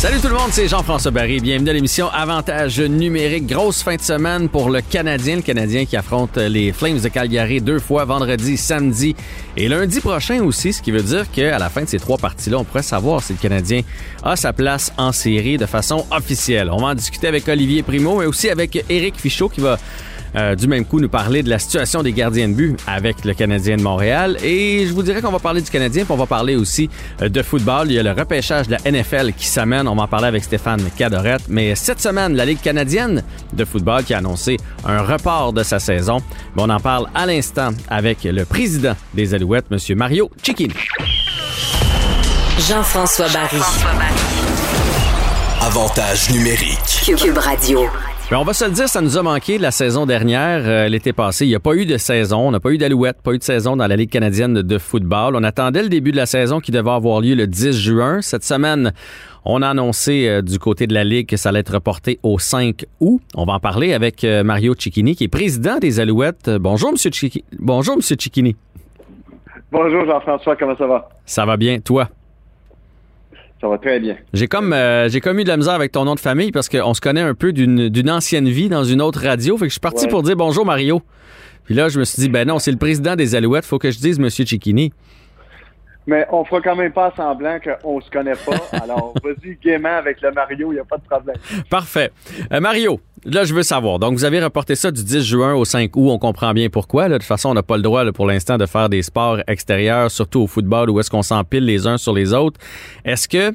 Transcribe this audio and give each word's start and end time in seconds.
Salut 0.00 0.18
tout 0.18 0.28
le 0.28 0.34
monde, 0.34 0.48
c'est 0.50 0.66
Jean-François 0.66 1.10
Barry. 1.10 1.40
Bienvenue 1.40 1.68
à 1.68 1.72
l'émission 1.74 2.08
Avantage 2.08 2.80
numérique. 2.80 3.46
Grosse 3.46 3.82
fin 3.82 3.96
de 3.96 4.00
semaine 4.00 4.48
pour 4.48 4.70
le 4.70 4.80
Canadien. 4.80 5.36
Le 5.36 5.42
Canadien 5.42 5.84
qui 5.84 5.94
affronte 5.94 6.38
les 6.38 6.72
Flames 6.72 6.98
de 6.98 7.08
Calgary 7.08 7.60
deux 7.60 7.80
fois, 7.80 8.06
vendredi, 8.06 8.56
samedi 8.56 9.14
et 9.58 9.68
lundi 9.68 10.00
prochain 10.00 10.42
aussi. 10.42 10.72
Ce 10.72 10.80
qui 10.80 10.90
veut 10.90 11.02
dire 11.02 11.30
qu'à 11.30 11.58
la 11.58 11.68
fin 11.68 11.82
de 11.82 11.86
ces 11.86 11.98
trois 11.98 12.16
parties-là, 12.16 12.56
on 12.56 12.64
pourrait 12.64 12.82
savoir 12.82 13.22
si 13.22 13.34
le 13.34 13.38
Canadien 13.40 13.82
a 14.22 14.36
sa 14.36 14.54
place 14.54 14.90
en 14.96 15.12
série 15.12 15.58
de 15.58 15.66
façon 15.66 16.06
officielle. 16.10 16.70
On 16.72 16.78
va 16.78 16.86
en 16.86 16.94
discuter 16.94 17.28
avec 17.28 17.46
Olivier 17.46 17.82
Primo, 17.82 18.20
mais 18.20 18.24
aussi 18.24 18.48
avec 18.48 18.82
Éric 18.88 19.20
Fichot 19.20 19.50
qui 19.50 19.60
va 19.60 19.78
euh, 20.36 20.54
du 20.54 20.66
même 20.68 20.84
coup 20.84 21.00
nous 21.00 21.08
parler 21.08 21.42
de 21.42 21.50
la 21.50 21.58
situation 21.58 22.02
des 22.02 22.12
gardiens 22.12 22.48
de 22.48 22.54
but 22.54 22.78
avec 22.86 23.24
le 23.24 23.34
Canadien 23.34 23.76
de 23.76 23.82
Montréal. 23.82 24.36
Et 24.42 24.86
je 24.86 24.92
vous 24.92 25.02
dirais 25.02 25.20
qu'on 25.20 25.30
va 25.30 25.38
parler 25.38 25.60
du 25.60 25.70
Canadien, 25.70 26.04
puis 26.04 26.12
on 26.12 26.16
va 26.16 26.26
parler 26.26 26.56
aussi 26.56 26.88
euh, 27.22 27.28
de 27.28 27.42
football. 27.42 27.88
Il 27.88 27.94
y 27.94 27.98
a 27.98 28.02
le 28.02 28.12
repêchage 28.12 28.68
de 28.68 28.76
la 28.82 28.90
NFL 28.90 29.32
qui 29.32 29.46
s'amène. 29.46 29.88
On 29.88 29.94
va 29.94 30.02
en 30.02 30.08
parler 30.08 30.28
avec 30.28 30.44
Stéphane 30.44 30.82
Cadorette. 30.96 31.42
Mais 31.48 31.74
cette 31.74 32.00
semaine, 32.00 32.34
la 32.34 32.44
Ligue 32.44 32.60
canadienne 32.60 33.22
de 33.52 33.64
football 33.64 34.04
qui 34.04 34.14
a 34.14 34.18
annoncé 34.18 34.56
un 34.84 35.02
report 35.02 35.52
de 35.52 35.62
sa 35.62 35.78
saison. 35.78 36.18
on 36.56 36.68
en 36.68 36.80
parle 36.80 37.06
à 37.14 37.26
l'instant 37.26 37.70
avec 37.88 38.24
le 38.24 38.44
président 38.44 38.94
des 39.14 39.34
Alouettes, 39.34 39.66
M. 39.70 39.78
Mario 39.96 40.30
Cicchini. 40.42 40.74
Jean-François 42.68 43.28
Barry. 43.28 43.60
Avantage 45.62 46.30
numérique. 46.30 47.02
Cube 47.16 47.38
Radio. 47.38 47.88
Mais 48.30 48.36
on 48.36 48.44
va 48.44 48.52
se 48.52 48.64
le 48.64 48.70
dire, 48.70 48.88
ça 48.88 49.00
nous 49.00 49.18
a 49.18 49.24
manqué 49.24 49.58
la 49.58 49.72
saison 49.72 50.06
dernière, 50.06 50.62
euh, 50.64 50.86
l'été 50.86 51.12
passé. 51.12 51.46
Il 51.46 51.48
n'y 51.48 51.56
a 51.56 51.60
pas 51.60 51.74
eu 51.74 51.84
de 51.84 51.96
saison, 51.96 52.46
on 52.46 52.50
n'a 52.52 52.60
pas 52.60 52.70
eu 52.70 52.78
d'alouette, 52.78 53.20
pas 53.22 53.32
eu 53.32 53.38
de 53.38 53.42
saison 53.42 53.76
dans 53.76 53.88
la 53.88 53.96
Ligue 53.96 54.10
canadienne 54.10 54.62
de 54.62 54.78
football. 54.78 55.34
On 55.34 55.42
attendait 55.42 55.82
le 55.82 55.88
début 55.88 56.12
de 56.12 56.16
la 56.16 56.26
saison 56.26 56.60
qui 56.60 56.70
devait 56.70 56.92
avoir 56.92 57.20
lieu 57.20 57.34
le 57.34 57.48
10 57.48 57.72
juin. 57.72 58.22
Cette 58.22 58.44
semaine, 58.44 58.92
on 59.44 59.62
a 59.62 59.68
annoncé 59.70 60.28
euh, 60.28 60.42
du 60.42 60.60
côté 60.60 60.86
de 60.86 60.94
la 60.94 61.02
Ligue 61.02 61.26
que 61.26 61.36
ça 61.36 61.48
allait 61.48 61.58
être 61.58 61.74
reporté 61.74 62.20
au 62.22 62.38
5 62.38 62.84
août. 63.00 63.20
On 63.34 63.46
va 63.46 63.54
en 63.54 63.58
parler 63.58 63.94
avec 63.94 64.22
euh, 64.22 64.44
Mario 64.44 64.76
Cicchini, 64.78 65.16
qui 65.16 65.24
est 65.24 65.28
président 65.28 65.78
des 65.78 65.98
Alouettes. 65.98 66.50
Bonjour, 66.60 66.92
Monsieur 66.92 67.10
Cicchini. 67.10 67.44
Bonjour, 67.58 67.96
Monsieur 67.96 68.14
Cicchini. 68.16 68.54
Bonjour, 69.72 70.06
Jean-François. 70.06 70.54
Comment 70.54 70.76
ça 70.76 70.86
va? 70.86 71.08
Ça 71.26 71.44
va 71.44 71.56
bien. 71.56 71.80
Toi? 71.80 72.08
Ça 73.60 73.68
va 73.68 73.76
très 73.76 74.00
bien. 74.00 74.16
J'ai 74.32 74.46
comme, 74.46 74.72
euh, 74.72 75.08
j'ai 75.08 75.20
comme 75.20 75.38
eu 75.38 75.44
de 75.44 75.48
la 75.48 75.58
misère 75.58 75.74
avec 75.74 75.92
ton 75.92 76.04
nom 76.04 76.14
de 76.14 76.20
famille 76.20 76.50
parce 76.50 76.68
qu'on 76.68 76.94
se 76.94 77.00
connaît 77.00 77.20
un 77.20 77.34
peu 77.34 77.52
d'une 77.52 78.10
ancienne 78.10 78.48
vie 78.48 78.68
dans 78.70 78.84
une 78.84 79.02
autre 79.02 79.22
radio. 79.22 79.56
Fait 79.58 79.66
que 79.66 79.68
je 79.68 79.74
suis 79.74 79.80
parti 79.80 80.06
pour 80.06 80.22
dire 80.22 80.36
bonjour 80.36 80.64
Mario. 80.64 81.02
Puis 81.64 81.74
là, 81.74 81.88
je 81.88 81.98
me 82.00 82.04
suis 82.04 82.20
dit, 82.22 82.28
ben 82.28 82.48
non, 82.48 82.58
c'est 82.58 82.72
le 82.72 82.78
président 82.78 83.16
des 83.16 83.34
Alouettes, 83.34 83.66
faut 83.66 83.78
que 83.78 83.90
je 83.90 83.98
dise 83.98 84.18
Monsieur 84.18 84.44
Cicchini. 84.44 84.92
Mais 86.10 86.26
on 86.32 86.44
fera 86.44 86.60
quand 86.60 86.74
même 86.74 86.90
pas 86.90 87.12
semblant 87.16 87.58
qu'on 87.60 88.00
se 88.00 88.10
connaît 88.10 88.34
pas. 88.34 88.56
Alors, 88.82 89.14
vas-y 89.22 89.54
gaiement 89.62 89.96
avec 89.96 90.20
le 90.20 90.32
Mario, 90.32 90.72
il 90.72 90.74
n'y 90.74 90.80
a 90.80 90.84
pas 90.84 90.96
de 90.96 91.04
problème. 91.04 91.36
Parfait. 91.70 92.10
Euh, 92.52 92.58
Mario, 92.58 92.98
là, 93.24 93.44
je 93.44 93.54
veux 93.54 93.62
savoir. 93.62 94.00
Donc, 94.00 94.14
vous 94.14 94.24
avez 94.24 94.42
reporté 94.42 94.74
ça 94.74 94.90
du 94.90 95.04
10 95.04 95.22
juin 95.22 95.54
au 95.54 95.64
5 95.64 95.94
août. 95.94 96.08
On 96.10 96.18
comprend 96.18 96.52
bien 96.52 96.68
pourquoi. 96.68 97.08
De 97.08 97.14
toute 97.14 97.22
façon, 97.22 97.50
on 97.50 97.54
n'a 97.54 97.62
pas 97.62 97.76
le 97.76 97.84
droit 97.84 98.04
pour 98.10 98.26
l'instant 98.26 98.58
de 98.58 98.66
faire 98.66 98.88
des 98.88 99.02
sports 99.02 99.38
extérieurs, 99.46 100.10
surtout 100.10 100.40
au 100.40 100.46
football, 100.48 100.90
où 100.90 100.98
est-ce 100.98 101.10
qu'on 101.10 101.22
s'empile 101.22 101.64
les 101.64 101.86
uns 101.86 101.96
sur 101.96 102.12
les 102.12 102.34
autres. 102.34 102.58
Est-ce 103.04 103.28
que 103.28 103.54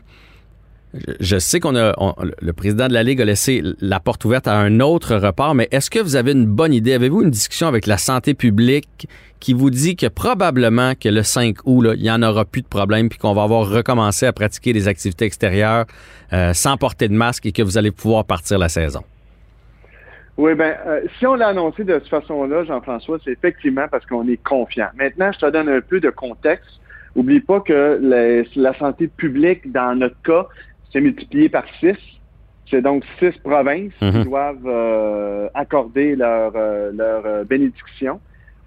je 1.19 1.37
sais 1.37 1.59
qu'on 1.59 1.75
a 1.75 1.93
le 2.41 2.53
président 2.53 2.87
de 2.87 2.93
la 2.93 3.03
Ligue 3.03 3.21
a 3.21 3.25
laissé 3.25 3.61
la 3.81 3.99
porte 3.99 4.23
ouverte 4.25 4.47
à 4.47 4.55
un 4.57 4.79
autre 4.79 5.15
report, 5.15 5.55
mais 5.55 5.67
est-ce 5.71 5.89
que 5.89 5.99
vous 5.99 6.15
avez 6.15 6.31
une 6.31 6.45
bonne 6.45 6.73
idée? 6.73 6.93
Avez-vous 6.93 7.23
une 7.23 7.31
discussion 7.31 7.67
avec 7.67 7.87
la 7.87 7.97
santé 7.97 8.33
publique 8.33 9.07
qui 9.39 9.53
vous 9.53 9.69
dit 9.69 9.95
que 9.95 10.07
probablement 10.07 10.93
que 10.95 11.09
le 11.09 11.23
5 11.23 11.57
août, 11.65 11.85
il 11.95 12.01
n'y 12.01 12.11
en 12.11 12.23
aura 12.23 12.45
plus 12.45 12.61
de 12.61 12.67
problème 12.67 13.09
puis 13.09 13.19
qu'on 13.19 13.33
va 13.33 13.43
avoir 13.43 13.69
recommencé 13.69 14.25
à 14.25 14.33
pratiquer 14.33 14.73
des 14.73 14.87
activités 14.87 15.25
extérieures 15.25 15.85
euh, 16.33 16.53
sans 16.53 16.77
porter 16.77 17.07
de 17.07 17.13
masque 17.13 17.45
et 17.45 17.51
que 17.51 17.61
vous 17.61 17.77
allez 17.77 17.91
pouvoir 17.91 18.25
partir 18.25 18.57
la 18.57 18.69
saison? 18.69 19.01
Oui, 20.37 20.53
ben, 20.55 20.75
euh, 20.85 21.01
si 21.17 21.25
on 21.25 21.35
l'a 21.35 21.49
annoncé 21.49 21.83
de 21.83 21.93
cette 21.93 22.09
façon-là, 22.09 22.65
Jean-François, 22.65 23.19
c'est 23.23 23.31
effectivement 23.31 23.85
parce 23.89 24.05
qu'on 24.05 24.27
est 24.27 24.41
confiant. 24.43 24.87
Maintenant, 24.97 25.31
je 25.31 25.39
te 25.39 25.49
donne 25.49 25.69
un 25.69 25.81
peu 25.81 25.99
de 25.99 26.09
contexte. 26.09 26.79
Oublie 27.15 27.39
pas 27.39 27.61
que 27.61 27.99
la 28.55 28.77
santé 28.77 29.07
publique, 29.07 29.71
dans 29.71 29.95
notre 29.97 30.21
cas, 30.23 30.47
c'est 30.95 31.01
multiplié 31.01 31.49
par 31.49 31.65
six. 31.81 31.97
C'est 32.71 32.81
donc 32.81 33.03
six 33.19 33.37
provinces 33.43 33.91
qui 33.99 34.05
mhm. 34.05 34.23
doivent 34.23 34.65
euh, 34.65 35.49
accorder 35.53 36.15
leur, 36.15 36.53
euh, 36.55 36.91
leur 36.93 37.25
euh, 37.25 37.43
bénédiction. 37.43 38.21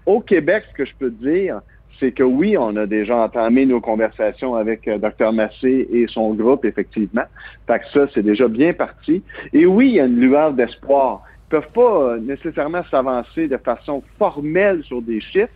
Au 0.05 0.21
Québec, 0.21 0.63
ce 0.69 0.77
que 0.77 0.85
je 0.85 0.93
peux 0.97 1.09
dire, 1.09 1.61
c'est 1.99 2.11
que 2.11 2.23
oui, 2.23 2.55
on 2.55 2.75
a 2.77 2.85
déjà 2.85 3.17
entamé 3.17 3.65
nos 3.65 3.81
conversations 3.81 4.55
avec 4.55 4.87
Dr 4.87 5.33
Massé 5.33 5.87
et 5.91 6.05
son 6.07 6.33
groupe, 6.33 6.63
effectivement. 6.65 7.25
Fait 7.67 7.79
que 7.79 7.85
ça, 7.93 8.07
c'est 8.13 8.23
déjà 8.23 8.47
bien 8.47 8.73
parti. 8.73 9.21
Et 9.51 9.65
oui, 9.65 9.89
il 9.89 9.95
y 9.95 9.99
a 9.99 10.05
une 10.05 10.19
lueur 10.19 10.53
d'espoir. 10.53 11.23
Ils 11.47 11.49
peuvent 11.49 11.71
pas 11.73 12.17
nécessairement 12.19 12.83
s'avancer 12.89 13.47
de 13.47 13.57
façon 13.57 14.01
formelle 14.17 14.83
sur 14.83 15.01
des 15.01 15.19
chiffres 15.19 15.49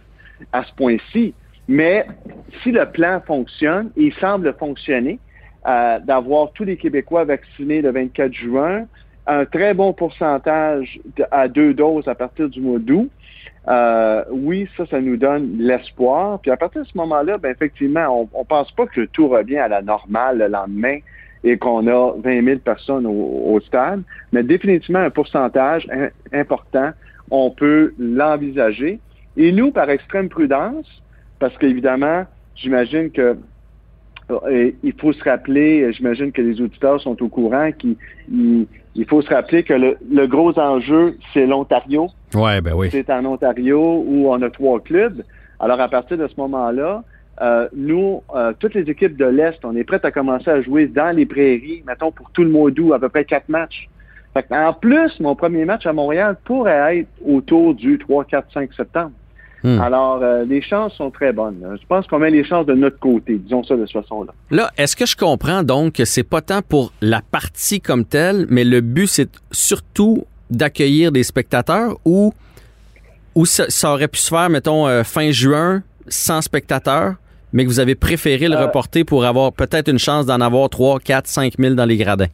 à 0.51 0.63
ce 0.66 0.73
point-ci, 0.73 1.34
mais 1.69 2.05
si 2.61 2.72
le 2.72 2.85
plan 2.91 3.22
fonctionne, 3.25 3.91
il 3.95 4.13
semble 4.16 4.53
fonctionner, 4.59 5.19
d'avoir 5.66 6.51
tous 6.51 6.63
les 6.63 6.78
Québécois 6.78 7.24
vaccinés 7.24 7.81
le 7.81 7.91
24 7.91 8.34
juin, 8.34 8.85
un 9.28 9.46
très 9.46 9.74
bon 9.74 9.94
pourcentage 9.94 11.00
à 11.31 11.47
deux 11.47 11.74
doses 11.74 12.07
à 12.07 12.16
partir 12.16 12.50
du 12.50 12.59
mois 12.59 12.79
d'août. 12.79 13.09
Euh, 13.69 14.23
oui, 14.31 14.68
ça, 14.75 14.85
ça 14.88 15.00
nous 15.00 15.16
donne 15.16 15.57
l'espoir. 15.57 16.40
Puis 16.40 16.52
à 16.52 16.57
partir 16.57 16.81
de 16.81 16.88
ce 16.88 16.97
moment-là, 16.97 17.38
ben 17.38 17.50
effectivement, 17.50 18.29
on 18.34 18.40
ne 18.40 18.44
pense 18.44 18.72
pas 18.73 18.85
que 18.88 19.06
tout 19.06 19.29
revient 19.29 19.57
à 19.57 19.69
la 19.69 19.81
normale 19.81 20.40
le 20.40 20.47
lendemain 20.47 20.97
et 21.46 21.57
qu'on 21.57 21.88
a 21.88 22.13
20 22.18 22.44
000 22.44 22.59
personnes 22.59 23.06
au, 23.06 23.59
stade, 23.62 24.02
mais 24.31 24.44
définitivement 24.44 25.00
un 25.00 25.09
pourcentage 25.09 25.88
important, 26.31 26.91
on 27.31 27.52
peut 27.52 27.94
l'envisager. 28.00 29.00
Et 29.35 29.52
nous, 29.52 29.72
par 29.72 29.90
extrême 29.90 30.29
prudence, 30.29 30.85
parce 31.40 31.57
qu'évidemment, 31.57 32.25
j'imagine 32.56 33.12
que 33.12 33.38
il 34.29 34.94
faut 35.00 35.13
se 35.13 35.23
rappeler, 35.23 35.91
j'imagine 35.94 36.31
que 36.31 36.41
les 36.41 36.61
auditeurs 36.61 37.01
sont 37.01 37.22
au 37.22 37.28
courant, 37.28 37.72
qu'il 37.72 37.95
il, 38.95 39.06
faut 39.07 39.22
se 39.22 39.29
rappeler 39.29 39.63
que 39.63 39.73
le, 39.73 40.28
gros 40.28 40.57
enjeu, 40.57 41.17
c'est 41.34 41.45
l'Ontario. 41.45 42.07
Ouais, 42.34 42.61
ben 42.61 42.73
oui. 42.73 42.89
C'est 42.91 43.09
en 43.09 43.25
Ontario 43.25 44.03
où 44.07 44.29
on 44.29 44.41
a 44.41 44.50
trois 44.50 44.79
clubs. 44.79 45.23
Alors, 45.59 45.79
à 45.79 45.88
partir 45.88 46.17
de 46.17 46.28
ce 46.28 46.35
moment-là, 46.38 47.03
euh, 47.41 47.67
nous, 47.75 48.22
euh, 48.35 48.53
toutes 48.59 48.75
les 48.75 48.89
équipes 48.89 49.17
de 49.17 49.25
l'Est, 49.25 49.63
on 49.63 49.75
est 49.75 49.84
prêtes 49.84 50.06
à 50.06 50.11
commencer 50.11 50.49
à 50.49 50.61
jouer 50.61 50.87
dans 50.87 51.16
les 51.16 51.25
prairies, 51.25 51.84
mettons, 51.87 52.11
pour 52.11 52.29
tout 52.31 52.43
le 52.43 52.49
mois 52.49 52.70
d'août, 52.70 52.93
à 52.93 52.99
peu 52.99 53.09
près 53.09 53.25
quatre 53.25 53.49
matchs. 53.49 53.90
en 54.52 54.73
plus, 54.73 55.20
mon 55.20 55.35
premier 55.35 55.66
match 55.66 55.85
à 55.85 55.93
Montréal 55.93 56.37
pourrait 56.43 56.99
être 56.99 57.09
autour 57.25 57.73
du 57.73 57.97
3, 57.97 58.25
4, 58.25 58.53
5 58.53 58.73
septembre. 58.73 59.11
Hmm. 59.63 59.79
Alors, 59.79 60.19
euh, 60.21 60.43
les 60.43 60.61
chances 60.61 60.93
sont 60.95 61.09
très 61.09 61.31
bonnes. 61.31 61.65
Je 61.81 61.87
pense 61.87 62.05
qu'on 62.07 62.19
met 62.19 62.29
les 62.29 62.43
chances 62.43 62.65
de 62.65 62.73
notre 62.73 62.99
côté, 62.99 63.37
disons 63.37 63.63
ça 63.63 63.75
de 63.75 63.85
cette 63.85 64.01
façon-là. 64.03 64.33
Là, 64.51 64.69
est-ce 64.77 64.95
que 64.95 65.05
je 65.05 65.15
comprends 65.15 65.63
donc 65.63 65.93
que 65.93 66.05
c'est 66.05 66.23
pas 66.23 66.41
tant 66.41 66.61
pour 66.61 66.91
la 67.01 67.21
partie 67.21 67.79
comme 67.79 68.03
telle, 68.03 68.45
mais 68.49 68.65
le 68.65 68.81
but, 68.81 69.07
c'est 69.07 69.29
surtout 69.51 70.25
d'accueillir 70.49 71.13
des 71.13 71.23
spectateurs 71.23 71.95
ou, 72.03 72.33
ou 73.35 73.45
ça, 73.45 73.93
aurait 73.93 74.09
pu 74.09 74.19
se 74.19 74.29
faire, 74.29 74.49
mettons, 74.49 74.87
euh, 74.87 75.03
fin 75.03 75.31
juin, 75.31 75.81
sans 76.09 76.41
spectateurs, 76.41 77.15
mais 77.53 77.63
que 77.63 77.69
vous 77.69 77.79
avez 77.79 77.95
préféré 77.95 78.49
le 78.49 78.55
euh, 78.55 78.65
reporter 78.65 79.05
pour 79.05 79.23
avoir 79.23 79.53
peut-être 79.53 79.89
une 79.89 79.99
chance 79.99 80.25
d'en 80.25 80.41
avoir 80.41 80.69
3, 80.69 80.99
4, 80.99 81.27
5 81.27 81.53
000 81.57 81.75
dans 81.75 81.85
les 81.85 81.95
gradins? 81.95 82.27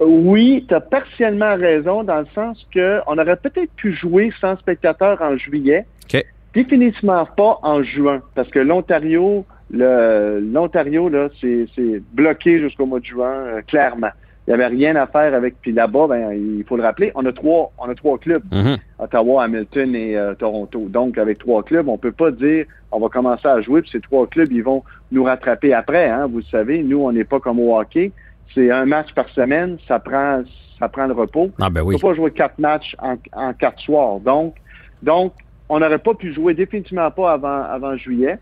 Oui, 0.00 0.64
tu 0.68 0.74
as 0.74 0.80
partiellement 0.80 1.56
raison 1.56 2.04
dans 2.04 2.20
le 2.20 2.26
sens 2.34 2.64
qu'on 2.72 3.18
aurait 3.18 3.36
peut-être 3.36 3.72
pu 3.76 3.92
jouer 3.92 4.32
sans 4.40 4.56
spectateurs 4.56 5.20
en 5.20 5.36
juillet. 5.36 5.86
Définitivement 6.54 7.24
pas 7.24 7.58
en 7.62 7.82
juin, 7.82 8.20
parce 8.34 8.50
que 8.50 8.58
l'Ontario, 8.58 9.46
l'Ontario, 9.70 11.08
là, 11.08 11.28
c'est 11.40 11.66
c'est 11.74 12.02
bloqué 12.12 12.60
jusqu'au 12.60 12.84
mois 12.84 13.00
de 13.00 13.06
juin, 13.06 13.32
euh, 13.32 13.62
clairement. 13.66 14.10
Il 14.46 14.50
n'y 14.50 14.54
avait 14.54 14.66
rien 14.66 14.96
à 14.96 15.06
faire 15.06 15.34
avec. 15.34 15.54
Puis 15.62 15.72
là-bas, 15.72 16.08
ben, 16.08 16.32
il 16.32 16.62
faut 16.64 16.76
le 16.76 16.82
rappeler, 16.82 17.10
on 17.14 17.24
a 17.24 17.32
trois, 17.32 17.72
on 17.78 17.88
a 17.88 17.94
trois 17.94 18.18
clubs. 18.18 18.42
Mhm. 18.52 18.76
Ottawa, 18.98 19.44
Hamilton 19.44 19.94
et 19.94 20.16
euh, 20.16 20.34
Toronto. 20.34 20.88
Donc, 20.90 21.16
avec 21.16 21.38
trois 21.38 21.62
clubs, 21.62 21.88
on 21.88 21.96
peut 21.96 22.12
pas 22.12 22.30
dire 22.30 22.66
on 22.90 23.00
va 23.00 23.08
commencer 23.08 23.48
à 23.48 23.60
jouer, 23.62 23.80
puis 23.80 23.90
ces 23.90 24.00
trois 24.00 24.26
clubs, 24.26 24.52
ils 24.52 24.62
vont 24.62 24.82
nous 25.10 25.24
rattraper 25.24 25.72
après. 25.72 26.10
Hein, 26.10 26.26
vous 26.26 26.38
le 26.38 26.44
savez, 26.44 26.82
nous, 26.82 26.98
on 26.98 27.12
n'est 27.12 27.24
pas 27.24 27.40
comme 27.40 27.58
au 27.60 27.78
hockey. 27.78 28.12
C'est 28.54 28.70
un 28.70 28.84
match 28.84 29.12
par 29.14 29.28
semaine, 29.30 29.78
ça 29.88 29.98
prend, 29.98 30.42
ça 30.78 30.88
prend 30.88 31.06
le 31.06 31.14
repos. 31.14 31.50
Ah 31.60 31.70
ben 31.70 31.82
On 31.82 31.86
oui. 31.86 31.96
peut 31.96 32.08
pas 32.08 32.14
jouer 32.14 32.30
quatre 32.30 32.58
matchs 32.58 32.94
en, 32.98 33.16
en 33.32 33.52
quatre 33.52 33.80
soirs. 33.80 34.20
Donc, 34.20 34.56
donc 35.02 35.32
on 35.68 35.80
n'aurait 35.80 35.98
pas 35.98 36.14
pu 36.14 36.32
jouer 36.34 36.54
définitivement 36.54 37.10
pas 37.10 37.32
avant, 37.32 37.62
avant 37.62 37.96
juillet. 37.96 38.38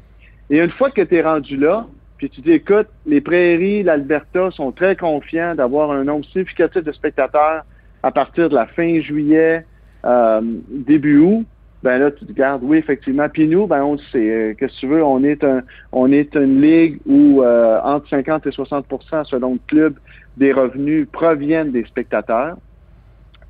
Et 0.51 0.59
une 0.59 0.71
fois 0.71 0.91
que 0.91 1.03
tu 1.03 1.15
es 1.17 1.23
rendu 1.23 1.57
là, 1.57 1.87
puis 2.17 2.29
tu 2.29 2.41
dis, 2.41 2.53
écoute, 2.53 2.89
les 3.07 3.21
prairies, 3.21 3.83
l'Alberta 3.83 4.51
sont 4.51 4.73
très 4.73 4.97
confiants 4.97 5.55
d'avoir 5.55 5.91
un 5.93 6.05
nombre 6.05 6.25
significatif 6.27 6.83
de 6.83 6.93
spectateurs 6.93 7.65
à 8.03 8.11
partir 8.11 8.49
de 8.51 8.55
la 8.55 8.67
fin 8.67 9.01
juillet, 9.01 9.65
euh, 10.05 10.41
début 10.69 11.19
août, 11.19 11.47
ben 11.83 11.99
là, 11.99 12.11
tu 12.11 12.27
te 12.27 12.33
gardes, 12.33 12.63
oui, 12.63 12.79
effectivement. 12.79 13.29
Puis 13.29 13.49
nous, 13.49 13.67
ben 13.67 13.83
on 13.83 13.97
sait, 13.97 14.19
euh, 14.19 14.55
qu'est-ce 14.55 14.75
que 14.75 14.81
tu 14.81 14.87
veux, 14.87 15.03
on 15.03 15.25
est 15.25 15.43
un, 15.45 15.63
on 15.93 16.13
est 16.13 16.35
une 16.35 16.61
ligue 16.61 17.01
où 17.07 17.43
euh, 17.43 17.81
entre 17.83 18.09
50 18.09 18.47
et 18.47 18.51
60% 18.51 19.25
selon 19.25 19.55
le 19.55 19.61
club, 19.67 19.95
des 20.37 20.53
revenus 20.53 21.09
proviennent 21.11 21.73
des 21.73 21.85
spectateurs. 21.85 22.57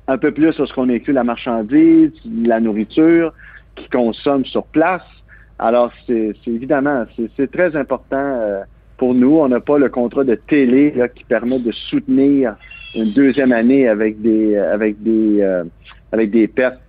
Un 0.07 0.17
peu 0.17 0.31
plus 0.31 0.53
sur 0.53 0.67
ce 0.67 0.73
qu'on 0.73 0.89
inclut 0.89 1.13
la 1.13 1.23
marchandise, 1.23 2.11
la 2.25 2.59
nourriture 2.59 3.33
qui 3.75 3.87
consomme 3.89 4.45
sur 4.45 4.65
place. 4.67 5.03
Alors, 5.59 5.91
c'est 6.07 6.33
évidemment, 6.47 7.05
c'est- 7.15 7.29
c'est 7.37 7.51
très 7.51 7.75
important 7.75 8.17
euh, 8.17 8.63
pour 8.97 9.13
nous. 9.13 9.37
On 9.37 9.47
n'a 9.47 9.59
pas 9.59 9.77
le 9.77 9.89
contrat 9.89 10.23
de 10.23 10.35
télé 10.35 10.91
là, 10.91 11.07
qui 11.07 11.23
permet 11.23 11.59
de 11.59 11.71
soutenir 11.71 12.55
une 12.95 13.11
deuxième 13.13 13.51
année 13.51 13.87
avec 13.87 14.21
des 14.21 14.57
avec 14.57 15.01
des 15.01 15.41
euh, 15.41 15.63
avec 16.11 16.31
des 16.31 16.47
pertes 16.47 16.79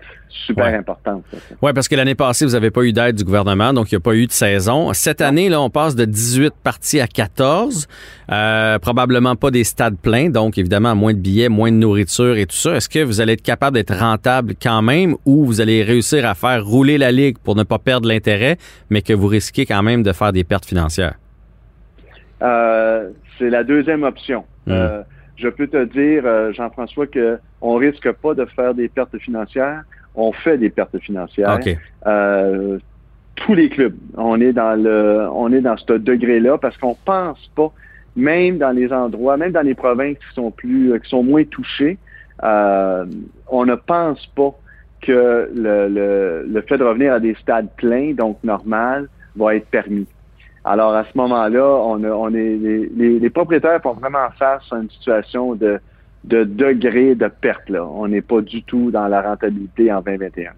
super 0.47 0.65
Ouais. 0.65 0.75
importantes. 0.77 1.25
Oui, 1.61 1.73
parce 1.75 1.89
que 1.89 1.95
l'année 1.95 2.15
passée, 2.15 2.47
vous 2.47 2.53
n'avez 2.53 2.71
pas 2.71 2.83
eu 2.83 2.93
d'aide 2.93 3.17
du 3.17 3.25
gouvernement, 3.25 3.75
donc 3.75 3.93
il 3.93 3.95
n'y 3.95 3.99
a 3.99 4.01
pas 4.01 4.15
eu 4.15 4.27
de 4.27 4.33
saison. 4.33 4.93
Cette 4.95 5.21
année, 5.21 5.51
là, 5.51 5.61
on 5.61 5.69
passe 5.69 5.95
de 5.95 6.07
18 6.07 6.55
parties 6.65 7.01
à 7.01 7.07
14. 7.07 7.87
Euh, 8.31 8.79
probablement 8.79 9.37
pas 9.37 9.51
des 9.51 9.63
stades 9.63 9.99
pleins, 9.99 10.31
donc 10.31 10.57
évidemment, 10.57 10.95
moins 10.97 11.13
de 11.13 11.19
billets, 11.19 11.51
moins 11.51 11.71
de 11.71 11.77
nourriture 11.77 12.37
et 12.39 12.47
tout 12.47 12.57
ça. 12.57 12.77
Est-ce 12.77 12.89
que 12.89 13.01
vous 13.05 13.21
allez 13.21 13.35
être 13.35 13.43
capable 13.43 13.75
d'être 13.77 13.95
rentable 13.95 14.55
quand 14.61 14.81
même 14.81 15.17
ou 15.27 15.45
vous 15.45 15.61
allez 15.61 15.83
réussir 15.83 16.27
à 16.27 16.35
faire 16.35 16.65
rouler 16.65 16.97
la 16.97 17.13
ligue 17.13 17.37
pour 17.39 17.55
ne 17.55 17.63
pas 17.63 17.79
perdre 17.79 18.09
l'intérêt, 18.09 18.57
mais 18.89 19.03
que 19.03 19.13
vous 19.13 19.27
risquez 19.29 19.67
quand 19.67 19.83
même 19.83 20.03
de 20.03 20.13
faire 20.13 20.33
des 20.33 20.45
pertes 20.45 20.65
financières? 20.65 21.15
Euh, 22.43 23.11
c'est 23.39 23.51
la 23.51 23.65
deuxième 23.65 24.03
option. 24.03 24.45
Mm. 24.67 24.73
Euh, 24.73 25.03
je 25.37 25.49
peux 25.49 25.67
te 25.67 25.85
dire, 25.85 26.23
euh, 26.25 26.53
Jean-François, 26.53 27.07
que 27.07 27.39
on 27.61 27.75
risque 27.75 28.11
pas 28.13 28.35
de 28.35 28.45
faire 28.45 28.75
des 28.75 28.89
pertes 28.89 29.17
financières. 29.19 29.83
On 30.15 30.33
fait 30.33 30.59
des 30.59 30.71
pertes 30.71 30.99
financières. 30.99 31.59
OK. 31.59 31.77
Euh, 32.07 32.79
tous 33.37 33.55
les 33.55 33.69
clubs, 33.71 33.97
on 34.17 34.41
est 34.41 34.53
dans 34.53 34.81
le, 34.81 35.27
on 35.33 35.53
est 35.53 35.63
dans 35.63 35.77
ce 35.77 35.95
degré-là 35.95 36.59
parce 36.59 36.77
qu'on 36.77 36.95
pense 36.95 37.51
pas, 37.57 37.73
même 38.15 38.59
dans 38.59 38.71
les 38.71 38.93
endroits, 38.93 39.37
même 39.37 39.53
dans 39.53 39.63
les 39.63 39.75
provinces 39.75 40.19
qui 40.19 40.35
sont 40.35 40.51
plus, 40.51 40.99
qui 41.01 41.09
sont 41.09 41.23
moins 41.23 41.45
touchées, 41.45 41.99
euh, 42.45 43.07
on 43.49 43.65
ne 43.65 43.75
pense 43.75 44.27
pas 44.37 44.55
que 45.01 45.51
le, 45.55 45.89
le, 45.89 46.47
le 46.47 46.61
fait 46.63 46.79
de 46.79 46.85
revenir 46.85 47.15
à 47.15 47.21
des 47.21 47.35
stades 47.35 47.69
pleins, 47.77 48.13
donc 48.13 48.39
normal, 48.45 49.09
va 49.35 49.57
être 49.57 49.67
permis. 49.67 50.07
Alors 50.65 50.95
à 50.95 51.05
ce 51.05 51.17
moment-là, 51.19 51.65
on, 51.65 52.03
a- 52.05 52.11
on 52.11 52.29
est 52.31 52.57
les, 52.57 52.91
les- 52.97 53.19
les 53.19 53.31
propriétaires 53.31 53.81
font 53.83 53.95
vraiment 53.95 54.29
face 54.39 54.63
à 54.71 54.77
une 54.77 54.91
situation 54.91 55.55
de, 55.55 55.81
de 56.25 56.45
degré 56.45 57.15
de 57.15 57.27
perte. 57.29 57.69
Là. 57.69 57.85
On 57.85 58.07
n'est 58.09 58.21
pas 58.23 58.41
du 58.41 58.63
tout 58.63 58.91
dans 58.91 59.09
la 59.09 59.23
rentabilité 59.23 59.93
en 59.93 60.01
2021. 60.03 60.53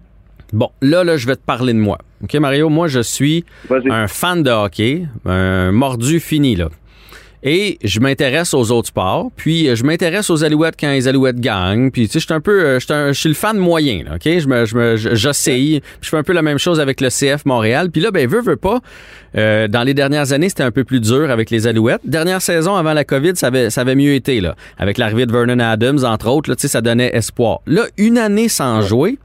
Bon, 0.53 0.69
là, 0.81 1.03
là, 1.03 1.17
je 1.17 1.25
vais 1.25 1.35
te 1.35 1.41
parler 1.43 1.73
de 1.73 1.79
moi. 1.79 1.97
OK, 2.23 2.33
Mario? 2.35 2.69
Moi, 2.69 2.87
je 2.87 2.99
suis 3.01 3.43
un 3.91 4.07
fan 4.07 4.43
de 4.43 4.51
hockey, 4.51 5.05
un 5.25 5.71
mordu 5.71 6.19
fini, 6.19 6.55
là. 6.55 6.69
Et 7.47 7.77
je 7.83 7.99
m'intéresse 7.99 8.55
aux 8.55 8.71
autres 8.71 8.87
sports, 8.87 9.29
puis 9.35 9.69
euh, 9.69 9.75
je 9.75 9.83
m'intéresse 9.83 10.31
aux 10.31 10.43
Alouettes 10.43 10.73
quand 10.79 10.89
les 10.89 11.07
Alouettes 11.07 11.39
gagnent, 11.39 11.91
puis 11.91 12.07
tu 12.07 12.13
sais, 12.13 12.19
je 12.19 12.25
suis 12.25 12.33
un 12.33 12.41
peu, 12.41 12.59
euh, 12.65 12.79
je 12.79 13.13
suis 13.13 13.29
le 13.29 13.35
fan 13.35 13.55
moyen, 13.59 14.01
là, 14.03 14.15
OK? 14.15 14.23
Je 14.23 14.47
me, 14.47 14.65
je 14.65 14.75
me, 14.75 14.97
je- 14.97 15.13
j'essaye, 15.13 15.79
puis 15.79 15.99
je 16.01 16.09
fais 16.09 16.17
un 16.17 16.23
peu 16.23 16.33
la 16.33 16.41
même 16.41 16.57
chose 16.57 16.79
avec 16.79 17.01
le 17.01 17.09
CF 17.09 17.45
Montréal, 17.45 17.91
puis 17.91 18.01
là, 18.01 18.09
ben, 18.09 18.27
veux, 18.27 18.41
veux 18.41 18.55
pas, 18.55 18.79
euh, 19.37 19.67
dans 19.67 19.83
les 19.83 19.93
dernières 19.93 20.33
années, 20.33 20.49
c'était 20.49 20.63
un 20.63 20.71
peu 20.71 20.83
plus 20.83 20.99
dur 20.99 21.29
avec 21.29 21.51
les 21.51 21.67
Alouettes. 21.67 22.01
Dernière 22.03 22.41
saison, 22.41 22.75
avant 22.75 22.93
la 22.93 23.03
COVID, 23.03 23.35
ça 23.35 23.47
avait, 23.47 23.69
ça 23.69 23.81
avait 23.81 23.95
mieux 23.95 24.15
été, 24.15 24.41
là. 24.41 24.55
Avec 24.79 24.97
l'arrivée 24.97 25.27
de 25.27 25.31
Vernon 25.31 25.59
Adams, 25.59 26.03
entre 26.03 26.27
autres, 26.29 26.49
là, 26.49 26.55
tu 26.55 26.63
sais, 26.63 26.67
ça 26.67 26.81
donnait 26.81 27.15
espoir. 27.15 27.59
Là, 27.67 27.83
une 27.97 28.17
année 28.17 28.49
sans 28.49 28.81
jouer, 28.81 29.19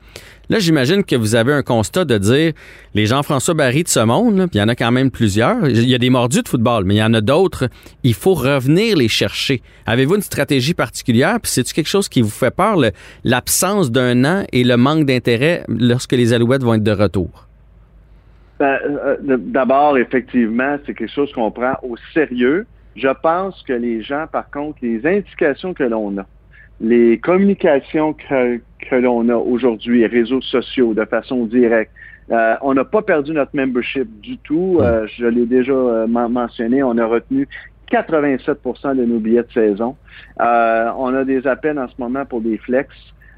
Là, 0.51 0.59
j'imagine 0.59 1.05
que 1.05 1.15
vous 1.15 1.37
avez 1.37 1.53
un 1.53 1.63
constat 1.63 2.05
de 2.05 2.19
dire 2.19 2.53
les 2.95 3.07
Jean-François 3.07 3.55
Barry 3.55 3.85
de 3.85 3.89
ce 3.89 4.01
monde, 4.01 4.49
puis 4.51 4.59
il 4.59 4.59
y 4.59 4.63
en 4.63 4.67
a 4.67 4.75
quand 4.75 4.91
même 4.91 5.13
plusieurs. 5.13 5.69
Il 5.69 5.89
y 5.89 5.95
a 5.95 5.99
des 5.99 6.11
mordus 6.11 6.43
de 6.43 6.49
football, 6.49 6.83
mais 6.85 6.97
il 6.97 6.99
y 6.99 7.05
en 7.05 7.15
a 7.15 7.21
d'autres. 7.21 7.69
Il 8.03 8.15
faut 8.15 8.35
revenir 8.35 8.97
les 8.97 9.07
chercher. 9.07 9.63
Avez-vous 9.87 10.17
une 10.17 10.23
stratégie 10.23 10.75
particulière? 10.75 11.39
Puis 11.41 11.53
c'est-tu 11.53 11.73
quelque 11.73 11.89
chose 11.89 12.09
qui 12.09 12.21
vous 12.21 12.31
fait 12.31 12.51
peur, 12.51 12.81
l'absence 13.23 13.93
d'un 13.93 14.25
an 14.25 14.45
et 14.53 14.65
le 14.65 14.77
manque 14.77 15.07
d'intérêt 15.07 15.63
lorsque 15.69 16.13
les 16.15 16.33
Alouettes 16.33 16.65
vont 16.65 16.75
être 16.75 16.83
de 16.83 16.91
retour? 16.91 17.47
Ben, 18.59 18.77
euh, 18.85 19.17
euh, 19.29 19.37
D'abord, 19.39 19.99
effectivement, 19.99 20.79
c'est 20.85 20.95
quelque 20.95 21.15
chose 21.15 21.33
qu'on 21.33 21.53
prend 21.53 21.75
au 21.85 21.95
sérieux. 22.13 22.67
Je 22.97 23.09
pense 23.23 23.63
que 23.63 23.73
les 23.73 24.03
gens, 24.03 24.27
par 24.27 24.51
contre, 24.51 24.79
les 24.83 25.07
indications 25.07 25.75
que 25.75 25.85
l'on 25.85 26.19
a, 26.19 26.27
les 26.81 27.19
communications 27.19 28.13
que, 28.15 28.57
que 28.89 28.95
l'on 28.97 29.29
a 29.29 29.37
aujourd'hui, 29.37 30.07
réseaux 30.07 30.41
sociaux, 30.41 30.95
de 30.95 31.05
façon 31.05 31.45
directe, 31.47 31.93
euh, 32.31 32.55
on 32.63 32.75
n'a 32.75 32.85
pas 32.85 33.03
perdu 33.03 33.33
notre 33.33 33.55
membership 33.55 34.09
du 34.21 34.39
tout. 34.39 34.79
Euh, 34.81 35.07
je 35.19 35.27
l'ai 35.27 35.47
déjà 35.47 35.73
euh, 35.73 36.07
men- 36.07 36.29
mentionné. 36.31 36.83
On 36.83 36.97
a 36.97 37.05
retenu 37.05 37.47
87% 37.91 38.97
de 38.97 39.05
nos 39.05 39.19
billets 39.19 39.43
de 39.43 39.53
saison. 39.53 39.97
Euh, 40.41 40.91
on 40.97 41.13
a 41.15 41.25
des 41.25 41.47
appels 41.47 41.79
en 41.79 41.89
ce 41.89 41.95
moment 41.99 42.25
pour 42.25 42.41
des 42.41 42.57
flex. 42.59 42.89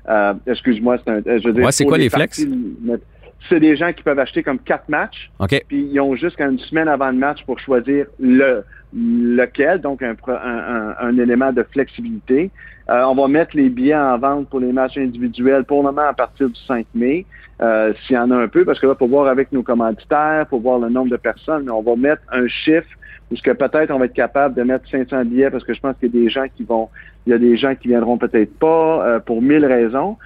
Euh, 0.08 0.34
Excuse-moi, 0.46 0.98
c'est 1.04 1.10
un. 1.10 1.22
Je 1.24 1.46
veux 1.46 1.54
dire, 1.54 1.64
Ouais, 1.64 1.72
c'est 1.72 1.84
quoi 1.84 1.96
les 1.98 2.10
flex? 2.10 2.44
parties- 2.44 3.06
C'est 3.48 3.60
des 3.60 3.76
gens 3.76 3.92
qui 3.92 4.02
peuvent 4.02 4.18
acheter 4.18 4.42
comme 4.42 4.58
quatre 4.58 4.88
matchs 4.88 5.30
puis 5.68 5.88
ils 5.92 6.00
ont 6.00 6.14
jusqu'à 6.14 6.46
une 6.46 6.58
semaine 6.58 6.88
avant 6.88 7.10
le 7.10 7.16
match 7.18 7.44
pour 7.44 7.58
choisir 7.58 8.06
le 8.20 8.64
lequel, 8.94 9.80
donc 9.80 10.02
un, 10.02 10.14
un, 10.28 10.32
un- 10.34 10.94
un 11.00 11.18
élément 11.18 11.50
de 11.52 11.62
flexibilité. 11.62 12.50
Euh, 12.90 13.04
on 13.04 13.14
va 13.14 13.26
mettre 13.28 13.56
les 13.56 13.68
billets 13.70 13.94
en 13.96 14.18
vente 14.18 14.48
pour 14.50 14.60
les 14.60 14.72
matchs 14.72 14.98
individuels 14.98 15.64
pour 15.64 15.78
le 15.78 15.84
moment 15.84 16.02
à 16.08 16.12
partir 16.12 16.48
du 16.50 16.60
5 16.66 16.84
mai, 16.94 17.24
euh, 17.62 17.92
s'il 18.06 18.16
y 18.16 18.18
en 18.18 18.30
a 18.30 18.36
un 18.36 18.48
peu, 18.48 18.64
parce 18.64 18.78
que 18.80 18.86
là, 18.86 18.94
faut 18.98 19.06
voir 19.06 19.28
avec 19.28 19.50
nos 19.52 19.62
commanditaires, 19.62 20.46
faut 20.50 20.58
voir 20.58 20.78
le 20.78 20.88
nombre 20.90 21.10
de 21.10 21.16
personnes, 21.16 21.64
mais 21.64 21.70
on 21.70 21.80
va 21.82 21.96
mettre 21.96 22.22
un 22.32 22.46
chiffre 22.48 22.88
où 23.30 23.36
ce 23.36 23.42
que 23.42 23.50
peut-être 23.50 23.90
on 23.90 23.98
va 23.98 24.06
être 24.06 24.12
capable 24.12 24.54
de 24.54 24.62
mettre 24.62 24.88
500 24.90 25.24
billets, 25.24 25.50
parce 25.50 25.64
que 25.64 25.74
je 25.74 25.80
pense 25.80 25.96
qu'il 25.98 26.14
y 26.14 26.18
a 26.18 26.22
des 26.22 26.30
gens 26.30 26.46
qui 26.54 26.64
vont, 26.64 26.88
il 27.26 27.30
y 27.30 27.32
a 27.34 27.38
des 27.38 27.56
gens 27.56 27.74
qui 27.74 27.88
viendront 27.88 28.18
peut-être 28.18 28.58
pas 28.58 29.06
euh, 29.06 29.20
pour 29.20 29.40
mille 29.42 29.64
raisons. 29.64 30.16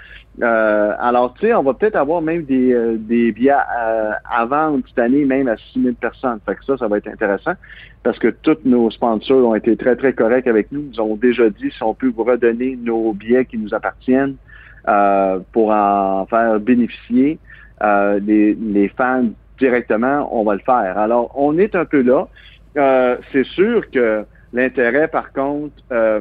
Euh, 0.42 0.92
alors, 0.98 1.32
tu 1.34 1.46
sais, 1.46 1.54
on 1.54 1.62
va 1.62 1.72
peut-être 1.72 1.96
avoir 1.96 2.20
même 2.20 2.44
des, 2.44 2.74
euh, 2.74 2.96
des 2.98 3.32
billets 3.32 3.52
euh, 3.52 4.10
à 4.30 4.44
vendre 4.44 4.82
cette 4.86 4.98
année, 4.98 5.24
même 5.24 5.48
à 5.48 5.56
6 5.56 5.82
000 5.82 5.94
personnes. 5.94 6.38
Fait 6.44 6.54
que 6.56 6.64
ça, 6.64 6.76
ça 6.76 6.88
va 6.88 6.98
être 6.98 7.08
intéressant 7.08 7.54
parce 8.06 8.20
que 8.20 8.28
tous 8.28 8.58
nos 8.64 8.88
sponsors 8.92 9.48
ont 9.48 9.56
été 9.56 9.76
très, 9.76 9.96
très 9.96 10.12
corrects 10.12 10.46
avec 10.46 10.70
nous. 10.70 10.84
Ils 10.92 11.00
ont 11.00 11.16
déjà 11.16 11.50
dit 11.50 11.72
si 11.72 11.82
on 11.82 11.92
peut 11.92 12.12
vous 12.14 12.22
redonner 12.22 12.78
nos 12.80 13.12
billets 13.12 13.46
qui 13.46 13.58
nous 13.58 13.74
appartiennent 13.74 14.36
euh, 14.86 15.40
pour 15.52 15.70
en 15.70 16.24
faire 16.26 16.60
bénéficier 16.60 17.40
euh, 17.82 18.20
les, 18.20 18.54
les 18.54 18.88
fans 18.90 19.24
directement, 19.58 20.28
on 20.30 20.44
va 20.44 20.54
le 20.54 20.60
faire. 20.60 20.96
Alors, 20.96 21.32
on 21.34 21.58
est 21.58 21.74
un 21.74 21.84
peu 21.84 22.02
là. 22.02 22.28
Euh, 22.76 23.16
C'est 23.32 23.44
sûr 23.44 23.90
que 23.90 24.24
l'intérêt, 24.52 25.08
par 25.08 25.32
contre, 25.32 25.74
euh, 25.92 26.20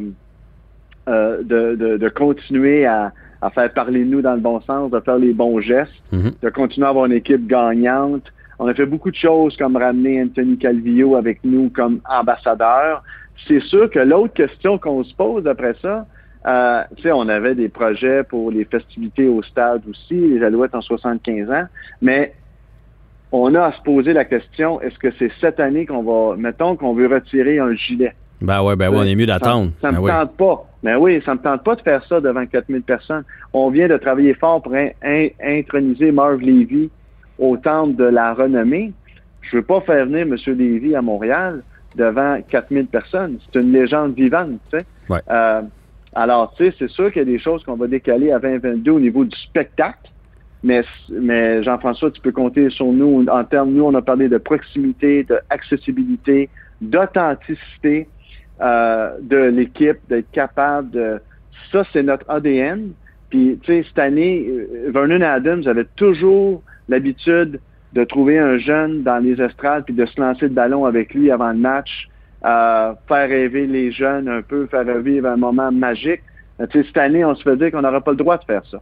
euh, 1.07 1.43
de, 1.43 1.75
de, 1.75 1.97
de 1.97 2.09
continuer 2.09 2.85
à, 2.85 3.11
à 3.41 3.49
faire 3.51 3.71
parler 3.73 4.03
de 4.03 4.09
nous 4.09 4.21
dans 4.21 4.33
le 4.33 4.39
bon 4.41 4.59
sens, 4.61 4.89
de 4.91 4.99
faire 5.01 5.17
les 5.17 5.33
bons 5.33 5.59
gestes, 5.59 5.91
Mhm. 6.11 6.31
de 6.41 6.49
continuer 6.49 6.87
à 6.87 6.89
avoir 6.89 7.05
une 7.05 7.13
équipe 7.13 7.45
gagnante. 7.47 8.23
On 8.57 8.67
a 8.67 8.73
fait 8.73 8.85
beaucoup 8.85 9.11
de 9.11 9.15
choses 9.15 9.55
comme 9.57 9.75
ramener 9.77 10.21
Anthony 10.23 10.57
Calvillo 10.57 11.15
avec 11.15 11.39
nous 11.43 11.69
comme 11.69 11.99
ambassadeur. 12.09 13.03
C'est 13.47 13.59
sûr 13.59 13.89
que 13.89 13.99
l'autre 13.99 14.33
question 14.33 14.77
qu'on 14.77 15.03
se 15.03 15.13
pose 15.13 15.45
après 15.45 15.75
ça, 15.81 16.05
euh, 16.47 16.81
tu 16.95 17.03
sais, 17.03 17.11
on 17.11 17.27
avait 17.27 17.53
des 17.55 17.69
projets 17.69 18.23
pour 18.23 18.49
les 18.51 18.65
festivités 18.65 19.27
au 19.27 19.41
stade 19.43 19.81
aussi, 19.89 20.15
les 20.15 20.41
Alouettes 20.43 20.73
en 20.75 20.81
75 20.81 21.51
ans, 21.51 21.65
mais 22.01 22.33
on 23.43 23.53
a 23.55 23.63
à 23.65 23.71
se 23.73 23.81
poser 23.81 24.13
la 24.13 24.25
question, 24.25 24.79
est-ce 24.81 24.97
que 24.99 25.09
c'est 25.19 25.31
cette 25.41 25.59
année 25.59 25.85
qu'on 25.85 26.03
va, 26.03 26.35
mettons 26.37 26.75
qu'on 26.75 26.93
veut 26.93 27.07
retirer 27.07 27.59
un 27.59 27.73
gilet? 27.75 28.13
Ben 28.41 28.61
ouais, 28.63 28.75
ben 28.75 28.89
ouais, 28.89 28.97
on 28.99 29.03
est 29.03 29.15
mieux 29.15 29.25
d'attendre. 29.25 29.71
Ça, 29.81 29.91
Ben 29.91 29.97
me 29.97 30.03
oui. 30.03 30.11
tente 30.11 30.35
pas. 30.37 30.65
Mais 30.83 30.95
oui, 30.95 31.21
ça 31.25 31.33
me 31.33 31.39
tente 31.39 31.63
pas 31.63 31.75
de 31.75 31.81
faire 31.81 32.03
ça 32.05 32.19
devant 32.19 32.45
4000 32.45 32.81
personnes. 32.83 33.23
On 33.53 33.69
vient 33.69 33.87
de 33.87 33.97
travailler 33.97 34.33
fort 34.35 34.61
pour 34.61 34.73
in- 34.75 34.89
in- 35.03 35.29
introniser 35.41 36.11
Marv 36.11 36.41
Levy 36.41 36.89
au 37.39 37.57
temple 37.57 37.95
de 37.95 38.03
la 38.03 38.33
renommée. 38.33 38.91
Je 39.41 39.57
veux 39.57 39.63
pas 39.63 39.81
faire 39.81 40.05
venir 40.05 40.21
M. 40.21 40.35
Lévy 40.57 40.95
à 40.95 41.01
Montréal 41.01 41.63
devant 41.95 42.37
4000 42.49 42.87
personnes. 42.87 43.37
C'est 43.51 43.59
une 43.61 43.71
légende 43.71 44.13
vivante, 44.15 44.59
tu 44.71 44.79
sais. 44.79 44.85
Ouais. 45.09 45.19
Euh, 45.29 45.61
alors, 46.13 46.53
tu 46.57 46.65
sais, 46.65 46.75
c'est 46.77 46.89
sûr 46.89 47.11
qu'il 47.11 47.19
y 47.19 47.23
a 47.23 47.25
des 47.25 47.39
choses 47.39 47.63
qu'on 47.63 47.75
va 47.75 47.87
décaler 47.87 48.31
à 48.31 48.39
2022 48.39 48.91
au 48.91 48.99
niveau 48.99 49.23
du 49.25 49.35
spectacle. 49.37 50.09
Mais, 50.65 50.83
mais 51.11 51.61
Jean-François, 51.61 52.09
tu 52.09 52.19
peux 52.19 52.31
compter 52.31 52.71
sur 52.71 52.87
nous 52.87 53.23
en 53.29 53.43
termes, 53.43 53.71
nous, 53.71 53.83
on 53.83 53.93
a 53.93 54.01
parlé 54.01 54.29
de 54.29 54.39
proximité, 54.39 55.23
d'accessibilité, 55.23 56.49
d'authenticité 56.81 58.07
euh, 58.61 59.15
de 59.21 59.37
l'équipe, 59.37 59.99
d'être 60.09 60.31
capable 60.31 60.89
de... 60.89 61.21
Ça, 61.71 61.83
c'est 61.93 62.01
notre 62.01 62.27
ADN. 62.27 62.93
Puis, 63.29 63.59
tu 63.61 63.73
sais, 63.73 63.83
cette 63.87 63.99
année, 63.99 64.47
euh, 64.49 64.89
Vernon 64.91 65.21
Adams 65.21 65.67
avait 65.67 65.85
toujours 65.95 66.63
l'habitude 66.89 67.59
de 67.93 68.03
trouver 68.03 68.39
un 68.39 68.57
jeune 68.57 69.03
dans 69.03 69.19
les 69.19 69.39
estrades 69.39 69.85
puis 69.85 69.93
de 69.93 70.07
se 70.07 70.19
lancer 70.19 70.47
le 70.47 70.53
ballon 70.53 70.85
avec 70.85 71.13
lui 71.13 71.29
avant 71.29 71.51
le 71.51 71.59
match, 71.59 72.09
euh, 72.43 72.93
faire 73.07 73.29
rêver 73.29 73.67
les 73.67 73.91
jeunes 73.91 74.27
un 74.27 74.41
peu, 74.41 74.65
faire 74.65 74.87
revivre 74.87 75.27
un 75.27 75.37
moment 75.37 75.71
magique. 75.71 76.23
Euh, 76.59 76.65
tu 76.65 76.79
sais, 76.79 76.87
cette 76.87 76.97
année, 76.97 77.23
on 77.23 77.35
se 77.35 77.43
fait 77.43 77.55
dire 77.55 77.69
qu'on 77.69 77.83
n'aura 77.83 78.01
pas 78.01 78.11
le 78.11 78.17
droit 78.17 78.39
de 78.39 78.45
faire 78.45 78.65
ça. 78.65 78.79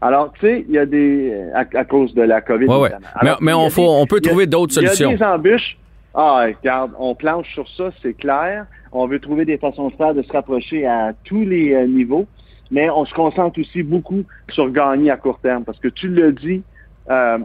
Alors, 0.00 0.32
tu 0.34 0.46
sais, 0.46 0.64
il 0.68 0.74
y 0.74 0.78
a 0.78 0.86
des... 0.86 1.34
À, 1.54 1.60
à, 1.60 1.84
cause 1.84 2.14
de 2.14 2.22
la 2.22 2.40
COVID, 2.40 2.66
ouais, 2.66 2.76
ouais. 2.76 2.92
Alors, 3.14 3.38
mais, 3.40 3.46
mais 3.46 3.52
on, 3.54 3.70
faut, 3.70 3.82
des, 3.82 3.88
on 3.88 4.06
peut 4.06 4.20
trouver 4.20 4.46
d'autres 4.46 4.74
solutions. 4.74 5.10
Il 5.10 5.12
y 5.12 5.14
a 5.14 5.18
des 5.18 5.24
embûches. 5.24 5.78
Ah, 6.18 6.46
regarde, 6.46 6.92
on 6.98 7.14
planche 7.14 7.52
sur 7.52 7.68
ça, 7.68 7.90
c'est 8.02 8.14
clair. 8.14 8.66
On 8.90 9.06
veut 9.06 9.20
trouver 9.20 9.44
des 9.44 9.58
façons 9.58 9.88
de 9.88 9.94
faire, 9.96 10.14
de 10.14 10.22
se 10.22 10.32
rapprocher 10.32 10.86
à 10.86 11.12
tous 11.24 11.44
les 11.44 11.74
euh, 11.74 11.86
niveaux, 11.86 12.26
mais 12.70 12.88
on 12.88 13.04
se 13.04 13.12
concentre 13.12 13.60
aussi 13.60 13.82
beaucoup 13.82 14.24
sur 14.48 14.70
gagner 14.70 15.10
à 15.10 15.18
court 15.18 15.38
terme, 15.40 15.64
parce 15.64 15.78
que 15.78 15.88
tu 15.88 16.08
le 16.08 16.32
dis, 16.32 16.62
euh, 17.10 17.38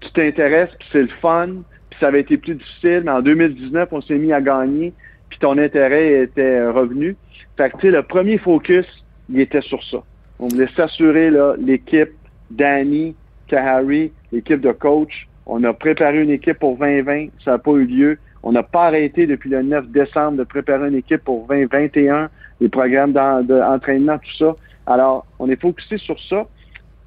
tu 0.00 0.10
t'intéresses, 0.10 0.70
puis 0.76 0.88
c'est 0.90 1.02
le 1.02 1.10
fun, 1.22 1.48
puis 1.90 2.00
ça 2.00 2.08
avait 2.08 2.22
été 2.22 2.36
plus 2.36 2.56
difficile, 2.56 3.02
mais 3.04 3.12
en 3.12 3.22
2019, 3.22 3.88
on 3.92 4.00
s'est 4.00 4.18
mis 4.18 4.32
à 4.32 4.40
gagner, 4.40 4.92
puis 5.28 5.38
ton 5.38 5.56
intérêt 5.56 6.22
était 6.22 6.68
revenu. 6.68 7.16
Fait 7.56 7.70
que, 7.70 7.76
tu 7.76 7.82
sais, 7.82 7.90
le 7.92 8.02
premier 8.02 8.38
focus, 8.38 8.86
il 9.30 9.38
était 9.40 9.62
sur 9.62 9.82
ça. 9.84 9.98
On 10.38 10.48
voulait 10.48 10.68
s'assurer, 10.76 11.30
là, 11.30 11.54
l'équipe, 11.58 12.12
Danny, 12.50 13.14
Kahari, 13.48 14.12
l'équipe 14.32 14.60
de 14.60 14.72
coach, 14.72 15.26
on 15.46 15.62
a 15.64 15.72
préparé 15.72 16.22
une 16.22 16.30
équipe 16.30 16.58
pour 16.58 16.76
2020, 16.76 17.28
ça 17.44 17.52
n'a 17.52 17.58
pas 17.58 17.70
eu 17.72 17.84
lieu. 17.84 18.18
On 18.42 18.52
n'a 18.52 18.62
pas 18.62 18.86
arrêté 18.86 19.26
depuis 19.26 19.50
le 19.50 19.62
9 19.62 19.88
décembre 19.88 20.38
de 20.38 20.44
préparer 20.44 20.88
une 20.88 20.96
équipe 20.96 21.22
pour 21.24 21.46
2021, 21.48 22.28
les 22.60 22.68
programmes 22.68 23.12
d'entraînement, 23.12 24.18
tout 24.18 24.36
ça. 24.38 24.56
Alors, 24.86 25.26
on 25.38 25.48
est 25.48 25.60
focusé 25.60 25.98
sur 25.98 26.18
ça 26.28 26.46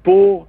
pour 0.02 0.48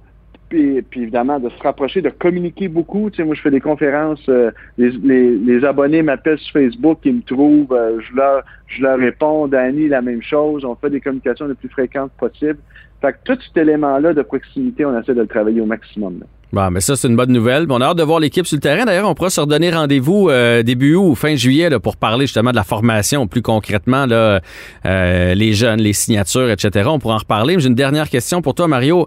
puis, 0.52 0.82
puis, 0.82 1.02
évidemment 1.02 1.40
de 1.40 1.48
se 1.48 1.62
rapprocher, 1.62 2.02
de 2.02 2.10
communiquer 2.10 2.68
beaucoup. 2.68 3.08
Tu 3.08 3.16
sais, 3.16 3.24
moi, 3.24 3.34
je 3.34 3.40
fais 3.40 3.50
des 3.50 3.60
conférences, 3.60 4.22
euh, 4.28 4.50
les, 4.76 4.90
les, 4.90 5.38
les, 5.38 5.64
abonnés 5.64 6.02
m'appellent 6.02 6.38
sur 6.38 6.52
Facebook, 6.52 6.98
ils 7.04 7.14
me 7.14 7.22
trouvent, 7.22 7.72
euh, 7.72 7.98
je 8.00 8.14
leur 8.14 8.44
je 8.66 8.82
leur 8.82 8.98
réponds, 8.98 9.48
Danny, 9.48 9.88
la 9.88 10.02
même 10.02 10.22
chose, 10.22 10.62
on 10.66 10.74
fait 10.74 10.90
des 10.90 11.00
communications 11.00 11.46
les 11.46 11.54
plus 11.54 11.70
fréquentes 11.70 12.12
possibles. 12.18 12.58
Fait 13.00 13.14
que 13.14 13.18
tout 13.24 13.38
cet 13.40 13.56
élément-là 13.56 14.12
de 14.12 14.20
proximité, 14.20 14.84
on 14.84 14.98
essaie 14.98 15.14
de 15.14 15.22
le 15.22 15.26
travailler 15.26 15.62
au 15.62 15.66
maximum. 15.66 16.20
Bon, 16.52 16.70
mais 16.70 16.82
ça, 16.82 16.96
c'est 16.96 17.08
une 17.08 17.16
bonne 17.16 17.32
nouvelle. 17.32 17.64
On 17.70 17.80
a 17.80 17.86
hâte 17.86 17.96
de 17.96 18.02
voir 18.02 18.20
l'équipe 18.20 18.46
sur 18.46 18.56
le 18.56 18.60
terrain. 18.60 18.84
D'ailleurs, 18.84 19.08
on 19.08 19.14
pourra 19.14 19.30
se 19.30 19.40
redonner 19.40 19.70
rendez-vous 19.70 20.28
euh, 20.28 20.62
début 20.62 20.96
août 20.96 21.12
ou 21.12 21.14
fin 21.14 21.34
juillet 21.34 21.70
là, 21.70 21.80
pour 21.80 21.96
parler 21.96 22.26
justement 22.26 22.50
de 22.50 22.56
la 22.56 22.62
formation 22.62 23.26
plus 23.26 23.40
concrètement, 23.40 24.04
là, 24.04 24.42
euh, 24.84 25.32
les 25.32 25.54
jeunes, 25.54 25.80
les 25.80 25.94
signatures, 25.94 26.50
etc. 26.50 26.90
On 26.92 26.98
pourra 26.98 27.14
en 27.14 27.18
reparler. 27.18 27.58
J'ai 27.58 27.68
une 27.68 27.74
dernière 27.74 28.10
question 28.10 28.42
pour 28.42 28.54
toi, 28.54 28.68
Mario. 28.68 29.06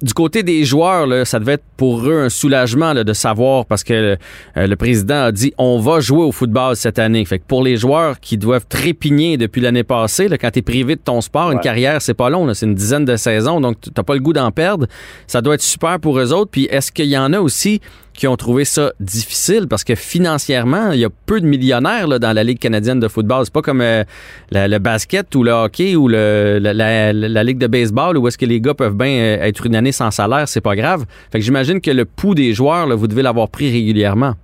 Du 0.00 0.14
côté 0.14 0.42
des 0.42 0.64
joueurs, 0.64 1.06
là, 1.06 1.26
ça 1.26 1.38
devait 1.38 1.52
être 1.52 1.64
pour 1.76 2.08
eux 2.08 2.22
un 2.22 2.30
soulagement 2.30 2.94
là, 2.94 3.04
de 3.04 3.12
savoir 3.12 3.66
parce 3.66 3.84
que 3.84 4.16
euh, 4.56 4.66
le 4.66 4.76
président 4.76 5.24
a 5.24 5.32
dit 5.32 5.52
on 5.58 5.78
va 5.80 6.00
jouer 6.00 6.24
au 6.24 6.32
football 6.32 6.74
cette 6.74 6.98
année. 6.98 7.22
Fait 7.26 7.38
que 7.38 7.44
pour 7.46 7.62
les 7.62 7.76
joueurs 7.76 8.18
qui 8.18 8.38
doivent 8.38 8.66
trépigner 8.66 9.36
depuis 9.36 9.60
l'année 9.60 9.84
passée, 9.84 10.26
là, 10.26 10.38
quand 10.38 10.52
tu 10.52 10.60
es 10.60 10.62
privé 10.62 10.96
de 10.96 11.02
ton 11.02 11.20
sport, 11.20 11.48
ouais. 11.48 11.52
une 11.52 11.60
carrière, 11.60 12.00
c'est 12.00 12.14
pas 12.14 12.30
long, 12.30 12.50
c'est 12.54 12.64
une 12.64 12.74
dizaine 12.74 13.04
de 13.04 13.16
saisons, 13.16 13.60
donc 13.60 13.76
t'as 13.94 14.02
pas 14.02 14.14
le 14.14 14.20
goût 14.20 14.32
d'en 14.32 14.50
perdre. 14.52 14.86
Ça 15.26 15.42
doit 15.42 15.54
être 15.54 15.60
super 15.60 16.00
pour 16.00 16.18
eux 16.18 16.32
autres. 16.32 16.50
Puis 16.50 16.66
est-ce 16.78 16.90
qu'il 16.90 17.06
y 17.06 17.18
en 17.18 17.32
a 17.32 17.40
aussi 17.40 17.80
qui 18.14 18.26
ont 18.26 18.36
trouvé 18.36 18.64
ça 18.64 18.92
difficile? 19.00 19.66
Parce 19.68 19.84
que 19.84 19.94
financièrement, 19.94 20.92
il 20.92 21.00
y 21.00 21.04
a 21.04 21.10
peu 21.26 21.40
de 21.40 21.46
millionnaires 21.46 22.08
là, 22.08 22.18
dans 22.18 22.32
la 22.32 22.42
Ligue 22.42 22.58
canadienne 22.58 23.00
de 23.00 23.08
football. 23.08 23.44
C'est 23.44 23.52
pas 23.52 23.62
comme 23.62 23.80
euh, 23.80 24.04
le 24.52 24.78
basket 24.78 25.34
ou 25.34 25.42
le 25.42 25.52
hockey 25.52 25.94
ou 25.96 26.08
la, 26.08 27.12
Ligue 27.42 27.58
de 27.58 27.66
baseball 27.66 28.16
où 28.16 28.26
est-ce 28.26 28.38
que 28.38 28.46
les 28.46 28.60
gars 28.60 28.74
peuvent 28.74 28.96
bien 28.96 29.38
être 29.40 29.66
une 29.66 29.76
année 29.76 29.92
sans 29.92 30.10
salaire, 30.10 30.48
c'est 30.48 30.60
pas 30.60 30.76
grave. 30.76 31.04
Fait 31.30 31.38
que 31.38 31.44
j'imagine 31.44 31.80
que 31.80 31.90
le 31.90 32.04
pouls 32.04 32.34
des 32.34 32.52
joueurs, 32.54 32.86
là, 32.86 32.94
vous 32.94 33.06
devez 33.06 33.22
l'avoir 33.22 33.48
pris 33.48 33.70
régulièrement. 33.70 34.34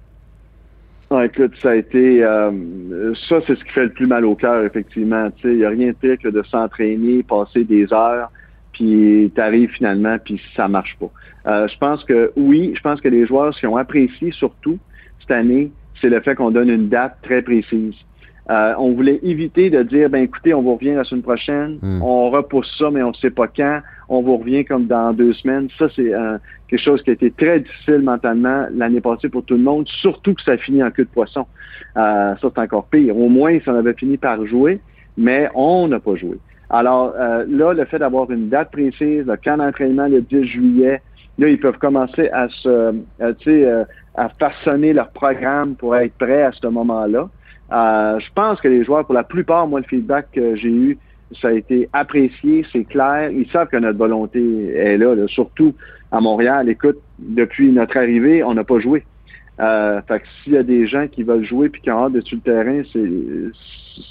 Ah, 1.10 1.26
écoute, 1.26 1.52
ça 1.62 1.70
a 1.70 1.74
été 1.76 2.24
euh, 2.24 2.50
ça, 3.28 3.36
c'est 3.46 3.56
ce 3.56 3.62
qui 3.64 3.70
fait 3.70 3.84
le 3.84 3.90
plus 3.90 4.06
mal 4.06 4.24
au 4.24 4.34
cœur, 4.34 4.64
effectivement. 4.64 5.28
Il 5.44 5.58
n'y 5.58 5.64
a 5.64 5.68
rien 5.68 5.88
de 5.88 5.92
pire 5.92 6.16
que 6.18 6.28
de 6.28 6.42
s'entraîner, 6.42 7.22
passer 7.22 7.62
des 7.64 7.92
heures, 7.92 8.30
puis 8.72 9.30
t'arrives 9.34 9.70
finalement, 9.70 10.16
puis 10.24 10.40
ça 10.56 10.66
marche 10.66 10.96
pas. 10.98 11.10
Euh, 11.46 11.68
je 11.68 11.78
pense 11.78 12.04
que 12.04 12.32
oui, 12.36 12.72
je 12.74 12.80
pense 12.80 13.00
que 13.00 13.08
les 13.08 13.26
joueurs, 13.26 13.54
ce 13.54 13.60
qu'ils 13.60 13.68
ont 13.68 13.76
apprécié 13.76 14.32
surtout 14.32 14.78
cette 15.20 15.30
année, 15.30 15.70
c'est 16.00 16.08
le 16.08 16.20
fait 16.20 16.34
qu'on 16.34 16.50
donne 16.50 16.70
une 16.70 16.88
date 16.88 17.16
très 17.22 17.42
précise. 17.42 17.94
Euh, 18.50 18.74
on 18.78 18.92
voulait 18.92 19.20
éviter 19.22 19.70
de 19.70 19.82
dire, 19.82 20.10
ben 20.10 20.22
écoutez, 20.22 20.52
on 20.52 20.60
vous 20.60 20.74
revient 20.74 20.92
la 20.92 21.04
semaine 21.04 21.22
prochaine, 21.22 21.78
mm. 21.80 22.02
on 22.02 22.30
repousse 22.30 22.70
ça, 22.78 22.90
mais 22.90 23.02
on 23.02 23.08
ne 23.08 23.14
sait 23.14 23.30
pas 23.30 23.48
quand, 23.48 23.80
on 24.10 24.20
vous 24.20 24.36
revient 24.36 24.66
comme 24.66 24.86
dans 24.86 25.14
deux 25.14 25.32
semaines. 25.32 25.68
Ça, 25.78 25.86
c'est 25.96 26.12
euh, 26.12 26.36
quelque 26.68 26.82
chose 26.82 27.02
qui 27.02 27.10
a 27.10 27.12
été 27.14 27.30
très 27.30 27.60
difficile 27.60 28.00
mentalement 28.00 28.66
l'année 28.74 29.00
passée 29.00 29.30
pour 29.30 29.44
tout 29.44 29.54
le 29.54 29.62
monde, 29.62 29.88
surtout 29.88 30.34
que 30.34 30.42
ça 30.42 30.58
finit 30.58 30.82
en 30.82 30.90
queue 30.90 31.04
de 31.04 31.08
poisson. 31.08 31.46
Euh, 31.96 32.34
ça, 32.36 32.48
c'est 32.54 32.58
encore 32.58 32.86
pire. 32.86 33.16
Au 33.16 33.30
moins, 33.30 33.58
ça 33.64 33.72
avait 33.72 33.94
fini 33.94 34.18
par 34.18 34.44
jouer, 34.44 34.80
mais 35.16 35.48
on 35.54 35.88
n'a 35.88 36.00
pas 36.00 36.16
joué. 36.16 36.36
Alors 36.68 37.14
euh, 37.18 37.44
là, 37.48 37.72
le 37.72 37.84
fait 37.84 37.98
d'avoir 37.98 38.30
une 38.30 38.48
date 38.48 38.72
précise, 38.72 39.24
le 39.26 39.36
camp 39.36 39.58
d'entraînement 39.58 40.06
le 40.06 40.20
10 40.20 40.44
juillet, 40.44 41.00
là, 41.38 41.48
ils 41.48 41.58
peuvent 41.58 41.78
commencer 41.78 42.28
à 42.30 42.48
se, 42.48 42.68
euh, 42.68 43.32
tu 43.38 43.62
sais, 43.62 43.84
à 44.14 44.28
façonner 44.28 44.92
leur 44.92 45.10
programme 45.10 45.74
pour 45.74 45.96
être 45.96 46.14
prêts 46.14 46.42
à 46.42 46.52
ce 46.52 46.66
moment-là. 46.66 47.28
Euh, 47.72 48.18
je 48.20 48.32
pense 48.34 48.60
que 48.60 48.68
les 48.68 48.84
joueurs, 48.84 49.04
pour 49.04 49.14
la 49.14 49.24
plupart, 49.24 49.66
moi, 49.66 49.80
le 49.80 49.86
feedback 49.86 50.28
que 50.32 50.54
j'ai 50.56 50.68
eu, 50.70 50.98
ça 51.40 51.48
a 51.48 51.52
été 51.52 51.88
apprécié, 51.92 52.64
c'est 52.72 52.84
clair. 52.84 53.30
Ils 53.30 53.48
savent 53.50 53.68
que 53.68 53.76
notre 53.76 53.98
volonté 53.98 54.68
est 54.74 54.98
là, 54.98 55.14
là, 55.14 55.26
surtout 55.26 55.74
à 56.12 56.20
Montréal. 56.20 56.68
Écoute, 56.68 56.98
depuis 57.18 57.72
notre 57.72 57.96
arrivée, 57.96 58.44
on 58.44 58.54
n'a 58.54 58.64
pas 58.64 58.78
joué. 58.78 59.04
Euh, 59.60 60.00
fait 60.02 60.20
que 60.20 60.26
s'il 60.42 60.52
y 60.54 60.56
a 60.56 60.62
des 60.62 60.86
gens 60.86 61.06
qui 61.06 61.22
veulent 61.22 61.44
jouer 61.44 61.68
puis 61.68 61.80
qui 61.80 61.90
ont 61.90 62.04
hâte 62.04 62.12
d'être 62.12 62.26
sur 62.26 62.36
le 62.36 62.42
terrain, 62.42 62.82
c'est 62.92 63.08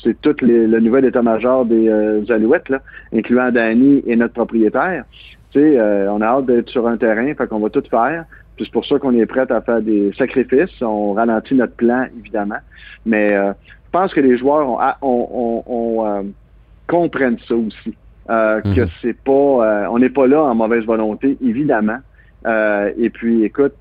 c'est 0.01 0.21
tout 0.21 0.35
le 0.41 0.79
nouvel 0.79 1.03
état-major 1.03 1.65
des 1.65 1.89
euh, 1.89 2.23
Alouettes, 2.29 2.69
là, 2.69 2.81
incluant 3.13 3.51
Danny 3.51 4.01
et 4.07 4.15
notre 4.15 4.33
propriétaire. 4.33 5.03
Tu 5.53 5.59
sais, 5.59 5.79
euh, 5.79 6.11
on 6.11 6.19
a 6.21 6.25
hâte 6.25 6.47
d'être 6.47 6.69
sur 6.69 6.87
un 6.87 6.97
terrain, 6.97 7.31
fait 7.35 7.47
qu'on 7.47 7.59
va 7.59 7.69
tout 7.69 7.83
faire. 7.89 8.25
Puis 8.55 8.65
c'est 8.65 8.71
pour 8.71 8.85
ça 8.85 8.97
qu'on 8.99 9.13
est 9.13 9.25
prêt 9.25 9.49
à 9.51 9.61
faire 9.61 9.81
des 9.81 10.11
sacrifices. 10.17 10.81
On 10.81 11.13
ralentit 11.13 11.55
notre 11.55 11.75
plan, 11.75 12.05
évidemment. 12.19 12.61
Mais 13.05 13.35
euh, 13.35 13.53
je 13.85 13.91
pense 13.91 14.13
que 14.13 14.21
les 14.21 14.35
joueurs 14.37 14.67
ont, 14.67 14.79
on, 15.01 15.29
on, 15.31 15.63
on 15.67 16.07
euh, 16.07 16.23
comprennent 16.87 17.39
ça 17.47 17.55
aussi. 17.55 17.95
Euh, 18.29 18.61
-hmm. 18.61 18.75
Que 18.75 18.83
c'est 19.01 19.17
pas, 19.29 19.31
euh, 19.31 19.87
on 19.93 19.99
n'est 19.99 20.09
pas 20.19 20.27
là 20.27 20.41
en 20.43 20.55
mauvaise 20.55 20.85
volonté, 20.85 21.37
évidemment. 21.41 21.99
Euh, 22.45 22.91
et 23.03 23.09
puis, 23.09 23.43
écoute, 23.43 23.75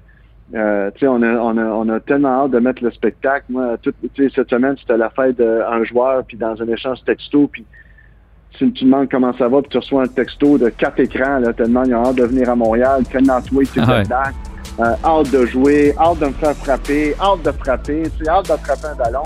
euh, 0.54 0.90
on, 1.02 1.22
a, 1.22 1.32
on, 1.48 1.56
a, 1.56 1.64
on 1.82 1.88
a 1.88 2.00
tellement 2.00 2.34
hâte 2.44 2.50
de 2.50 2.58
mettre 2.58 2.82
le 2.84 2.90
spectacle. 2.90 3.46
Moi, 3.48 3.76
toute, 3.82 3.96
cette 4.36 4.50
semaine, 4.50 4.76
c'était 4.80 4.98
la 5.06 5.10
fête 5.10 5.36
d'un 5.38 5.84
joueur, 5.84 6.24
puis 6.26 6.36
dans 6.36 6.60
un 6.60 6.68
échange 6.68 7.02
texto, 7.04 7.48
puis 7.54 7.64
tu, 8.58 8.72
tu 8.72 8.84
demandes 8.84 9.08
comment 9.10 9.32
ça 9.36 9.48
va, 9.48 9.60
puis 9.60 9.70
tu 9.70 9.78
reçois 9.78 10.04
un 10.04 10.08
texto 10.08 10.58
de 10.58 10.68
quatre 10.68 11.00
écrans, 11.00 11.38
là, 11.38 11.52
tellement 11.52 11.84
ils 11.84 11.94
ont 11.94 12.04
hâte 12.04 12.16
de 12.16 12.24
venir 12.24 12.50
à 12.50 12.56
Montréal, 12.56 13.04
tellement 13.10 13.40
toi, 13.40 13.62
tu 13.72 13.80
ah 13.80 13.98
ouais. 13.98 14.04
Euh, 14.80 14.94
hâte 15.04 15.30
de 15.30 15.44
jouer, 15.44 15.94
hâte 15.98 16.18
de 16.20 16.26
me 16.26 16.32
faire 16.32 16.54
frapper, 16.56 17.14
hâte 17.20 17.42
de 17.44 17.52
frapper, 17.52 18.02
tu 18.18 18.24
sais, 18.24 18.30
hâte 18.30 18.48
de 18.48 18.56
frapper 18.56 18.86
un 18.92 18.94
ballon. 18.94 19.22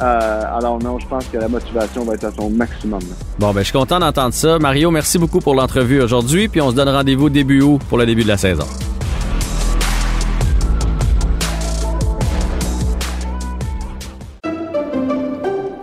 Euh, 0.00 0.56
alors 0.56 0.78
non, 0.82 0.98
je 0.98 1.06
pense 1.06 1.26
que 1.26 1.36
la 1.36 1.48
motivation 1.48 2.04
va 2.04 2.14
être 2.14 2.24
à 2.24 2.30
son 2.32 2.48
maximum. 2.50 3.00
Là. 3.00 3.14
Bon, 3.38 3.52
ben 3.52 3.60
je 3.60 3.64
suis 3.64 3.72
content 3.72 3.98
d'entendre 3.98 4.32
ça. 4.32 4.58
Mario, 4.58 4.90
merci 4.90 5.18
beaucoup 5.18 5.40
pour 5.40 5.54
l'entrevue 5.54 6.00
aujourd'hui, 6.00 6.48
puis 6.48 6.60
on 6.60 6.70
se 6.70 6.76
donne 6.76 6.88
rendez-vous 6.88 7.28
début 7.28 7.60
août 7.60 7.80
pour 7.88 7.98
le 7.98 8.06
début 8.06 8.22
de 8.22 8.28
la 8.28 8.36
saison. 8.36 8.64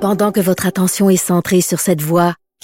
Pendant 0.02 0.32
que 0.32 0.40
votre 0.40 0.66
attention 0.66 1.10
est 1.10 1.18
centrée 1.18 1.62
sur 1.62 1.80
cette 1.80 2.02
voix 2.02 2.36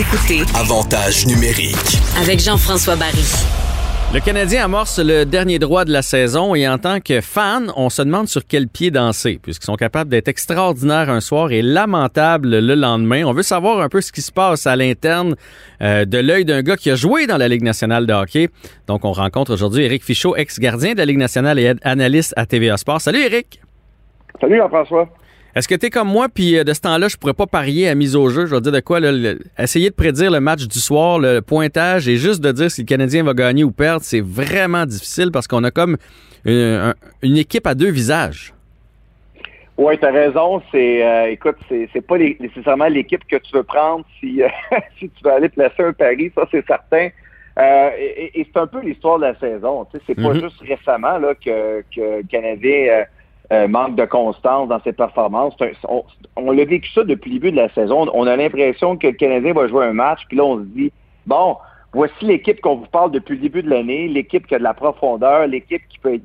Vous 0.00 0.16
écoutez 0.16 0.40
Avantage 0.58 1.26
numérique. 1.26 1.98
avec 2.18 2.40
Jean-François 2.40 2.96
Barry. 2.96 3.22
Le 4.14 4.20
Canadien 4.20 4.64
amorce 4.64 4.98
le 4.98 5.24
dernier 5.24 5.58
droit 5.58 5.84
de 5.84 5.92
la 5.92 6.00
saison 6.00 6.54
et 6.54 6.66
en 6.66 6.78
tant 6.78 7.00
que 7.00 7.20
fan, 7.20 7.70
on 7.76 7.90
se 7.90 8.00
demande 8.00 8.26
sur 8.26 8.46
quel 8.46 8.66
pied 8.66 8.90
danser, 8.90 9.38
puisqu'ils 9.42 9.66
sont 9.66 9.76
capables 9.76 10.08
d'être 10.08 10.28
extraordinaires 10.28 11.10
un 11.10 11.20
soir 11.20 11.52
et 11.52 11.60
lamentables 11.60 12.60
le 12.60 12.74
lendemain. 12.76 13.24
On 13.26 13.34
veut 13.34 13.42
savoir 13.42 13.80
un 13.80 13.90
peu 13.90 14.00
ce 14.00 14.10
qui 14.10 14.22
se 14.22 14.32
passe 14.32 14.66
à 14.66 14.74
l'interne 14.74 15.34
euh, 15.82 16.06
de 16.06 16.16
l'œil 16.16 16.46
d'un 16.46 16.62
gars 16.62 16.76
qui 16.76 16.90
a 16.90 16.94
joué 16.94 17.26
dans 17.26 17.36
la 17.36 17.48
Ligue 17.48 17.62
nationale 17.62 18.06
de 18.06 18.14
hockey. 18.14 18.48
Donc, 18.86 19.04
on 19.04 19.12
rencontre 19.12 19.52
aujourd'hui 19.52 19.84
Éric 19.84 20.02
Fichaud, 20.02 20.34
ex-gardien 20.34 20.92
de 20.94 20.98
la 20.98 21.04
Ligue 21.04 21.18
nationale 21.18 21.58
et 21.58 21.74
analyste 21.82 22.32
à 22.38 22.46
TVA 22.46 22.78
Sport. 22.78 23.02
Salut 23.02 23.20
Éric! 23.20 23.60
Salut 24.40 24.56
Jean-François. 24.56 25.10
Est-ce 25.54 25.66
que 25.66 25.74
tu 25.74 25.86
es 25.86 25.90
comme 25.90 26.08
moi, 26.08 26.28
puis 26.28 26.56
euh, 26.58 26.64
de 26.64 26.72
ce 26.72 26.80
temps-là, 26.80 27.08
je 27.08 27.16
pourrais 27.16 27.34
pas 27.34 27.46
parier 27.46 27.88
à 27.88 27.94
mise 27.94 28.14
au 28.16 28.28
jeu? 28.28 28.46
Je 28.46 28.54
vais 28.54 28.60
dire 28.60 28.72
de 28.72 28.80
quoi? 28.80 29.00
là, 29.00 29.10
le- 29.12 29.38
essayer 29.58 29.90
de 29.90 29.94
prédire 29.94 30.30
le 30.30 30.40
match 30.40 30.66
du 30.66 30.78
soir, 30.78 31.18
le 31.18 31.40
pointage, 31.40 32.08
et 32.08 32.16
juste 32.16 32.40
de 32.40 32.52
dire 32.52 32.70
si 32.70 32.82
le 32.82 32.86
Canadien 32.86 33.24
va 33.24 33.34
gagner 33.34 33.64
ou 33.64 33.70
perdre, 33.72 34.02
c'est 34.04 34.20
vraiment 34.20 34.86
difficile 34.86 35.30
parce 35.32 35.46
qu'on 35.48 35.64
a 35.64 35.70
comme 35.70 35.96
une, 36.44 36.52
un- 36.54 36.94
une 37.22 37.36
équipe 37.36 37.66
à 37.66 37.74
deux 37.74 37.90
visages. 37.90 38.54
Oui, 39.76 39.98
tu 39.98 40.04
as 40.04 40.10
raison. 40.12 40.62
C'est, 40.70 41.02
euh, 41.04 41.30
écoute, 41.30 41.56
c'est, 41.68 42.06
pas 42.06 42.18
les- 42.18 42.36
nécessairement 42.38 42.86
l'équipe 42.88 43.26
que 43.26 43.36
tu 43.36 43.56
veux 43.56 43.62
prendre 43.62 44.04
si, 44.20 44.42
euh, 44.42 44.48
si 44.98 45.08
tu 45.08 45.24
veux 45.24 45.32
aller 45.32 45.48
placer 45.48 45.82
un 45.82 45.92
pari, 45.92 46.30
ça 46.34 46.42
c'est 46.50 46.64
certain. 46.66 47.08
Euh, 47.58 47.90
et, 47.98 48.46
c'est 48.52 48.60
un 48.60 48.66
peu 48.66 48.80
l'histoire 48.80 49.18
de 49.18 49.24
la 49.24 49.38
saison. 49.38 49.86
C'est 50.06 50.14
pas 50.14 50.32
Mhm. 50.34 50.40
juste 50.42 50.60
récemment 50.60 51.18
là, 51.18 51.34
que, 51.34 51.80
que 51.94 52.18
le 52.18 52.22
Canadien 52.30 53.04
euh, 53.52 53.68
manque 53.68 53.96
de 53.96 54.04
constance 54.04 54.68
dans 54.68 54.80
ses 54.82 54.92
performances. 54.92 55.54
On 55.88 56.04
on 56.36 56.52
l'a 56.52 56.64
vécu 56.64 56.90
ça 56.92 57.04
depuis 57.04 57.30
le 57.32 57.38
début 57.38 57.52
de 57.52 57.56
la 57.56 57.68
saison. 57.70 58.06
On 58.14 58.26
a 58.26 58.36
l'impression 58.36 58.96
que 58.96 59.08
le 59.08 59.12
Canadien 59.12 59.52
va 59.52 59.68
jouer 59.68 59.86
un 59.86 59.92
match, 59.92 60.20
puis 60.28 60.36
là 60.36 60.44
on 60.44 60.58
se 60.58 60.64
dit, 60.64 60.92
bon, 61.26 61.56
voici 61.92 62.24
l'équipe 62.24 62.60
qu'on 62.60 62.76
vous 62.76 62.86
parle 62.86 63.10
depuis 63.10 63.34
le 63.34 63.42
début 63.42 63.62
de 63.62 63.70
l'année, 63.70 64.08
l'équipe 64.08 64.46
qui 64.46 64.54
a 64.54 64.58
de 64.58 64.64
la 64.64 64.74
profondeur, 64.74 65.46
l'équipe 65.46 65.82
qui 65.88 65.98
peut 65.98 66.14
être 66.14 66.22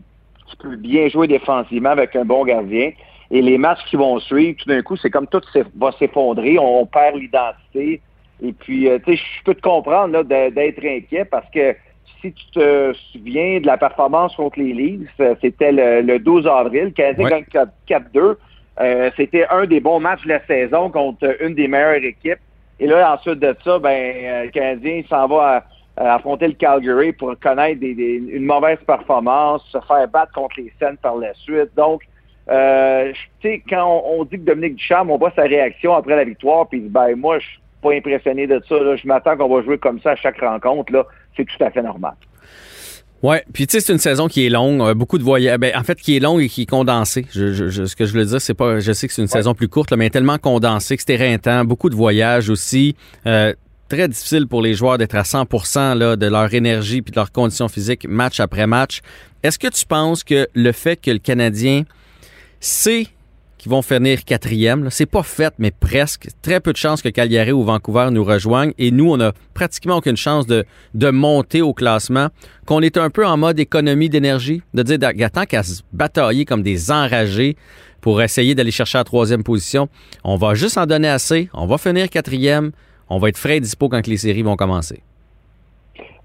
qui 0.47 0.55
peut 0.57 0.75
bien 0.75 1.07
jouer 1.09 1.27
défensivement 1.27 1.89
avec 1.89 2.15
un 2.15 2.25
bon 2.25 2.45
gardien. 2.45 2.91
Et 3.31 3.41
les 3.41 3.57
matchs 3.57 3.83
qui 3.89 3.95
vont 3.95 4.19
suivre, 4.19 4.57
tout 4.59 4.69
d'un 4.69 4.81
coup, 4.81 4.95
c'est 4.95 5.09
comme 5.09 5.27
tout 5.27 5.41
va 5.77 5.91
s'effondrer, 5.93 6.59
on, 6.59 6.85
perd 6.85 7.15
l'identité. 7.15 8.01
Et 8.43 8.53
puis, 8.53 8.87
euh, 8.87 8.99
tu 9.03 9.17
sais, 9.17 9.23
je 9.39 9.43
peux 9.43 9.55
te 9.55 9.61
comprendre 9.61 10.23
d'être 10.23 10.85
inquiet 10.85 11.25
parce 11.25 11.49
que 11.49 11.75
si 12.29 12.33
tu 12.33 12.59
te 12.59 12.93
souviens 13.11 13.59
de 13.59 13.65
la 13.67 13.77
performance 13.77 14.35
contre 14.35 14.59
les 14.59 14.73
Leafs, 14.73 15.09
euh, 15.19 15.35
c'était 15.41 15.71
le, 15.71 16.01
le 16.01 16.19
12 16.19 16.47
avril, 16.47 16.93
Canadien 16.93 17.25
gagne 17.29 17.65
4- 17.89 18.01
4-2. 18.13 18.35
Euh, 18.81 19.09
c'était 19.15 19.45
un 19.49 19.65
des 19.65 19.79
bons 19.79 19.99
matchs 19.99 20.23
de 20.23 20.29
la 20.29 20.45
saison 20.45 20.89
contre 20.89 21.35
une 21.41 21.55
des 21.55 21.67
meilleures 21.67 22.03
équipes. 22.03 22.39
Et 22.79 22.87
là, 22.87 23.13
ensuite 23.13 23.39
de 23.39 23.55
ça, 23.63 23.79
ben, 23.79 23.89
euh, 24.15 24.43
le 24.45 24.49
Canadien 24.51 25.01
s'en 25.09 25.27
va 25.27 25.63
à, 25.97 26.03
à 26.03 26.15
affronter 26.15 26.47
le 26.47 26.53
Calgary 26.53 27.13
pour 27.13 27.33
connaître 27.39 27.79
des- 27.79 27.93
des- 27.95 28.15
une 28.31 28.45
mauvaise 28.45 28.79
performance, 28.85 29.63
se 29.71 29.77
faire 29.87 30.07
battre 30.09 30.33
contre 30.33 30.55
les 30.59 30.73
Sens 30.81 30.97
par 31.01 31.15
la 31.15 31.33
suite. 31.35 31.69
Donc, 31.77 32.01
euh, 32.49 33.13
tu 33.39 33.49
sais, 33.49 33.63
quand 33.69 33.85
on, 33.85 34.19
on 34.19 34.23
dit 34.25 34.37
que 34.37 34.43
Dominique 34.43 34.75
Ducharme, 34.75 35.09
on 35.09 35.17
voit 35.17 35.31
sa 35.35 35.43
réaction 35.43 35.93
après 35.95 36.15
la 36.17 36.25
victoire, 36.25 36.67
puis 36.67 36.81
ben, 36.81 37.15
moi, 37.15 37.39
je 37.39 37.45
suis 37.45 37.59
pas 37.81 37.93
impressionné 37.93 38.45
de 38.45 38.61
ça. 38.67 38.77
là. 38.77 38.95
Je 38.97 39.07
m'attends 39.07 39.37
qu'on 39.37 39.47
va 39.55 39.61
jouer 39.63 39.77
comme 39.77 39.99
ça 40.01 40.11
à 40.11 40.15
chaque 40.15 40.39
rencontre. 40.41 40.91
Là. 40.91 41.05
C'est 41.37 41.45
tout 41.45 41.63
à 41.63 41.71
fait 41.71 41.81
normal. 41.81 42.13
Ouais, 43.23 43.43
puis 43.53 43.65
tu 43.65 43.71
sais, 43.73 43.79
c'est 43.79 43.93
une 43.93 43.97
saison 43.99 44.27
qui 44.27 44.45
est 44.45 44.49
longue, 44.49 44.81
euh, 44.81 44.93
beaucoup 44.93 45.17
de 45.17 45.23
voyages. 45.23 45.57
Ben, 45.57 45.71
en 45.75 45.83
fait, 45.83 45.95
qui 45.99 46.15
est 46.15 46.19
longue 46.19 46.41
et 46.41 46.49
qui 46.49 46.63
est 46.63 46.65
condensée. 46.69 47.25
Je, 47.33 47.53
je- 47.53 47.69
je- 47.69 47.85
ce 47.85 47.95
que 47.95 48.05
je 48.05 48.13
veux 48.13 48.25
dire, 48.25 48.39
c'est 48.39 48.53
pas. 48.53 48.79
Je 48.79 48.91
sais 48.91 49.07
que 49.07 49.13
c'est 49.13 49.21
une 49.21 49.27
saison 49.27 49.55
plus 49.55 49.67
courte, 49.67 49.89
là, 49.91 49.97
mais 49.97 50.09
tellement 50.11 50.37
condensée 50.37 50.95
que 50.97 51.03
c'est 51.05 51.13
éreintant. 51.13 51.65
Beaucoup 51.65 51.89
de 51.89 51.95
voyages 51.95 52.49
aussi. 52.49 52.95
Euh, 53.25 53.53
très 53.89 54.07
difficile 54.07 54.47
pour 54.47 54.61
les 54.61 54.73
joueurs 54.75 54.97
d'être 54.97 55.15
à 55.15 55.23
100 55.23 55.45
là, 55.95 56.15
de 56.15 56.25
leur 56.27 56.53
énergie 56.53 57.01
puis 57.01 57.11
de 57.11 57.15
leurs 57.15 57.31
conditions 57.31 57.67
physiques 57.67 58.07
match 58.07 58.39
après 58.39 58.67
match. 58.67 59.01
Est-ce 59.43 59.57
que 59.59 59.67
tu 59.67 59.85
penses 59.85 60.23
que 60.23 60.47
le 60.53 60.71
fait 60.71 60.97
que 60.97 61.11
le 61.11 61.19
Canadien 61.19 61.83
sait 62.59 63.07
qu'ils 63.65 63.71
vont 63.71 63.81
finir 63.81 64.23
quatrième, 64.23 64.91
c'est 64.91 65.07
pas 65.07 65.23
fait, 65.23 65.51
mais 65.57 65.71
presque. 65.71 66.27
Très 66.43 66.59
peu 66.59 66.71
de 66.71 66.77
chances 66.77 67.01
que 67.01 67.09
Calgary 67.09 67.51
ou 67.51 67.63
Vancouver 67.63 68.09
nous 68.11 68.23
rejoignent. 68.23 68.73
Et 68.77 68.91
nous, 68.91 69.11
on 69.11 69.19
a 69.19 69.31
pratiquement 69.55 69.97
aucune 69.97 70.17
chance 70.17 70.45
de, 70.45 70.65
de 70.93 71.09
monter 71.09 71.63
au 71.63 71.73
classement. 71.73 72.27
Qu'on 72.67 72.81
est 72.81 72.95
un 72.95 73.09
peu 73.09 73.25
en 73.25 73.37
mode 73.37 73.59
économie 73.59 74.07
d'énergie, 74.07 74.61
de 74.75 74.83
dire, 74.83 74.99
tant 75.31 75.45
qu'à 75.45 75.63
se 75.63 75.81
batailler 75.91 76.45
comme 76.45 76.61
des 76.61 76.91
enragés 76.91 77.55
pour 78.01 78.21
essayer 78.21 78.53
d'aller 78.53 78.69
chercher 78.69 78.99
la 78.99 79.03
troisième 79.03 79.41
position, 79.41 79.89
on 80.23 80.35
va 80.35 80.53
juste 80.53 80.77
en 80.77 80.85
donner 80.85 81.07
assez, 81.07 81.49
on 81.55 81.65
va 81.65 81.79
finir 81.79 82.07
quatrième, 82.11 82.71
on 83.09 83.17
va 83.17 83.29
être 83.29 83.37
frais 83.37 83.57
et 83.57 83.61
dispo 83.61 83.89
quand 83.89 84.05
les 84.05 84.17
séries 84.17 84.43
vont 84.43 84.55
commencer. 84.55 85.01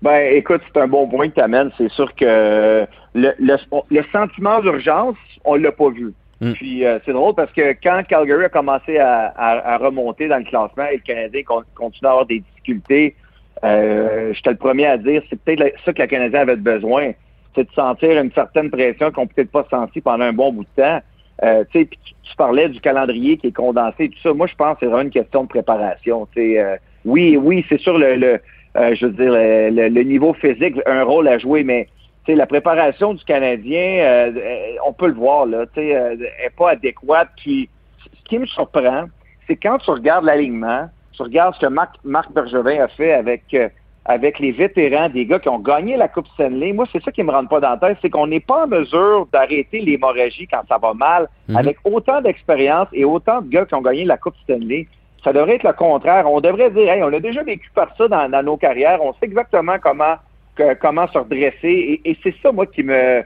Ben, 0.03 0.31
écoute, 0.35 0.61
c'est 0.71 0.79
un 0.79 0.89
bon 0.89 1.09
point 1.09 1.31
que 1.31 1.37
tu 1.37 1.41
amènes. 1.41 1.71
C'est 1.79 1.91
sûr 1.93 2.15
que 2.15 2.87
le, 3.15 3.33
le, 3.39 3.57
le 3.91 4.05
sentiment 4.13 4.61
d'urgence, 4.61 5.17
on 5.47 5.55
l'a 5.55 5.73
pas 5.73 5.89
vu. 5.89 6.13
Mm. 6.41 6.53
Puis 6.53 6.85
euh, 6.87 6.99
c'est 7.05 7.13
drôle 7.13 7.35
parce 7.35 7.53
que 7.53 7.73
quand 7.83 8.03
Calgary 8.09 8.45
a 8.45 8.49
commencé 8.49 8.99
à, 8.99 9.27
à- 9.37 9.75
à 9.75 9.77
remonter 9.79 10.27
dans 10.29 10.39
le 10.39 10.45
classement 10.45 10.87
et 10.87 10.97
le 10.97 11.03
Canadien 11.03 11.43
con- 11.43 11.63
continue 11.75 12.07
à 12.09 12.11
avoir 12.13 12.27
des 12.27 12.41
difficultés, 12.41 13.15
euh, 13.63 14.33
j'étais 14.33 14.51
le 14.51 14.57
premier 14.57 14.87
à 14.87 14.97
dire 14.97 15.23
c'est 15.29 15.39
peut-être 15.39 15.75
ça 15.85 15.93
que 15.93 16.01
le 16.01 16.09
Canadien 16.09 16.41
avait 16.41 16.57
besoin, 16.57 17.13
c'est 17.55 17.65
de 17.65 17.73
sentir 17.75 18.19
une 18.21 18.33
certaine 18.33 18.71
pression 18.71 19.11
qu'on 19.11 19.27
peut-être 19.27 19.51
pas 19.51 19.67
senti 19.71 20.01
pendant 20.01 20.25
un 20.25 20.33
bon 20.33 20.53
bout 20.53 20.65
de 20.65 20.83
temps. 20.83 21.01
Euh, 21.43 21.65
tu 21.73 21.87
tu, 21.87 22.37
parlais 22.37 22.69
du 22.69 22.81
calendrier 22.81 23.37
qui 23.37 23.49
est 23.49 23.53
condensé 23.53 24.09
tout 24.09 24.19
ça. 24.23 24.33
Moi, 24.33 24.47
je 24.47 24.55
pense 24.55 24.75
que 24.75 24.81
c'est 24.81 24.87
vraiment 24.87 25.03
une 25.03 25.11
question 25.11 25.43
de 25.43 25.49
préparation. 25.49 26.27
Euh, 26.39 26.77
oui, 27.05 27.37
oui, 27.37 27.65
c'est 27.69 27.81
sûr 27.81 27.99
le, 27.99 28.15
le 28.15 28.41
euh, 28.77 28.95
je 28.95 29.07
veux 29.07 29.13
dire 29.13 29.33
le, 29.33 29.71
le- 29.71 29.89
le 29.89 30.03
niveau 30.05 30.33
physique 30.35 30.77
a 30.87 30.93
un 30.93 31.03
rôle 31.03 31.29
à 31.29 31.39
jouer, 31.39 31.65
mais 31.65 31.89
tu 32.25 32.33
sais, 32.33 32.37
la 32.37 32.47
préparation 32.47 33.15
du 33.15 33.25
Canadien, 33.25 33.99
euh, 34.01 34.33
euh, 34.37 34.77
on 34.87 34.93
peut 34.93 35.07
le 35.09 35.15
voir 35.15 35.47
là, 35.47 35.65
sais, 35.75 35.97
euh, 35.97 36.17
est 36.45 36.55
pas 36.57 36.71
adéquate. 36.71 37.29
Puis, 37.37 37.69
ce 38.05 38.29
qui 38.29 38.39
me 38.39 38.47
surprend, 38.47 39.05
c'est 39.47 39.57
quand 39.57 39.79
tu 39.79 39.91
regardes 39.91 40.25
l'alignement, 40.25 40.89
tu 41.13 41.23
regardes 41.23 41.55
ce 41.55 41.61
que 41.61 41.67
Marc, 41.67 41.97
Marc 42.05 42.31
Bergevin 42.33 42.83
a 42.83 42.89
fait 42.89 43.13
avec 43.13 43.43
euh, 43.55 43.69
avec 44.07 44.39
les 44.39 44.51
vétérans, 44.51 45.11
des 45.11 45.27
gars 45.27 45.39
qui 45.39 45.51
ont 45.51 45.59
gagné 45.59 45.97
la 45.97 46.09
Coupe 46.09 46.27
Stanley. 46.29 46.73
Moi, 46.73 46.87
c'est 46.91 47.03
ça 47.03 47.13
qui 47.13 47.23
me 47.23 47.31
rend 47.31 47.45
pas 47.47 47.61
dans 47.61 47.71
la 47.71 47.77
tête, 47.77 47.99
c'est 48.01 48.09
qu'on 48.09 48.27
n'est 48.27 48.41
pas 48.41 48.65
en 48.65 48.67
mesure 48.67 49.29
d'arrêter 49.31 49.81
l'hémorragie 49.81 50.49
quand 50.51 50.63
ça 50.69 50.79
va 50.79 50.95
mal, 50.95 51.29
Mhm. 51.49 51.57
avec 51.57 51.77
autant 51.85 52.21
d'expérience 52.23 52.89
et 52.95 53.05
autant 53.05 53.43
de 53.43 53.49
gars 53.51 53.67
qui 53.67 53.75
ont 53.75 53.83
gagné 53.83 54.05
la 54.07 54.17
Coupe 54.17 54.35
Stanley. 54.43 54.87
Ça 55.23 55.35
devrait 55.35 55.57
être 55.57 55.65
le 55.65 55.75
contraire. 55.75 56.29
On 56.31 56.41
devrait 56.41 56.71
dire, 56.71 56.91
hey, 56.91 57.03
on 57.03 57.13
a 57.13 57.21
déjà 57.21 57.43
vécu 57.43 57.71
par 57.75 57.95
ça 57.97 58.09
dans, 58.09 58.29
dans 58.31 58.43
nos 58.43 58.57
carrières. 58.57 59.05
On 59.05 59.13
sait 59.13 59.27
exactement 59.27 59.77
comment 59.81 60.15
comment 60.81 61.07
se 61.09 61.19
redresser. 61.19 62.01
Et, 62.05 62.17
c'est 62.23 62.35
ça, 62.43 62.53
moi, 62.53 62.67
qui 62.67 62.83
me 62.83 63.23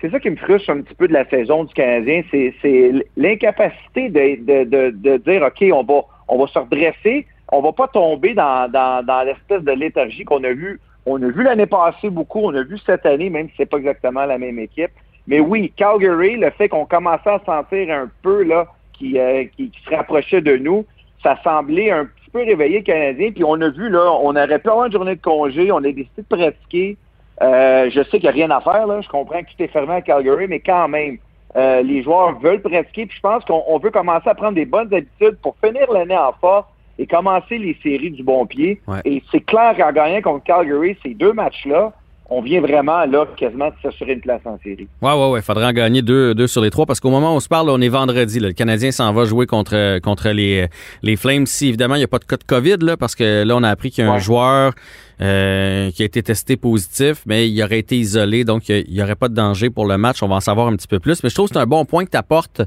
c'est 0.00 0.10
ça 0.10 0.20
qui 0.20 0.30
me 0.30 0.36
frustre 0.36 0.70
un 0.70 0.82
petit 0.82 0.94
peu 0.94 1.08
de 1.08 1.12
la 1.12 1.28
saison 1.28 1.64
du 1.64 1.74
Canadien. 1.74 2.22
C'est, 2.30 2.92
l'incapacité 3.16 4.08
de, 4.08 4.64
de, 4.64 4.90
de, 4.90 5.16
dire 5.16 5.42
OK, 5.42 5.64
on 5.72 5.82
va 5.82 6.02
on 6.28 6.38
va 6.38 6.46
se 6.46 6.58
redresser. 6.58 7.26
On 7.50 7.60
va 7.62 7.72
pas 7.72 7.88
tomber 7.88 8.34
dans, 8.34 8.70
dans, 8.70 9.26
l'espèce 9.26 9.62
de 9.62 9.72
léthargie 9.72 10.24
qu'on 10.24 10.44
a 10.44 10.52
vu. 10.52 10.80
On 11.06 11.22
a 11.22 11.28
vu 11.28 11.42
l'année 11.42 11.66
passée 11.66 12.10
beaucoup, 12.10 12.40
on 12.40 12.54
a 12.54 12.62
vu 12.62 12.76
cette 12.84 13.06
année, 13.06 13.30
même 13.30 13.48
si 13.48 13.54
c'est 13.56 13.66
pas 13.66 13.78
exactement 13.78 14.26
la 14.26 14.36
même 14.36 14.58
équipe. 14.58 14.90
Mais 15.26 15.40
oui, 15.40 15.72
Calgary, 15.74 16.36
le 16.36 16.50
fait 16.50 16.68
qu'on 16.68 16.84
commençait 16.84 17.30
à 17.30 17.40
sentir 17.46 17.90
un 17.90 18.10
peu 18.22 18.42
là 18.42 18.66
qui, 18.92 19.18
euh, 19.18 19.44
qui, 19.56 19.72
se 19.84 19.94
rapprochait 19.94 20.42
de 20.42 20.56
nous, 20.56 20.84
ça 21.22 21.38
semblait 21.42 21.90
un 21.90 22.06
peu 22.38 22.44
réveiller 22.44 22.78
le 22.78 22.84
Canadien. 22.84 23.30
Puis 23.32 23.44
on 23.44 23.60
a 23.60 23.68
vu 23.68 23.88
là, 23.88 24.12
on 24.22 24.30
aurait 24.30 24.58
pu 24.58 24.68
avoir 24.68 24.86
une 24.86 24.92
journée 24.92 25.16
de 25.16 25.22
congé, 25.22 25.70
on 25.72 25.78
a 25.78 25.82
décidé 25.82 26.08
de 26.16 26.36
pratiquer. 26.36 26.96
Euh, 27.40 27.90
je 27.90 28.02
sais 28.02 28.18
qu'il 28.18 28.22
n'y 28.22 28.28
a 28.28 28.32
rien 28.32 28.50
à 28.50 28.60
faire, 28.60 28.86
là. 28.86 29.00
Je 29.00 29.08
comprends 29.08 29.40
que 29.40 29.46
tout 29.46 29.62
est 29.62 29.68
fermé 29.68 29.94
à 29.94 30.02
Calgary, 30.02 30.46
mais 30.48 30.60
quand 30.60 30.88
même, 30.88 31.18
euh, 31.56 31.82
les 31.82 32.02
joueurs 32.02 32.38
veulent 32.40 32.60
pratiquer. 32.60 33.06
Puis 33.06 33.16
je 33.16 33.22
pense 33.22 33.44
qu'on 33.44 33.62
on 33.66 33.78
veut 33.78 33.90
commencer 33.90 34.28
à 34.28 34.34
prendre 34.34 34.54
des 34.54 34.64
bonnes 34.64 34.92
habitudes 34.92 35.38
pour 35.42 35.56
finir 35.64 35.90
l'année 35.92 36.16
en 36.16 36.32
force 36.40 36.66
et 36.98 37.06
commencer 37.06 37.58
les 37.58 37.76
séries 37.82 38.10
du 38.10 38.22
bon 38.22 38.44
pied. 38.46 38.80
Ouais. 38.88 39.00
Et 39.04 39.22
c'est 39.30 39.40
clair 39.40 39.76
qu'en 39.76 39.92
gagnant 39.92 40.20
contre 40.20 40.44
Calgary, 40.44 40.96
ces 41.02 41.14
deux 41.14 41.32
matchs-là, 41.32 41.92
on 42.30 42.42
vient 42.42 42.60
vraiment 42.60 43.04
là 43.06 43.26
quasiment 43.36 43.68
de 43.68 43.74
s'assurer 43.82 44.12
une 44.12 44.20
place 44.20 44.42
en 44.44 44.58
série. 44.62 44.86
Ouais, 45.00 45.12
ouais, 45.12 45.30
ouais. 45.30 45.42
Faudrait 45.42 45.64
en 45.66 45.72
gagner 45.72 46.02
deux, 46.02 46.34
deux 46.34 46.46
sur 46.46 46.60
les 46.60 46.70
trois 46.70 46.84
parce 46.84 47.00
qu'au 47.00 47.10
moment 47.10 47.32
où 47.32 47.36
on 47.36 47.40
se 47.40 47.48
parle, 47.48 47.70
on 47.70 47.80
est 47.80 47.88
vendredi. 47.88 48.38
là. 48.38 48.48
Le 48.48 48.54
Canadien 48.54 48.90
s'en 48.90 49.12
va 49.12 49.24
jouer 49.24 49.46
contre, 49.46 49.98
contre 50.00 50.28
les, 50.30 50.66
les 51.02 51.16
Flames. 51.16 51.46
Si 51.46 51.68
évidemment 51.68 51.94
il 51.94 51.98
n'y 51.98 52.04
a 52.04 52.08
pas 52.08 52.18
de 52.18 52.24
cas 52.24 52.36
de 52.36 52.44
COVID, 52.44 52.76
là, 52.82 52.96
parce 52.96 53.14
que 53.14 53.44
là, 53.44 53.56
on 53.56 53.62
a 53.62 53.70
appris 53.70 53.90
qu'il 53.90 54.04
y 54.04 54.06
a 54.06 54.12
un 54.12 54.18
joueur 54.18 54.72
euh, 55.20 55.90
qui 55.90 56.02
a 56.02 56.04
été 56.04 56.22
testé 56.22 56.56
positif, 56.56 57.22
mais 57.26 57.48
il 57.48 57.62
aurait 57.62 57.78
été 57.78 57.96
isolé, 57.96 58.44
donc 58.44 58.68
il 58.68 58.84
n'y 58.92 59.02
aurait 59.02 59.16
pas 59.16 59.28
de 59.28 59.34
danger 59.34 59.70
pour 59.70 59.86
le 59.86 59.96
match. 59.98 60.22
On 60.22 60.28
va 60.28 60.36
en 60.36 60.40
savoir 60.40 60.68
un 60.68 60.76
petit 60.76 60.86
peu 60.86 61.00
plus. 61.00 61.22
Mais 61.22 61.30
je 61.30 61.34
trouve 61.34 61.48
que 61.48 61.54
c'est 61.54 61.60
un 61.60 61.66
bon 61.66 61.84
point 61.84 62.04
que 62.04 62.10
tu 62.10 62.16
apportes. 62.18 62.62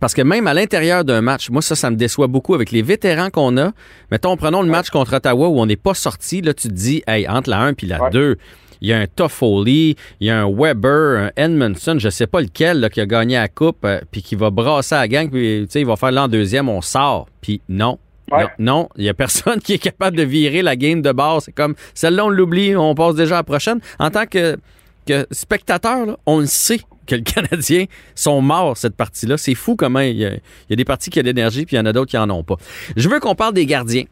Parce 0.00 0.14
que 0.14 0.22
même 0.22 0.46
à 0.46 0.54
l'intérieur 0.54 1.04
d'un 1.04 1.20
match, 1.20 1.50
moi, 1.50 1.62
ça, 1.62 1.74
ça 1.74 1.90
me 1.90 1.96
déçoit 1.96 2.26
beaucoup 2.26 2.54
avec 2.54 2.70
les 2.70 2.82
vétérans 2.82 3.30
qu'on 3.30 3.56
a. 3.58 3.72
Mettons, 4.10 4.36
prenons 4.36 4.62
le 4.62 4.68
match 4.68 4.90
contre 4.90 5.14
Ottawa 5.16 5.48
où 5.48 5.60
on 5.60 5.66
n'est 5.66 5.76
pas 5.76 5.94
sorti. 5.94 6.40
Là, 6.40 6.54
tu 6.54 6.68
te 6.68 6.72
dis, 6.74 7.02
hey, 7.06 7.28
entre 7.28 7.50
la 7.50 7.60
1 7.60 7.74
puis 7.74 7.86
la 7.86 8.02
Ouais. 8.02 8.10
2, 8.10 8.36
il 8.80 8.88
y 8.88 8.92
a 8.92 8.98
un 8.98 9.06
Toffoli, 9.06 9.96
il 10.20 10.26
y 10.28 10.30
a 10.30 10.42
un 10.42 10.50
Weber, 10.50 11.18
un 11.18 11.30
Edmondson, 11.36 11.96
je 11.98 12.08
sais 12.10 12.26
pas 12.28 12.40
lequel, 12.40 12.80
là, 12.80 12.88
qui 12.90 13.00
a 13.00 13.06
gagné 13.06 13.34
la 13.34 13.48
coupe, 13.48 13.84
euh, 13.84 14.00
puis 14.12 14.22
qui 14.22 14.36
va 14.36 14.50
brasser 14.50 14.94
la 14.94 15.08
gang, 15.08 15.28
puis 15.30 15.62
tu 15.66 15.72
sais, 15.72 15.80
il 15.80 15.86
va 15.86 15.96
faire 15.96 16.12
l'an 16.12 16.28
deuxième, 16.28 16.68
on 16.68 16.80
sort. 16.80 17.26
Puis 17.40 17.60
non, 17.68 17.98
Ouais. 18.30 18.46
Non, 18.58 18.90
il 18.98 19.04
y 19.04 19.08
a 19.08 19.14
personne 19.14 19.58
qui 19.64 19.72
est 19.72 19.78
capable 19.78 20.14
de 20.16 20.22
virer 20.22 20.60
la 20.60 20.76
game 20.76 21.00
de 21.00 21.12
base. 21.12 21.44
C'est 21.46 21.52
comme 21.52 21.74
celle-là, 21.94 22.26
on 22.26 22.28
l'oublie, 22.28 22.76
on 22.76 22.94
passe 22.94 23.14
déjà 23.14 23.36
à 23.36 23.38
la 23.38 23.42
prochaine. 23.42 23.80
En 23.98 24.10
tant 24.10 24.26
que, 24.26 24.58
que 25.08 25.26
spectateur, 25.30 26.06
là, 26.06 26.16
on 26.26 26.40
le 26.40 26.46
sait 26.46 26.80
que 27.06 27.14
le 27.14 27.22
Canadien 27.22 27.86
sont 28.14 28.40
morts 28.40 28.76
cette 28.76 28.96
partie-là. 28.96 29.36
C'est 29.36 29.54
fou 29.54 29.76
comment 29.76 30.00
il 30.00 30.16
y, 30.16 30.24
a, 30.24 30.34
il 30.34 30.70
y 30.70 30.72
a 30.72 30.76
des 30.76 30.84
parties 30.84 31.10
qui 31.10 31.18
ont 31.18 31.22
de 31.22 31.26
l'énergie, 31.26 31.64
puis 31.66 31.76
il 31.76 31.78
y 31.78 31.82
en 31.82 31.86
a 31.86 31.92
d'autres 31.92 32.10
qui 32.10 32.18
en 32.18 32.30
ont 32.30 32.44
pas. 32.44 32.56
Je 32.96 33.08
veux 33.08 33.20
qu'on 33.20 33.34
parle 33.34 33.54
des 33.54 33.66
gardiens. 33.66 34.04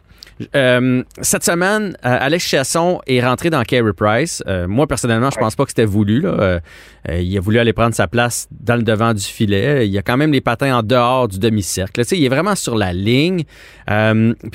Euh, 0.55 1.03
cette 1.23 1.45
semaine, 1.45 1.97
euh, 2.05 2.19
Alex 2.21 2.45
Chasson 2.45 3.01
est 3.07 3.25
rentré 3.25 3.49
dans 3.49 3.63
Carey 3.63 3.93
Price. 3.95 4.43
Euh, 4.47 4.69
moi, 4.69 4.87
personnellement, 4.87 5.31
je 5.31 5.39
pense 5.39 5.57
pas 5.57 5.65
que 5.65 5.71
c'était 5.71 5.87
voulu. 5.87 6.21
Là. 6.21 6.61
Il 7.09 7.37
a 7.37 7.41
voulu 7.41 7.59
aller 7.59 7.73
prendre 7.73 7.95
sa 7.95 8.07
place 8.07 8.49
dans 8.51 8.77
le 8.77 8.83
devant 8.83 9.15
du 9.15 9.23
filet. 9.23 9.87
Il 9.87 9.93
y 9.93 9.99
a 9.99 10.03
quand 10.03 10.17
même 10.17 10.33
les 10.33 10.41
patins 10.41 10.79
en 10.79 10.83
dehors 10.83 11.29
du 11.29 11.39
demi-cercle. 11.39 12.03
Tu 12.03 12.09
sais, 12.09 12.19
il 12.19 12.25
est 12.25 12.29
vraiment 12.29 12.55
sur 12.55 12.77
la 12.77 12.93
ligne. 12.93 13.45
Puis 13.87 13.95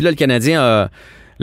là, 0.04 0.10
le 0.10 0.16
Canadien 0.16 0.62
a... 0.62 0.90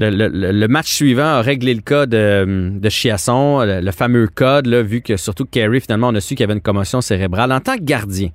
Le, 0.01 0.67
match 0.69 0.93
suivant 0.93 1.25
a 1.25 1.41
réglé 1.41 1.75
le 1.75 1.81
cas 1.81 2.07
de, 2.07 2.89
Chiasson, 2.89 3.65
le, 3.65 3.91
fameux 3.91 4.29
code, 4.29 4.67
là, 4.67 4.83
vu 4.83 5.01
que 5.01 5.17
surtout 5.17 5.45
Carey, 5.45 5.81
finalement, 5.81 6.09
on 6.09 6.15
a 6.15 6.21
su 6.21 6.35
qu'il 6.35 6.41
y 6.41 6.45
avait 6.45 6.55
une 6.55 6.61
commotion 6.61 7.01
cérébrale. 7.01 7.51
En 7.51 7.61
tant 7.61 7.77
que 7.77 7.83
gardien, 7.83 8.29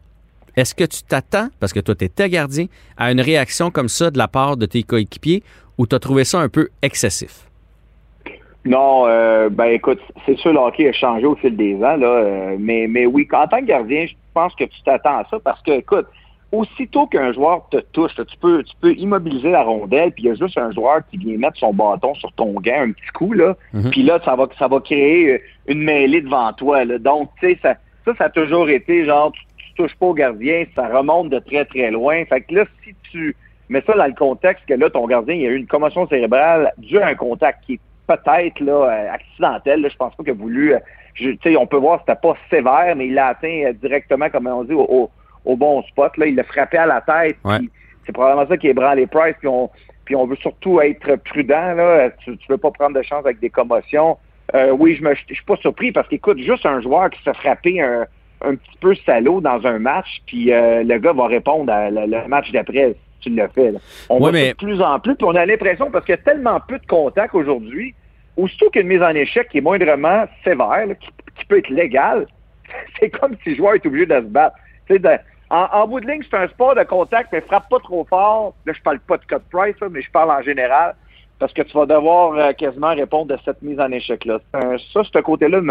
est-ce 0.58 0.76
que 0.76 0.84
tu 0.84 1.04
t'attends, 1.04 1.47
parce 1.60 1.71
que 1.71 1.80
toi, 1.80 1.95
tu 1.95 2.06
étais 2.06 2.30
gardien, 2.30 2.65
à 2.97 3.12
une 3.12 3.21
réaction 3.21 3.71
comme 3.71 3.88
ça 3.88 4.12
de 4.12 4.17
la 4.17 4.28
part 4.28 4.58
de 4.58 4.65
tes 4.65 4.84
coéquipiers 4.84 5.41
ou 5.78 5.88
tu 5.88 5.95
as 5.95 5.99
trouvé 5.99 6.26
ça 6.26 6.39
un 6.39 6.49
peu 6.49 6.67
excessif? 6.82 7.47
Non, 8.65 9.06
euh, 9.08 9.49
ben 9.49 9.65
écoute, 9.65 9.99
c'est 10.26 10.38
sûr 10.38 10.54
le 10.54 10.60
a 10.60 10.93
changé 10.93 11.26
au 11.26 11.36
fil 11.36 11.56
des 11.56 11.76
ans, 11.76 11.97
là, 11.97 12.08
euh, 12.08 12.56
mais, 12.60 12.88
mais 12.89 13.06
oui, 13.06 13.28
en 13.34 13.47
tant 13.47 13.60
que 13.60 13.65
gardien, 13.65 14.06
je 14.06 14.13
pense 14.34 14.56
que 14.56 14.63
tu 14.63 14.82
t'attends 14.84 15.19
à 15.19 15.26
ça 15.30 15.38
parce 15.43 15.62
que, 15.63 15.71
écoute, 15.71 16.08
aussitôt 16.53 17.07
qu'un 17.07 17.33
joueur 17.33 17.67
te 17.69 17.77
touche, 17.77 18.13
tu 18.15 18.37
peux 18.39 18.63
tu 18.63 18.73
peux 18.79 18.93
immobiliser 18.93 19.49
la 19.51 19.63
rondelle, 19.63 20.11
puis 20.11 20.23
il 20.23 20.27
y 20.27 20.31
a 20.31 20.35
juste 20.35 20.57
un 20.57 20.71
joueur 20.71 20.99
qui 21.09 21.17
vient 21.17 21.37
mettre 21.37 21.57
son 21.57 21.73
bâton 21.73 22.13
sur 22.15 22.31
ton 22.33 22.53
gant, 22.53 22.81
un 22.87 22.91
petit 22.91 23.11
coup, 23.13 23.33
là, 23.33 23.55
Mhm. 23.73 23.89
puis 23.91 24.03
là, 24.03 24.19
ça 24.23 24.35
va 24.35 24.47
ça 24.59 24.67
va 24.67 24.79
créer 24.79 25.41
une 25.67 25.81
mêlée 25.81 26.21
devant 26.21 26.53
toi. 26.53 26.85
Là. 26.85 26.97
Donc, 26.99 27.31
tu 27.39 27.47
sais, 27.53 27.59
ça, 27.61 27.75
ça, 28.05 28.13
ça 28.17 28.25
a 28.25 28.29
toujours 28.29 28.69
été 28.69 29.03
genre, 29.05 29.31
tu, 29.31 29.41
tu 29.57 29.73
touches 29.75 29.95
pas 29.95 30.05
au 30.05 30.13
gardien, 30.13 30.65
ça 30.75 30.87
remonte 30.87 31.29
de 31.29 31.39
très, 31.39 31.65
très 31.65 31.89
loin. 31.89 32.23
Fait 32.25 32.41
que 32.41 32.53
là, 32.53 32.65
si 32.83 32.93
tu 33.11 33.35
mets 33.69 33.81
ça 33.87 33.93
dans 33.93 34.05
le 34.05 34.13
contexte 34.13 34.65
que 34.67 34.75
là, 34.75 34.89
ton 34.91 35.07
gardien, 35.07 35.33
il 35.35 35.41
y 35.41 35.47
a 35.47 35.49
eu 35.49 35.55
une 35.57 35.67
commotion 35.67 36.07
cérébrale 36.07 36.71
due 36.77 36.99
à 36.99 37.07
un 37.07 37.15
contact 37.15 37.63
qui 37.65 37.73
est 37.75 37.79
peut-être 38.05 38.59
là 38.59 38.73
euh, 38.91 39.11
accidentel, 39.11 39.81
là, 39.81 39.89
je 39.89 39.95
pense 39.95 40.13
pas 40.15 40.23
qu'il 40.23 40.33
a 40.33 40.35
voulu, 40.35 40.73
euh, 40.75 40.79
je- 41.15 41.29
tu 41.31 41.39
sais, 41.43 41.55
on 41.57 41.65
peut 41.65 41.77
voir 41.77 41.97
que 41.99 42.03
c'était 42.07 42.19
pas 42.21 42.35
sévère, 42.49 42.95
mais 42.95 43.07
il 43.07 43.13
l'a 43.15 43.27
atteint 43.27 43.63
euh, 43.65 43.73
directement, 43.73 44.29
comme 44.29 44.45
on 44.47 44.63
dit, 44.65 44.73
au, 44.73 44.81
au- 44.87 45.09
au 45.45 45.56
bon 45.56 45.82
spot. 45.84 46.15
Là, 46.17 46.25
il 46.27 46.36
l'a 46.36 46.43
frappé 46.43 46.77
à 46.77 46.86
la 46.86 47.01
tête. 47.01 47.38
Ouais. 47.43 47.58
C'est 48.06 48.12
probablement 48.12 48.47
ça 48.47 48.58
qui 48.58 48.67
ébranle 48.67 48.97
les 48.97 49.08
Price. 49.08 49.36
Puis 49.39 49.47
on, 49.47 49.69
puis 50.06 50.15
on 50.15 50.25
veut 50.25 50.36
surtout 50.38 50.82
être 50.82 51.15
prudent. 51.17 51.73
Là. 51.73 52.10
Tu, 52.23 52.38
tu 52.38 52.45
veux 52.49 52.58
pas 52.58 52.71
prendre 52.71 52.95
de 52.97 53.01
chance 53.03 53.25
avec 53.25 53.39
des 53.39 53.49
commotions. 53.49 54.17
Euh, 54.53 54.71
oui, 54.71 54.95
je 54.95 55.03
me, 55.03 55.15
je 55.15 55.34
suis 55.34 55.45
pas 55.45 55.56
surpris 55.58 55.91
parce 55.91 56.08
qu'écoute, 56.08 56.38
juste 56.39 56.65
un 56.65 56.82
joueur 56.82 57.10
qui 57.10 57.19
se 57.19 57.23
fait 57.23 57.38
frapper 57.38 57.82
un, 57.82 58.06
un 58.41 58.56
petit 58.56 58.77
peu 58.82 58.93
salaud 59.06 59.39
dans 59.41 59.65
un 59.65 59.79
match, 59.79 60.21
puis 60.27 60.51
euh, 60.51 60.84
le 60.84 60.97
gars 60.99 61.13
va 61.13 61.27
répondre 61.27 61.71
à 61.71 61.89
le, 61.89 62.01
le 62.06 62.27
match 62.27 62.51
d'après 62.51 62.93
si 63.21 63.29
tu 63.29 63.36
le 63.38 63.47
fais. 63.56 63.71
là. 63.71 63.79
On 64.10 64.15
Ouais, 64.15 64.19
voit 64.19 64.32
mais- 64.34 64.49
de 64.51 64.58
plus 64.58 64.82
en 64.82 64.99
plus, 64.99 65.15
puis 65.15 65.25
on 65.25 65.36
a 65.36 65.45
l'impression, 65.45 65.89
parce 65.89 66.06
qu'il 66.06 66.13
y 66.13 66.17
a 66.17 66.21
tellement 66.21 66.60
peu 66.67 66.77
de 66.77 66.86
contacts 66.86 67.34
aujourd'hui, 67.34 67.95
aussitôt 68.36 68.69
qu'une 68.69 68.88
mise 68.88 69.01
en 69.01 69.15
échec 69.15 69.47
qui 69.49 69.60
est 69.60 69.62
moindrement 69.62 70.25
sévère, 70.43 70.88
là, 70.88 70.93
qui, 70.95 71.08
qui 71.38 71.45
peut 71.45 71.60
être 71.60 71.69
légale, 71.69 72.27
c'est 72.99 73.10
comme 73.10 73.36
si 73.43 73.51
le 73.51 73.56
joueur 73.56 73.75
est 73.75 73.86
obligé 73.86 74.06
de 74.06 74.15
se 74.15 74.19
battre. 74.21 74.58
Tu 74.88 74.95
sais, 74.95 75.19
en, 75.53 75.87
bout 75.87 75.99
de 75.99 76.07
ligne, 76.07 76.23
c'est 76.29 76.37
un 76.37 76.47
sport 76.47 76.75
de 76.75 76.83
contact, 76.83 77.29
mais 77.31 77.41
frappe 77.41 77.69
pas 77.69 77.79
trop 77.79 78.05
fort. 78.05 78.55
Là, 78.65 78.73
je 78.73 78.81
parle 78.81 78.99
pas 78.99 79.17
de 79.17 79.25
cut 79.25 79.35
price, 79.51 79.75
mais 79.91 80.01
je 80.01 80.09
parle 80.09 80.31
en 80.31 80.41
général. 80.41 80.95
Parce 81.37 81.53
que 81.53 81.61
tu 81.61 81.77
vas 81.77 81.85
devoir 81.85 82.33
euh, 82.33 82.53
quasiment 82.53 82.95
répondre 82.95 83.35
de 83.35 83.37
cette 83.45 83.61
mise 83.61 83.79
en 83.79 83.91
échec-là. 83.91 84.39
Euh, 84.55 84.77
ça, 84.93 85.01
ce 85.03 85.19
côté-là 85.19 85.61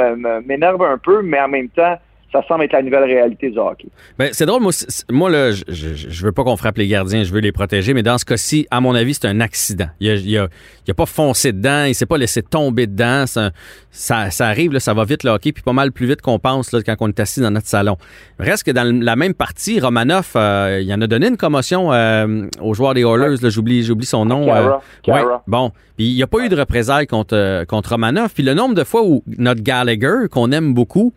m'énerve 0.40 0.82
un 0.82 0.98
peu, 0.98 1.22
mais 1.22 1.40
en 1.40 1.48
même 1.48 1.68
temps, 1.70 1.96
ça 2.32 2.40
semble 2.48 2.64
être 2.64 2.72
la 2.72 2.82
nouvelle 2.82 3.04
réalité 3.04 3.50
du 3.50 3.58
hockey. 3.58 3.88
Ben, 4.18 4.30
c'est 4.32 4.46
drôle, 4.46 4.62
moi, 4.62 4.72
moi 5.10 5.30
là, 5.30 5.52
je, 5.52 5.62
je, 5.68 5.94
je 5.94 6.24
veux 6.24 6.32
pas 6.32 6.44
qu'on 6.44 6.56
frappe 6.56 6.78
les 6.78 6.88
gardiens, 6.88 7.22
je 7.24 7.32
veux 7.32 7.40
les 7.40 7.52
protéger, 7.52 7.92
mais 7.94 8.02
dans 8.02 8.16
ce 8.18 8.24
cas-ci, 8.24 8.66
à 8.70 8.80
mon 8.80 8.94
avis, 8.94 9.14
c'est 9.14 9.26
un 9.26 9.40
accident. 9.40 9.88
Il 10.00 10.10
a, 10.10 10.14
il 10.14 10.38
a, 10.38 10.48
il 10.86 10.90
a 10.90 10.94
pas 10.94 11.06
foncé 11.06 11.52
dedans, 11.52 11.84
il 11.84 11.94
s'est 11.94 12.06
pas 12.06 12.16
laissé 12.18 12.42
tomber 12.42 12.86
dedans. 12.86 13.24
Un- 13.36 13.50
ça, 13.90 14.30
ça 14.30 14.46
arrive, 14.46 14.72
là, 14.72 14.80
ça 14.80 14.94
va 14.94 15.04
vite 15.04 15.22
le 15.24 15.30
hockey, 15.30 15.52
puis 15.52 15.62
pas 15.62 15.74
mal 15.74 15.92
plus 15.92 16.06
vite 16.06 16.22
qu'on 16.22 16.38
pense 16.38 16.72
là, 16.72 16.80
quand 16.82 16.96
on 17.00 17.08
est 17.08 17.20
assis 17.20 17.40
dans 17.40 17.50
notre 17.50 17.66
salon. 17.66 17.96
Reste 18.38 18.64
que 18.64 18.70
dans 18.70 18.84
la 19.02 19.16
même 19.16 19.34
partie, 19.34 19.80
Romanoff, 19.80 20.32
euh, 20.34 20.80
il 20.82 20.92
en 20.94 21.00
a 21.02 21.06
donné 21.06 21.28
une 21.28 21.36
commotion 21.36 21.92
euh, 21.92 22.46
aux 22.60 22.72
joueurs 22.72 22.94
des 22.94 23.02
Oilers, 23.02 23.36
j'oublie, 23.50 23.82
j'oublie 23.82 24.06
son 24.06 24.24
nom. 24.24 24.46
Cara, 24.46 24.60
euh, 24.76 24.78
Cara. 25.02 25.24
ouais, 25.24 25.32
bon, 25.46 25.70
puis 25.96 26.06
il 26.06 26.14
n'y 26.14 26.22
a 26.22 26.26
pas 26.26 26.38
eu 26.40 26.48
de 26.48 26.56
représailles 26.56 27.06
contre, 27.06 27.36
euh, 27.36 27.64
contre 27.66 27.90
Romanoff. 27.90 28.32
Puis 28.32 28.42
le 28.42 28.54
nombre 28.54 28.74
de 28.74 28.84
fois 28.84 29.02
où 29.04 29.22
notre 29.38 29.62
Gallagher, 29.62 30.28
qu'on 30.30 30.50
aime 30.52 30.72
beaucoup, 30.72 31.12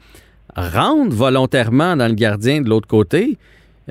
rentre 0.56 1.13
volontairement 1.15 1.96
dans 1.96 2.08
le 2.08 2.13
gardien 2.13 2.62
de 2.62 2.70
l'autre 2.70 2.88
côté. 2.88 3.38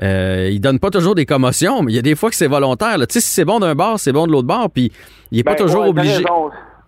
Euh, 0.03 0.49
il 0.51 0.59
donne 0.59 0.79
pas 0.79 0.89
toujours 0.89 1.15
des 1.15 1.25
commotions, 1.25 1.81
mais 1.81 1.93
il 1.93 1.95
y 1.95 1.99
a 1.99 2.01
des 2.01 2.15
fois 2.15 2.29
que 2.29 2.35
c'est 2.35 2.47
volontaire. 2.47 2.97
Tu 2.99 3.05
sais, 3.09 3.19
si 3.21 3.29
c'est 3.29 3.45
bon 3.45 3.59
d'un 3.59 3.75
bord, 3.75 3.97
c'est 3.99 4.11
bon 4.11 4.27
de 4.27 4.31
l'autre 4.31 4.47
bord, 4.47 4.69
puis 4.69 4.91
il 5.31 5.39
est 5.39 5.43
pas 5.43 5.51
Ben, 5.55 5.63
toujours 5.65 5.83
ouais, 5.83 5.89
obligé. 5.89 6.23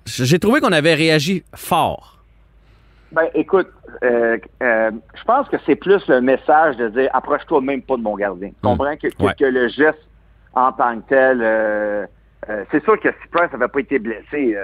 J'ai 0.05 0.39
trouvé 0.39 0.59
qu'on 0.61 0.71
avait 0.73 0.93
réagi 0.93 1.43
fort. 1.55 2.17
Ben, 3.13 3.27
écoute, 3.33 3.67
euh, 4.03 4.37
euh, 4.61 4.91
je 5.15 5.23
pense 5.23 5.47
que 5.47 5.55
c'est 5.65 5.75
plus 5.77 6.05
le 6.09 6.19
message 6.19 6.75
de 6.75 6.89
dire 6.89 7.09
approche-toi 7.13 7.61
même 7.61 7.81
pas 7.81 7.95
de 7.95 8.01
mon 8.01 8.15
gardien. 8.17 8.49
Tu 8.49 8.55
comprends 8.61 8.95
que, 8.97 9.07
que, 9.07 9.23
Ouais. 9.23 9.33
que 9.39 9.45
le 9.45 9.69
geste 9.69 9.97
en 10.53 10.73
tant 10.73 10.97
que 10.99 11.07
tel, 11.07 11.39
euh, 11.41 12.05
c'est 12.71 12.83
sûr 12.83 12.99
que 12.99 13.07
si 13.09 13.27
Price 13.31 13.51
n'avait 13.53 13.69
pas 13.69 13.79
été 13.79 13.99
blessé, 13.99 14.55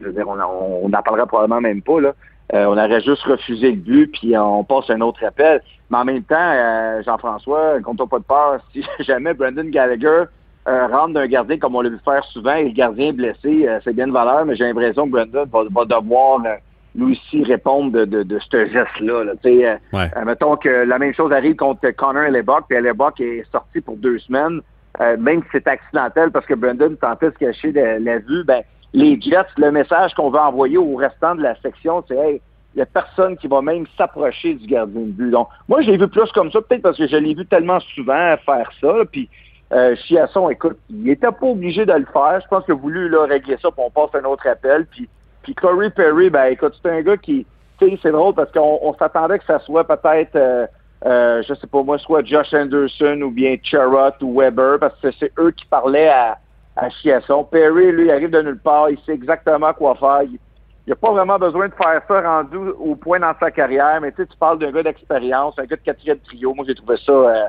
je 0.00 0.04
veux 0.06 0.12
dire, 0.12 0.28
on 0.28 0.38
en- 0.40 0.80
on 0.82 0.88
n'en 0.88 1.02
parlera 1.02 1.26
probablement 1.26 1.60
même 1.60 1.82
pas. 1.82 2.00
Là. 2.00 2.14
Euh, 2.54 2.66
on 2.66 2.72
aurait 2.72 3.00
juste 3.00 3.22
refusé 3.22 3.70
le 3.70 3.76
but, 3.76 4.08
puis 4.12 4.36
on 4.36 4.62
passe 4.64 4.90
un 4.90 5.00
autre 5.00 5.24
appel. 5.24 5.62
Mais 5.90 5.98
en 5.98 6.04
même 6.04 6.22
temps, 6.22 6.36
euh, 6.38 7.02
Jean-François, 7.02 7.80
compte 7.82 8.06
pas 8.08 8.18
de 8.18 8.24
peur, 8.24 8.60
si 8.72 8.84
jamais 9.00 9.32
Brendan 9.34 9.70
Gallagher 9.70 10.24
euh, 10.68 10.86
rentre 10.88 11.14
d'un 11.14 11.26
gardien 11.26 11.58
comme 11.58 11.74
on 11.76 11.80
l'a 11.80 11.88
vu 11.88 11.98
faire 12.04 12.22
souvent 12.24 12.54
et 12.54 12.64
le 12.64 12.70
gardien 12.70 13.08
est 13.08 13.12
blessé, 13.12 13.66
euh, 13.66 13.78
c'est 13.84 13.94
bien 13.94 14.06
de 14.06 14.12
valeur, 14.12 14.44
mais 14.44 14.54
j'ai 14.54 14.64
l'impression 14.64 15.06
que 15.06 15.10
Brendan 15.12 15.48
va, 15.50 15.62
va 15.70 15.84
devoir 15.86 16.40
euh, 16.44 16.54
lui 16.94 17.12
aussi 17.12 17.42
répondre 17.42 17.90
de, 17.90 18.04
de, 18.04 18.22
de 18.22 18.38
ce 18.38 18.66
geste-là. 18.66 19.24
Là. 19.24 19.32
Euh, 19.46 19.76
Ouais. 19.92 20.10
mettons 20.26 20.56
que 20.56 20.68
la 20.68 20.98
même 20.98 21.14
chose 21.14 21.32
arrive 21.32 21.56
contre 21.56 21.88
Connor 21.92 22.24
Hellebuck, 22.24 22.66
puis 22.68 22.76
Hellebuck 22.76 23.18
est 23.20 23.44
sorti 23.50 23.80
pour 23.80 23.96
deux 23.96 24.18
semaines, 24.18 24.60
euh, 25.00 25.16
même 25.18 25.40
si 25.44 25.48
c'est 25.52 25.66
accidentel 25.66 26.30
parce 26.30 26.44
que 26.44 26.54
Brendan 26.54 26.96
tentait 26.98 27.28
de 27.28 27.32
se 27.32 27.38
cacher 27.38 27.72
la, 27.72 27.98
la 27.98 28.18
vue, 28.18 28.44
ben, 28.44 28.62
les 28.92 29.20
Jets, 29.20 29.46
le 29.56 29.70
message 29.70 30.14
qu'on 30.14 30.30
veut 30.30 30.38
envoyer 30.38 30.78
au 30.78 30.96
restant 30.96 31.34
de 31.34 31.42
la 31.42 31.54
section, 31.60 32.04
c'est 32.06 32.16
hey, 32.16 32.40
il 32.74 32.78
n'y 32.78 32.82
a 32.82 32.86
personne 32.86 33.36
qui 33.36 33.48
va 33.48 33.60
même 33.60 33.86
s'approcher 33.96 34.54
du 34.54 34.66
gardien 34.66 35.02
de 35.02 35.06
but. 35.06 35.30
Donc, 35.30 35.48
moi, 35.68 35.82
je 35.82 35.90
l'ai 35.90 35.98
vu 35.98 36.08
plus 36.08 36.30
comme 36.32 36.50
ça, 36.50 36.60
peut-être 36.62 36.82
parce 36.82 36.96
que 36.96 37.06
je 37.06 37.16
l'ai 37.16 37.34
vu 37.34 37.44
tellement 37.46 37.80
souvent 37.94 38.34
faire 38.46 38.70
ça. 38.80 38.94
Puis, 39.10 39.28
euh, 39.72 39.94
Chiasson, 39.96 40.48
écoute, 40.50 40.78
il 40.90 41.08
était 41.10 41.30
pas 41.30 41.46
obligé 41.46 41.84
de 41.84 41.92
le 41.92 42.06
faire. 42.06 42.40
Je 42.42 42.48
pense 42.48 42.64
qu'il 42.64 42.74
a 42.74 42.76
voulu 42.76 43.08
là, 43.08 43.26
régler 43.26 43.56
ça, 43.60 43.70
puis 43.70 43.84
on 43.84 43.90
passe 43.90 44.14
un 44.14 44.24
autre 44.24 44.46
appel. 44.46 44.86
Puis, 44.86 45.08
puis 45.42 45.54
Corey 45.54 45.90
Perry, 45.90 46.30
ben 46.30 46.46
écoute, 46.46 46.78
c'est 46.82 46.90
un 46.90 47.02
gars 47.02 47.16
qui, 47.16 47.46
tu 47.78 47.90
sais, 47.90 47.98
c'est 48.02 48.12
drôle 48.12 48.34
parce 48.34 48.52
qu'on 48.52 48.78
on 48.82 48.94
s'attendait 48.94 49.38
que 49.38 49.44
ça 49.44 49.58
soit 49.60 49.84
peut-être, 49.84 50.36
euh, 50.36 50.66
euh, 51.04 51.42
je 51.46 51.54
sais 51.54 51.66
pas 51.66 51.82
moi, 51.82 51.98
soit 51.98 52.24
Josh 52.24 52.54
Anderson 52.54 53.20
ou 53.22 53.30
bien 53.30 53.56
Charrot 53.62 54.12
ou 54.22 54.38
Weber, 54.38 54.78
parce 54.78 54.98
que 55.00 55.10
c'est 55.18 55.32
eux 55.38 55.50
qui 55.50 55.66
parlaient 55.66 56.08
à, 56.08 56.38
à 56.76 56.88
Chiasson. 56.88 57.44
Perry, 57.44 57.92
lui, 57.92 58.04
il 58.04 58.10
arrive 58.10 58.30
de 58.30 58.42
nulle 58.42 58.58
part, 58.58 58.90
il 58.90 58.98
sait 59.04 59.12
exactement 59.12 59.72
quoi 59.72 59.94
faire. 59.96 60.22
Il, 60.22 60.38
n'a 60.86 60.96
pas 60.96 61.12
vraiment 61.12 61.38
besoin 61.38 61.68
de 61.68 61.74
faire 61.74 62.02
ça 62.08 62.20
rendu 62.20 62.56
au 62.56 62.96
point 62.96 63.20
dans 63.20 63.34
sa 63.38 63.50
carrière, 63.50 64.00
mais 64.00 64.10
tu 64.12 64.26
parles 64.38 64.58
d'un 64.58 64.72
gars 64.72 64.82
d'expérience, 64.82 65.58
un 65.58 65.64
gars 65.64 65.76
de 65.76 65.82
quatrième 65.82 66.18
trio. 66.18 66.54
Moi, 66.54 66.64
j'ai 66.66 66.74
trouvé 66.74 66.96
ça, 66.96 67.12
euh, 67.12 67.44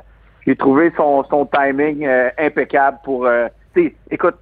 j'ai 0.46 0.54
trouvé 0.54 0.92
son, 0.96 1.24
son 1.24 1.46
timing 1.46 2.06
euh, 2.06 2.30
impeccable 2.38 2.98
pour, 3.02 3.26
euh, 3.26 3.48
écoute, 4.10 4.36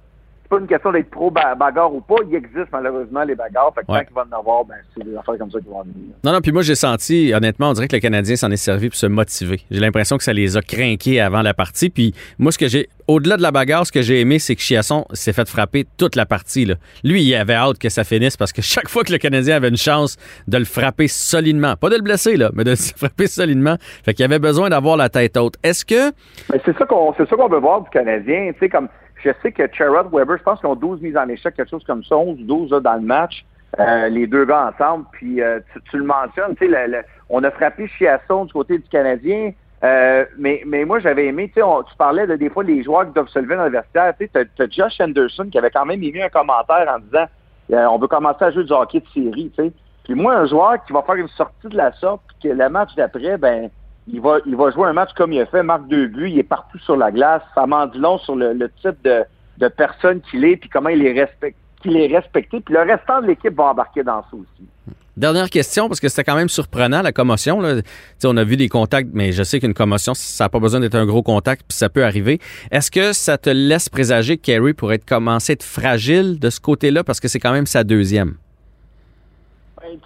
pas 0.53 0.59
une 0.59 0.67
question 0.67 0.91
d'être 0.91 1.09
pro 1.09 1.31
ba- 1.31 1.55
bagarre 1.55 1.93
ou 1.93 2.01
pas. 2.01 2.15
Il 2.29 2.35
existe 2.35 2.67
malheureusement 2.71 3.23
les 3.23 3.35
bagarres. 3.35 3.73
Fait 3.73 3.81
que 3.85 3.91
Ouais. 3.91 3.99
tant 3.99 4.05
qu'il 4.05 4.15
va 4.15 4.25
en 4.31 4.39
avoir, 4.39 4.65
ben, 4.65 4.75
c'est 4.95 5.03
des 5.03 5.15
affaires 5.15 5.37
comme 5.37 5.51
ça 5.51 5.59
qui 5.59 5.67
vont 5.67 5.81
venir. 5.83 5.95
Non, 6.23 6.31
non, 6.33 6.41
puis 6.41 6.51
moi, 6.51 6.61
j'ai 6.61 6.75
senti, 6.75 7.31
honnêtement, 7.33 7.69
on 7.69 7.73
dirait 7.73 7.87
que 7.87 7.95
le 7.95 8.01
Canadien 8.01 8.35
s'en 8.35 8.51
est 8.51 8.57
servi 8.57 8.89
pour 8.89 8.97
se 8.97 9.07
motiver. 9.07 9.61
J'ai 9.71 9.79
l'impression 9.79 10.17
que 10.17 10.23
ça 10.23 10.33
les 10.33 10.57
a 10.57 10.61
craqués 10.61 11.19
avant 11.21 11.41
la 11.41 11.53
partie. 11.53 11.89
Puis 11.89 12.13
moi, 12.39 12.51
ce 12.51 12.57
que 12.57 12.67
j'ai, 12.67 12.89
au-delà 13.07 13.37
de 13.37 13.41
la 13.41 13.51
bagarre, 13.51 13.85
ce 13.87 13.91
que 13.91 14.01
j'ai 14.01 14.19
aimé, 14.21 14.39
c'est 14.39 14.55
que 14.55 14.61
Chiasson 14.61 15.05
s'est 15.13 15.33
fait 15.33 15.47
frapper 15.47 15.85
toute 15.97 16.15
la 16.15 16.25
partie. 16.25 16.65
Là. 16.65 16.75
Lui, 17.03 17.21
il 17.23 17.35
avait 17.35 17.53
hâte 17.55 17.77
que 17.79 17.89
ça 17.89 18.03
finisse 18.03 18.37
parce 18.37 18.53
que 18.53 18.61
chaque 18.73 18.89
fois 18.89 19.03
que 19.03 19.11
le 19.11 19.17
Canadien 19.17 19.55
avait 19.55 19.69
une 19.69 19.77
chance 19.77 20.17
de 20.47 20.57
le 20.57 20.65
frapper 20.65 21.07
solidement, 21.07 21.75
pas 21.75 21.89
de 21.89 21.95
le 21.95 22.01
blesser, 22.01 22.37
là, 22.37 22.49
mais 22.53 22.63
de 22.63 22.69
le 22.71 22.75
frapper 22.75 23.27
solidement, 23.27 23.75
fait 24.05 24.13
qu'il 24.13 24.23
avait 24.25 24.39
besoin 24.39 24.69
d'avoir 24.69 24.97
la 24.97 25.09
tête 25.09 25.37
haute. 25.37 25.55
Est-ce 25.63 25.83
que. 25.85 26.11
Mais 26.51 26.61
c'est 26.65 26.77
ça 26.77 26.85
qu'on 26.85 27.13
c'est 27.17 27.27
ça 27.27 27.35
qu'on 27.35 27.47
veut 27.49 27.59
voir 27.59 27.81
du 27.81 27.89
Canadien. 27.89 28.51
Tu 28.53 28.59
sais, 28.59 28.69
comme 28.69 28.87
je 29.23 29.29
sais 29.41 29.51
que 29.51 29.63
Charrot 29.71 30.09
Weber, 30.11 30.37
je 30.37 30.43
pense 30.43 30.59
qu'ils 30.59 30.69
ont 30.69 30.75
12 30.75 31.01
mises 31.01 31.17
en 31.17 31.27
échec, 31.29 31.55
quelque 31.55 31.69
chose 31.69 31.83
comme 31.85 32.03
ça, 32.03 32.17
11 32.17 32.39
ou 32.41 32.43
12 32.43 32.71
là, 32.71 32.79
dans 32.79 32.95
le 32.95 33.01
match, 33.01 33.45
euh, 33.79 34.09
les 34.09 34.27
deux 34.27 34.45
gars 34.45 34.71
ensemble. 34.73 35.05
Puis 35.13 35.41
euh, 35.41 35.59
tu, 35.89 35.97
le 35.97 36.03
mentionnes, 36.03 36.55
tu 36.55 36.69
sais, 36.69 37.05
on 37.29 37.43
a 37.43 37.51
frappé 37.51 37.87
Chiasson 37.87 38.45
du 38.45 38.53
côté 38.53 38.77
du 38.77 38.87
Canadien. 38.89 39.51
Euh, 39.83 40.25
mais, 40.37 40.63
moi, 40.85 40.99
j'avais 40.99 41.25
aimé, 41.25 41.51
tu 41.53 41.61
tu 41.61 41.97
parlais 41.97 42.25
de 42.25 42.35
des 42.35 42.49
fois 42.49 42.63
des 42.63 42.83
joueurs 42.83 43.05
qui 43.05 43.13
doivent 43.13 43.27
se 43.27 43.39
lever 43.39 43.55
dans 43.55 43.65
le 43.65 43.71
vestiaire. 43.71 44.13
Tu 44.17 44.29
t'as- 44.29 44.45
t'as 44.45 44.67
Josh 44.69 44.99
Anderson 45.01 45.47
qui 45.51 45.57
avait 45.57 45.71
quand 45.71 45.85
même 45.85 46.01
émis 46.01 46.21
un 46.21 46.29
commentaire 46.29 46.87
en 46.89 46.99
disant 46.99 47.25
on 47.69 47.97
veut 47.97 48.07
commencer 48.07 48.45
à 48.45 48.51
jouer 48.51 48.63
du 48.65 48.73
hockey 48.73 48.99
de 48.99 49.07
série. 49.13 49.51
Puis 50.03 50.15
moi, 50.15 50.35
un 50.35 50.45
joueur 50.45 50.83
qui 50.85 50.93
va 50.93 51.01
faire 51.01 51.15
une 51.15 51.29
sortie 51.29 51.67
de 51.67 51.77
la 51.77 51.91
sorte, 51.93 52.21
puis 52.27 52.49
que 52.49 52.55
le 52.55 52.69
match 52.69 52.93
d'après, 52.95 53.37
ben, 53.37 53.69
il 54.07 54.21
va, 54.21 54.37
il 54.45 54.55
va 54.55 54.71
jouer 54.71 54.87
un 54.87 54.93
match 54.93 55.11
comme 55.15 55.31
il 55.31 55.39
a 55.39 55.45
fait, 55.45 55.63
marque 55.63 55.87
deux 55.87 56.07
buts, 56.07 56.29
il 56.29 56.39
est 56.39 56.43
partout 56.43 56.79
sur 56.79 56.97
la 56.97 57.11
glace. 57.11 57.41
Ça 57.55 57.65
m'en 57.65 57.85
dit 57.85 57.99
long 57.99 58.17
sur 58.17 58.35
le, 58.35 58.69
type 58.81 58.97
de, 59.03 59.67
personne 59.69 60.21
qu'il 60.21 60.43
est, 60.45 60.57
puis 60.57 60.69
comment 60.69 60.89
il 60.89 61.05
est, 61.05 61.13
respect, 61.13 61.55
qu'il 61.81 61.95
est 61.97 62.07
respecté. 62.07 62.59
Puis 62.59 62.73
le 62.73 62.81
restant 62.81 63.21
de 63.21 63.27
l'équipe 63.27 63.55
va 63.55 63.65
embarquer 63.65 64.03
dans 64.03 64.21
ça 64.21 64.33
aussi. 64.33 64.67
Dernière 65.15 65.51
question, 65.51 65.87
parce 65.87 65.99
que 65.99 66.09
c'était 66.09 66.23
quand 66.23 66.35
même 66.35 66.49
surprenant, 66.49 67.03
la 67.03 67.11
commotion. 67.11 67.61
On 68.23 68.37
a 68.37 68.43
vu 68.43 68.57
des 68.57 68.67
contacts, 68.67 69.09
mais 69.13 69.31
je 69.31 69.43
sais 69.43 69.59
qu'une 69.59 69.75
commotion, 69.75 70.15
ça 70.15 70.45
n'a 70.45 70.49
pas 70.49 70.59
besoin 70.59 70.79
d'être 70.79 70.95
un 70.95 71.05
gros 71.05 71.21
contact, 71.21 71.65
puis 71.67 71.77
ça 71.77 71.87
peut 71.87 72.03
arriver. 72.03 72.39
Est-ce 72.71 72.89
que 72.89 73.13
ça 73.13 73.37
te 73.37 73.51
laisse 73.51 73.89
présager 73.89 74.37
que 74.37 74.41
Carey 74.41 74.73
pourrait 74.73 74.97
commencer 74.97 75.51
à 75.51 75.53
être 75.53 75.63
fragile 75.63 76.39
de 76.39 76.49
ce 76.49 76.59
côté-là, 76.59 77.03
parce 77.03 77.19
que 77.19 77.27
c'est 77.27 77.39
quand 77.39 77.53
même 77.53 77.67
sa 77.67 77.83
deuxième? 77.83 78.37
Ben, 79.83 79.99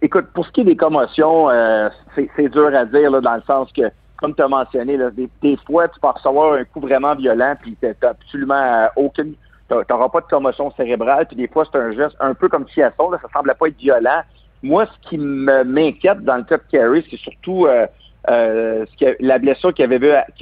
écoute, 0.00 0.28
pour 0.32 0.46
ce 0.46 0.50
qui 0.52 0.62
est 0.62 0.64
des 0.64 0.76
commotions, 0.76 1.50
euh, 1.50 1.90
c'est 2.14 2.48
dur 2.48 2.74
à 2.74 2.86
dire 2.86 3.10
là, 3.10 3.20
dans 3.20 3.34
le 3.36 3.42
sens 3.42 3.70
que, 3.72 3.90
comme 4.16 4.34
tu 4.34 4.40
as 4.42 4.48
mentionné, 4.48 4.96
là, 4.96 5.10
des, 5.10 5.28
des 5.42 5.58
fois, 5.66 5.88
tu 5.88 6.00
peux 6.00 6.08
recevoir 6.08 6.54
un 6.54 6.64
coup 6.64 6.80
vraiment 6.80 7.14
violent, 7.14 7.54
puis 7.60 7.76
tu 7.82 8.06
absolument 8.06 8.54
euh, 8.54 8.86
aucune. 8.96 9.34
Tu 9.68 9.74
n'auras 9.90 10.08
pas 10.08 10.20
de 10.22 10.26
commotion 10.26 10.72
cérébrale, 10.72 11.26
puis 11.26 11.36
des 11.36 11.48
fois, 11.48 11.64
c'est 11.70 11.78
un 11.78 11.92
geste 11.92 12.16
un 12.18 12.32
peu 12.34 12.48
comme 12.48 12.66
Chiasson, 12.68 13.10
là, 13.10 13.18
ça 13.20 13.28
semblait 13.32 13.54
pas 13.54 13.68
être 13.68 13.76
violent. 13.76 14.22
Moi, 14.62 14.86
ce 14.86 15.08
qui 15.08 15.18
m'inquiète 15.18 16.20
dans 16.22 16.36
le 16.36 16.44
cas 16.44 16.56
de 16.56 16.62
Carey, 16.72 17.04
c'est 17.10 17.18
surtout 17.18 17.66
euh, 17.66 17.86
euh, 18.30 18.84
ce 18.90 19.04
que- 19.04 19.16
la 19.20 19.38
blessure 19.38 19.72
qu'il 19.74 19.84
avait 19.84 19.98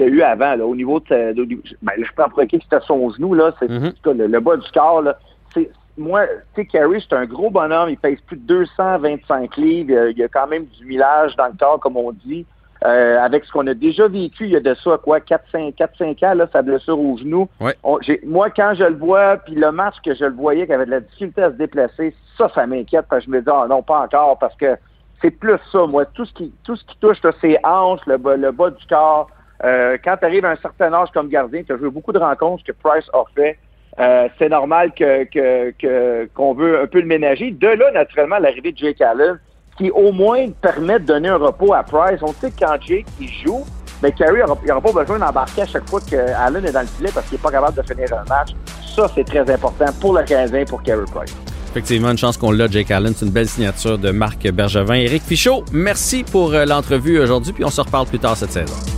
y 0.06 0.08
a 0.08 0.12
eu 0.12 0.22
avant, 0.22 0.54
là, 0.54 0.64
au 0.64 0.74
niveau 0.76 1.00
de, 1.00 1.32
de- 1.32 1.44
du- 1.44 1.62
ben, 1.82 1.92
là, 1.96 2.06
je 2.08 2.12
peux 2.14 2.22
que 2.46 2.56
c'était 2.62 2.80
son 2.86 3.10
genou, 3.10 3.34
là, 3.34 3.52
c'est 3.58 3.68
Mhm. 3.68 3.92
cas, 4.02 4.12
le, 4.12 4.26
le 4.28 4.40
bas 4.40 4.56
du 4.56 4.70
corps, 4.70 5.02
là, 5.02 5.18
c'est 5.52 5.70
moi, 5.98 6.26
tu 6.54 6.62
sais, 6.62 6.66
Carey, 6.66 6.98
c'est 7.00 7.14
un 7.14 7.26
gros 7.26 7.50
bonhomme, 7.50 7.90
il 7.90 7.98
pèse 7.98 8.20
plus 8.26 8.36
de 8.36 8.42
225 8.46 9.56
livres, 9.56 10.08
il 10.10 10.18
y 10.18 10.22
a, 10.22 10.28
quand 10.28 10.46
même 10.46 10.64
du 10.66 10.84
millage 10.86 11.34
dans 11.36 11.46
le 11.46 11.52
corps, 11.58 11.80
comme 11.80 11.96
on 11.96 12.12
dit. 12.12 12.46
Euh, 12.84 13.18
avec 13.18 13.44
ce 13.44 13.50
qu'on 13.50 13.66
a 13.66 13.74
déjà 13.74 14.06
vécu, 14.06 14.44
il 14.44 14.50
y 14.50 14.56
a 14.56 14.60
de 14.60 14.72
ça, 14.74 14.98
quoi, 15.02 15.18
4-5 15.18 15.74
4-5 15.74 16.24
ans, 16.24 16.34
là, 16.34 16.46
sa 16.52 16.62
blessure 16.62 16.98
au 17.00 17.16
genou. 17.18 17.48
Ouais. 17.60 17.74
On- 17.82 17.98
j'ai- 18.00 18.20
moi, 18.24 18.50
quand 18.50 18.72
je 18.74 18.84
le 18.84 18.94
vois, 18.94 19.36
puis 19.38 19.56
le 19.56 19.72
match 19.72 19.96
que 20.04 20.14
je 20.14 20.24
le 20.24 20.32
voyais, 20.32 20.64
qui 20.64 20.72
avait 20.72 20.86
de 20.86 20.92
la 20.92 21.00
difficulté 21.00 21.42
à 21.42 21.50
se 21.50 21.56
déplacer, 21.56 22.14
ça, 22.36 22.48
ça 22.54 22.66
m'inquiète, 22.68 23.06
parce 23.10 23.24
que 23.24 23.32
je 23.32 23.36
me 23.36 23.42
dis, 23.42 23.50
ah 23.52 23.66
non, 23.68 23.82
pas 23.82 24.02
encore, 24.02 24.38
parce 24.38 24.54
que 24.54 24.76
c'est 25.20 25.32
plus 25.32 25.58
ça, 25.72 25.86
moi. 25.86 26.04
Tout 26.06 26.24
ce 26.24 26.32
qui, 26.32 26.54
tout 26.64 26.76
ce 26.76 26.84
qui 26.84 26.96
touche, 26.98 27.16
c'est 27.40 27.58
hanches, 27.64 28.06
le 28.06 28.16
bas, 28.16 28.36
le 28.36 28.52
bas 28.52 28.70
du 28.70 28.86
corps. 28.86 29.28
Euh, 29.64 29.98
quand 30.04 30.16
tu 30.16 30.24
arrives 30.26 30.44
à 30.44 30.50
un 30.50 30.56
certain 30.56 30.92
âge 30.94 31.08
comme 31.12 31.28
gardien, 31.28 31.64
tu 31.64 31.72
as 31.72 31.76
joué 31.78 31.90
beaucoup 31.90 32.12
de 32.12 32.18
rencontres 32.20 32.62
que 32.62 32.70
Price 32.70 33.10
a 33.12 33.24
fait. 33.34 33.58
Euh, 34.00 34.28
c'est 34.38 34.48
normal 34.48 34.92
que, 34.96 35.24
que, 35.24 36.28
qu'on 36.34 36.54
veut 36.54 36.82
un 36.82 36.86
peu 36.86 37.00
le 37.00 37.06
ménager. 37.06 37.50
De 37.50 37.66
là, 37.66 37.90
naturellement, 37.92 38.38
l'arrivée 38.38 38.72
de 38.72 38.78
Jake 38.78 39.00
Allen, 39.00 39.38
qui 39.76 39.90
au 39.90 40.12
moins 40.12 40.46
permet 40.60 40.98
de 41.00 41.04
donner 41.04 41.28
un 41.28 41.36
repos 41.36 41.72
à 41.72 41.82
Price. 41.82 42.20
On 42.22 42.32
sait 42.32 42.50
que 42.50 42.60
quand 42.60 42.76
Jake 42.80 43.06
joue, 43.44 43.64
ben 44.00 44.12
Carey 44.12 44.40
n'aura 44.66 44.80
pas 44.80 44.92
besoin 44.92 45.18
d'embarquer 45.18 45.62
à 45.62 45.66
chaque 45.66 45.88
fois 45.88 46.00
que 46.00 46.16
Allen 46.16 46.64
est 46.64 46.72
dans 46.72 46.80
le 46.80 46.86
filet 46.86 47.10
parce 47.12 47.26
qu'il 47.26 47.36
n'est 47.36 47.42
pas 47.42 47.50
capable 47.50 47.76
de 47.76 47.82
finir 47.82 48.06
un 48.12 48.24
match. 48.28 48.50
Ça, 48.94 49.06
c'est 49.14 49.24
très 49.24 49.48
important 49.50 49.86
pour 50.00 50.16
le 50.16 50.24
Canadien, 50.24 50.64
pour 50.64 50.82
Carey 50.82 51.04
Price. 51.12 51.36
Effectivement, 51.70 52.10
une 52.10 52.18
chance 52.18 52.36
qu'on 52.36 52.50
l'a, 52.50 52.66
Jake 52.66 52.90
Allen. 52.90 53.12
C'est 53.14 53.26
une 53.26 53.32
belle 53.32 53.48
signature 53.48 53.98
de 53.98 54.10
Marc 54.10 54.48
Bergevin. 54.50 54.94
Éric 54.94 55.22
Fichaud, 55.22 55.64
merci 55.72 56.24
pour 56.24 56.54
euh, 56.54 56.64
l'entrevue 56.64 57.20
aujourd'hui, 57.20 57.52
puis 57.52 57.64
on 57.64 57.70
se 57.70 57.80
reparle 57.80 58.06
plus 58.06 58.18
tard 58.18 58.36
cette 58.36 58.52
saison. 58.52 58.97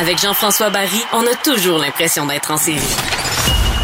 Avec 0.00 0.18
Jean-François 0.18 0.70
Barry, 0.70 1.00
on 1.12 1.22
a 1.22 1.34
toujours 1.42 1.78
l'impression 1.78 2.24
d'être 2.24 2.52
en 2.52 2.56
série. 2.56 2.78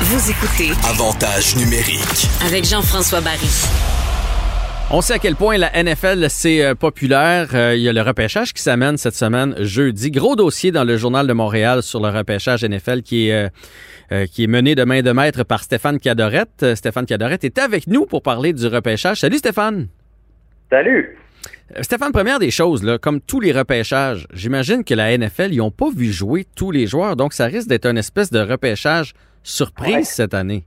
Vous 0.01 0.31
écoutez 0.31 0.71
Avantage 0.89 1.57
numérique. 1.57 2.29
avec 2.47 2.65
Jean-François 2.65 3.21
Barry. 3.21 3.49
On 4.93 5.01
sait 5.01 5.15
à 5.15 5.19
quel 5.19 5.35
point 5.35 5.59
la 5.59 5.71
NFL, 5.83 6.27
c'est 6.29 6.63
euh, 6.65 6.77
populaire. 6.77 7.49
Euh, 7.55 7.75
il 7.75 7.83
y 7.83 7.89
a 7.89 7.93
le 7.93 8.01
repêchage 8.01 8.53
qui 8.53 8.63
s'amène 8.63 8.97
cette 8.97 9.17
semaine, 9.17 9.57
jeudi. 9.59 10.13
Gros 10.13 10.37
dossier 10.37 10.71
dans 10.71 10.85
le 10.85 10.97
Journal 10.97 11.27
de 11.27 11.33
Montréal 11.33 11.83
sur 11.83 12.01
le 12.01 12.11
repêchage 12.11 12.63
NFL 12.65 13.03
qui 13.03 13.31
est, 13.31 13.47
euh, 13.47 13.49
euh, 14.13 14.27
qui 14.27 14.45
est 14.45 14.47
mené 14.47 14.77
de 14.77 14.85
main 14.85 15.03
de 15.03 15.11
maître 15.11 15.43
par 15.43 15.65
Stéphane 15.65 15.99
Cadorette. 15.99 16.77
Stéphane 16.77 17.07
Cadorette 17.07 17.43
est 17.43 17.59
avec 17.59 17.89
nous 17.89 18.07
pour 18.07 18.23
parler 18.23 18.53
du 18.53 18.67
repêchage. 18.69 19.19
Salut 19.19 19.39
Stéphane! 19.39 19.89
Salut! 20.71 21.19
Euh, 21.77 21.83
Stéphane, 21.83 22.13
première 22.13 22.39
des 22.39 22.51
choses, 22.51 22.85
là, 22.85 22.99
comme 22.99 23.21
tous 23.21 23.41
les 23.41 23.53
repêchages, 23.53 24.27
j'imagine 24.33 24.85
que 24.85 24.95
la 24.95 25.17
NFL, 25.17 25.53
ils 25.53 25.59
n'ont 25.59 25.71
pas 25.71 25.91
vu 25.97 26.07
jouer 26.07 26.45
tous 26.57 26.71
les 26.71 26.87
joueurs, 26.87 27.17
donc 27.17 27.33
ça 27.33 27.47
risque 27.47 27.69
d'être 27.69 27.87
une 27.87 27.99
espèce 27.99 28.31
de 28.31 28.39
repêchage 28.41 29.13
surprise 29.43 29.95
Ouais. 29.97 30.03
cette 30.05 30.35
année. 30.35 30.65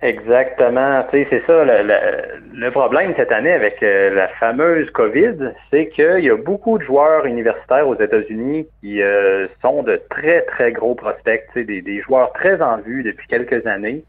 Exactement. 0.00 1.02
Tu 1.10 1.18
sais, 1.18 1.26
c'est 1.28 1.42
ça. 1.46 1.64
Le, 1.64 1.82
le- 1.82 2.56
le 2.60 2.70
problème 2.70 3.14
cette 3.16 3.32
année 3.32 3.52
avec 3.52 3.82
euh, 3.82 4.14
la 4.14 4.28
fameuse 4.28 4.88
COVID, 4.90 5.52
c'est 5.72 5.88
qu'il 5.88 6.20
y 6.24 6.30
a 6.30 6.36
beaucoup 6.36 6.78
de 6.78 6.84
joueurs 6.84 7.26
universitaires 7.26 7.88
aux 7.88 8.00
États-Unis 8.00 8.68
qui 8.80 9.02
euh, 9.02 9.48
sont 9.60 9.82
de 9.82 10.00
très, 10.08 10.42
très 10.42 10.70
gros 10.70 10.94
prospects, 10.94 11.42
tu 11.52 11.60
sais, 11.60 11.64
des, 11.64 11.82
des 11.82 12.00
joueurs 12.02 12.32
très 12.34 12.62
en 12.62 12.78
vue 12.78 13.02
depuis 13.02 13.26
quelques 13.26 13.66
années, 13.66 14.04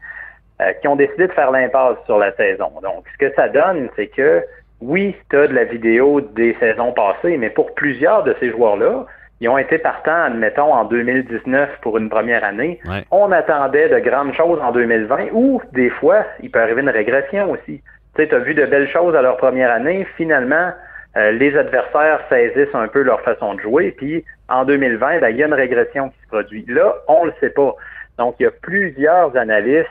euh, 0.60 0.72
qui 0.80 0.86
ont 0.86 0.94
décidé 0.96 1.26
de 1.26 1.32
faire 1.32 1.50
l'impasse 1.50 1.96
sur 2.06 2.18
la 2.18 2.32
saison. 2.36 2.70
Donc, 2.84 3.04
ce 3.12 3.26
que 3.26 3.34
ça 3.34 3.48
donne, 3.48 3.88
c'est 3.96 4.06
que 4.08 4.44
oui, 4.80 5.14
tu 5.28 5.36
as 5.36 5.46
de 5.46 5.54
la 5.54 5.64
vidéo 5.64 6.20
des 6.20 6.56
saisons 6.58 6.92
passées, 6.92 7.36
mais 7.36 7.50
pour 7.50 7.74
plusieurs 7.74 8.24
de 8.24 8.34
ces 8.40 8.50
joueurs-là, 8.50 9.06
ils 9.40 9.48
ont 9.48 9.58
été 9.58 9.78
partants, 9.78 10.24
admettons, 10.24 10.72
en 10.72 10.84
2019 10.84 11.70
pour 11.80 11.96
une 11.96 12.10
première 12.10 12.44
année. 12.44 12.78
Ouais. 12.86 13.04
On 13.10 13.32
attendait 13.32 13.88
de 13.88 13.98
grandes 13.98 14.34
choses 14.34 14.60
en 14.60 14.70
2020 14.70 15.28
ou 15.32 15.62
des 15.72 15.88
fois, 15.88 16.24
il 16.42 16.50
peut 16.50 16.60
arriver 16.60 16.82
une 16.82 16.90
régression 16.90 17.50
aussi. 17.50 17.80
Tu 18.14 18.22
sais, 18.22 18.28
tu 18.28 18.34
as 18.34 18.40
vu 18.40 18.54
de 18.54 18.66
belles 18.66 18.88
choses 18.88 19.14
à 19.14 19.22
leur 19.22 19.38
première 19.38 19.70
année. 19.70 20.06
Finalement, 20.16 20.72
euh, 21.16 21.30
les 21.32 21.56
adversaires 21.56 22.20
saisissent 22.28 22.74
un 22.74 22.88
peu 22.88 23.02
leur 23.02 23.22
façon 23.22 23.54
de 23.54 23.60
jouer. 23.60 23.92
Puis 23.96 24.24
en 24.48 24.64
2020, 24.64 25.20
ben, 25.20 25.28
il 25.30 25.36
y 25.36 25.42
a 25.42 25.46
une 25.46 25.54
régression 25.54 26.10
qui 26.10 26.20
se 26.22 26.28
produit. 26.28 26.64
Là, 26.68 26.94
on 27.08 27.24
le 27.24 27.32
sait 27.40 27.50
pas. 27.50 27.74
Donc, 28.18 28.34
il 28.38 28.42
y 28.42 28.46
a 28.46 28.50
plusieurs 28.50 29.34
analystes 29.36 29.88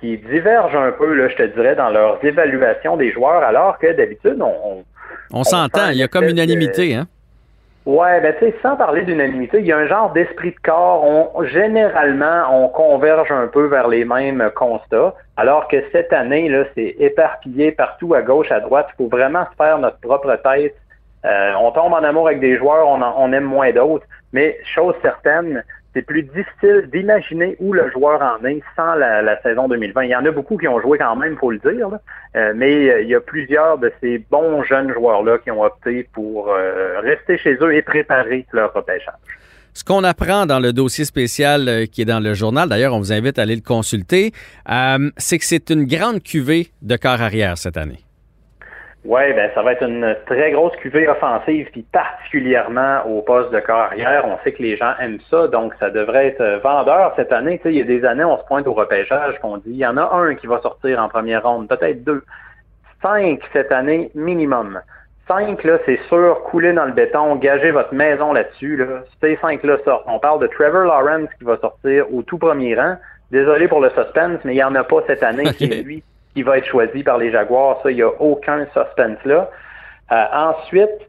qui 0.00 0.16
divergent 0.18 0.76
un 0.76 0.92
peu, 0.92 1.12
là, 1.14 1.28
je 1.28 1.36
te 1.36 1.42
dirais, 1.42 1.74
dans 1.74 1.90
leurs 1.90 2.24
évaluations 2.24 2.96
des 2.96 3.10
joueurs, 3.12 3.42
alors 3.42 3.78
que 3.78 3.92
d'habitude, 3.92 4.40
on, 4.40 4.54
on 4.64 4.84
On 5.32 5.44
s'entend, 5.44 5.86
sent 5.86 5.92
il 5.92 5.98
y 5.98 6.02
a 6.02 6.08
comme 6.08 6.24
unanimité, 6.28 6.94
hein? 6.94 7.06
Ouais, 7.86 8.20
ben 8.20 8.34
tu 8.38 8.44
sais, 8.44 8.54
sans 8.62 8.76
parler 8.76 9.00
d'unanimité, 9.02 9.60
il 9.60 9.66
y 9.66 9.72
a 9.72 9.78
un 9.78 9.86
genre 9.86 10.12
d'esprit 10.12 10.50
de 10.50 10.60
corps. 10.62 11.02
On, 11.04 11.42
généralement, 11.44 12.42
on 12.52 12.68
converge 12.68 13.32
un 13.32 13.46
peu 13.46 13.66
vers 13.66 13.88
les 13.88 14.04
mêmes 14.04 14.50
constats, 14.54 15.14
alors 15.38 15.68
que 15.68 15.76
cette 15.90 16.12
année, 16.12 16.50
là, 16.50 16.64
c'est 16.74 16.96
éparpillé 16.98 17.72
partout 17.72 18.12
à 18.14 18.20
gauche, 18.20 18.52
à 18.52 18.60
droite. 18.60 18.88
Il 18.92 19.04
faut 19.04 19.08
vraiment 19.08 19.44
se 19.50 19.56
faire 19.56 19.78
notre 19.78 19.98
propre 20.00 20.36
tête. 20.36 20.74
Euh, 21.24 21.52
on 21.58 21.70
tombe 21.70 21.94
en 21.94 22.02
amour 22.04 22.26
avec 22.28 22.40
des 22.40 22.58
joueurs, 22.58 22.86
on, 22.86 23.00
en- 23.00 23.14
on 23.16 23.32
aime 23.32 23.44
moins 23.44 23.72
d'autres. 23.72 24.04
Mais 24.34 24.58
chose 24.74 24.94
certaine, 25.00 25.64
c'est 25.94 26.02
plus 26.02 26.22
difficile 26.22 26.88
d'imaginer 26.92 27.56
où 27.60 27.72
le 27.72 27.90
joueur 27.90 28.20
en 28.20 28.44
est 28.44 28.62
sans 28.76 28.94
la, 28.94 29.40
saison 29.42 29.68
2020. 29.68 30.04
Il 30.04 30.10
y 30.10 30.16
en 30.16 30.24
a 30.24 30.30
beaucoup 30.30 30.56
qui 30.56 30.68
ont 30.68 30.80
joué 30.80 30.98
quand 30.98 31.16
même, 31.16 31.36
faut 31.36 31.50
le 31.50 31.58
dire, 31.58 31.88
là. 31.88 32.00
Euh, 32.36 32.52
mais 32.54 32.90
euh, 32.90 33.02
il 33.02 33.08
y 33.08 33.14
a 33.14 33.20
plusieurs 33.20 33.78
de 33.78 33.90
ces 34.00 34.18
bons 34.30 34.62
jeunes 34.64 34.92
joueurs-là 34.92 35.38
qui 35.38 35.50
ont 35.50 35.62
opté 35.62 36.06
pour 36.12 36.50
euh, 36.50 37.00
rester 37.00 37.38
chez 37.38 37.56
eux 37.60 37.74
et 37.74 37.82
préparer 37.82 38.46
leur 38.52 38.72
repêchage. 38.74 39.14
Ce 39.72 39.84
qu'on 39.84 40.04
apprend 40.04 40.44
dans 40.44 40.60
le 40.60 40.72
dossier 40.72 41.04
spécial 41.04 41.86
qui 41.92 42.02
est 42.02 42.06
dans 42.06 42.20
le 42.20 42.34
journal, 42.34 42.68
d'ailleurs, 42.68 42.94
on 42.94 42.98
vous 42.98 43.12
invite 43.12 43.38
à 43.38 43.42
aller 43.42 43.54
le 43.54 43.62
consulter, 43.62 44.32
c'est 45.18 45.38
que 45.38 45.44
c'est 45.44 45.70
une 45.70 45.84
grande 45.84 46.20
cuvée 46.22 46.68
de 46.82 46.96
corps 46.96 47.22
arrière 47.22 47.56
cette 47.56 47.76
année. 47.76 48.07
Oui, 49.04 49.32
ben 49.32 49.50
ça 49.54 49.62
va 49.62 49.72
être 49.72 49.84
une 49.84 50.16
très 50.26 50.50
grosse 50.50 50.74
cuvée 50.76 51.08
offensive, 51.08 51.68
puis 51.70 51.82
particulièrement 51.82 53.02
au 53.06 53.22
poste 53.22 53.52
de 53.52 53.60
carrière. 53.60 54.24
On 54.26 54.42
sait 54.42 54.52
que 54.52 54.62
les 54.62 54.76
gens 54.76 54.92
aiment 55.00 55.20
ça, 55.30 55.46
donc 55.46 55.72
ça 55.78 55.88
devrait 55.90 56.26
être 56.26 56.60
vendeur 56.62 57.12
cette 57.14 57.32
année. 57.32 57.58
Tu 57.58 57.62
sais, 57.62 57.72
il 57.74 57.78
y 57.78 57.80
a 57.80 57.84
des 57.84 58.04
années, 58.04 58.24
on 58.24 58.36
se 58.38 58.44
pointe 58.44 58.66
au 58.66 58.72
repêchage, 58.72 59.38
qu'on 59.40 59.58
dit 59.58 59.70
il 59.70 59.76
y 59.76 59.86
en 59.86 59.96
a 59.96 60.14
un 60.14 60.34
qui 60.34 60.48
va 60.48 60.60
sortir 60.60 61.00
en 61.00 61.08
première 61.08 61.44
ronde, 61.44 61.68
peut-être 61.68 62.02
deux. 62.02 62.24
Cinq 63.00 63.40
cette 63.52 63.70
année 63.70 64.10
minimum. 64.16 64.80
Cinq, 65.28 65.62
là, 65.62 65.78
c'est 65.86 66.00
sûr, 66.08 66.42
couler 66.44 66.72
dans 66.72 66.86
le 66.86 66.92
béton, 66.92 67.36
gager 67.36 67.70
votre 67.70 67.94
maison 67.94 68.32
là-dessus. 68.32 68.76
Là. 68.76 69.04
Ces 69.20 69.36
cinq-là 69.36 69.76
sortent. 69.84 70.06
On 70.08 70.18
parle 70.18 70.40
de 70.40 70.48
Trevor 70.48 70.84
Lawrence 70.84 71.28
qui 71.38 71.44
va 71.44 71.58
sortir 71.58 72.12
au 72.12 72.22
tout 72.22 72.38
premier 72.38 72.74
rang. 72.74 72.96
Désolé 73.30 73.68
pour 73.68 73.80
le 73.80 73.90
suspense, 73.90 74.40
mais 74.44 74.54
il 74.54 74.56
n'y 74.56 74.64
en 74.64 74.74
a 74.74 74.82
pas 74.84 75.02
cette 75.06 75.22
année. 75.22 75.44
C'est 75.58 75.66
lui 75.66 76.02
qui 76.38 76.44
va 76.44 76.58
être 76.58 76.66
choisi 76.66 77.02
par 77.02 77.18
les 77.18 77.32
Jaguars. 77.32 77.80
Ça, 77.82 77.90
il 77.90 77.96
n'y 77.96 78.02
a 78.02 78.12
aucun 78.20 78.64
suspense 78.66 79.18
là. 79.24 79.50
Euh, 80.12 80.24
ensuite, 80.32 81.00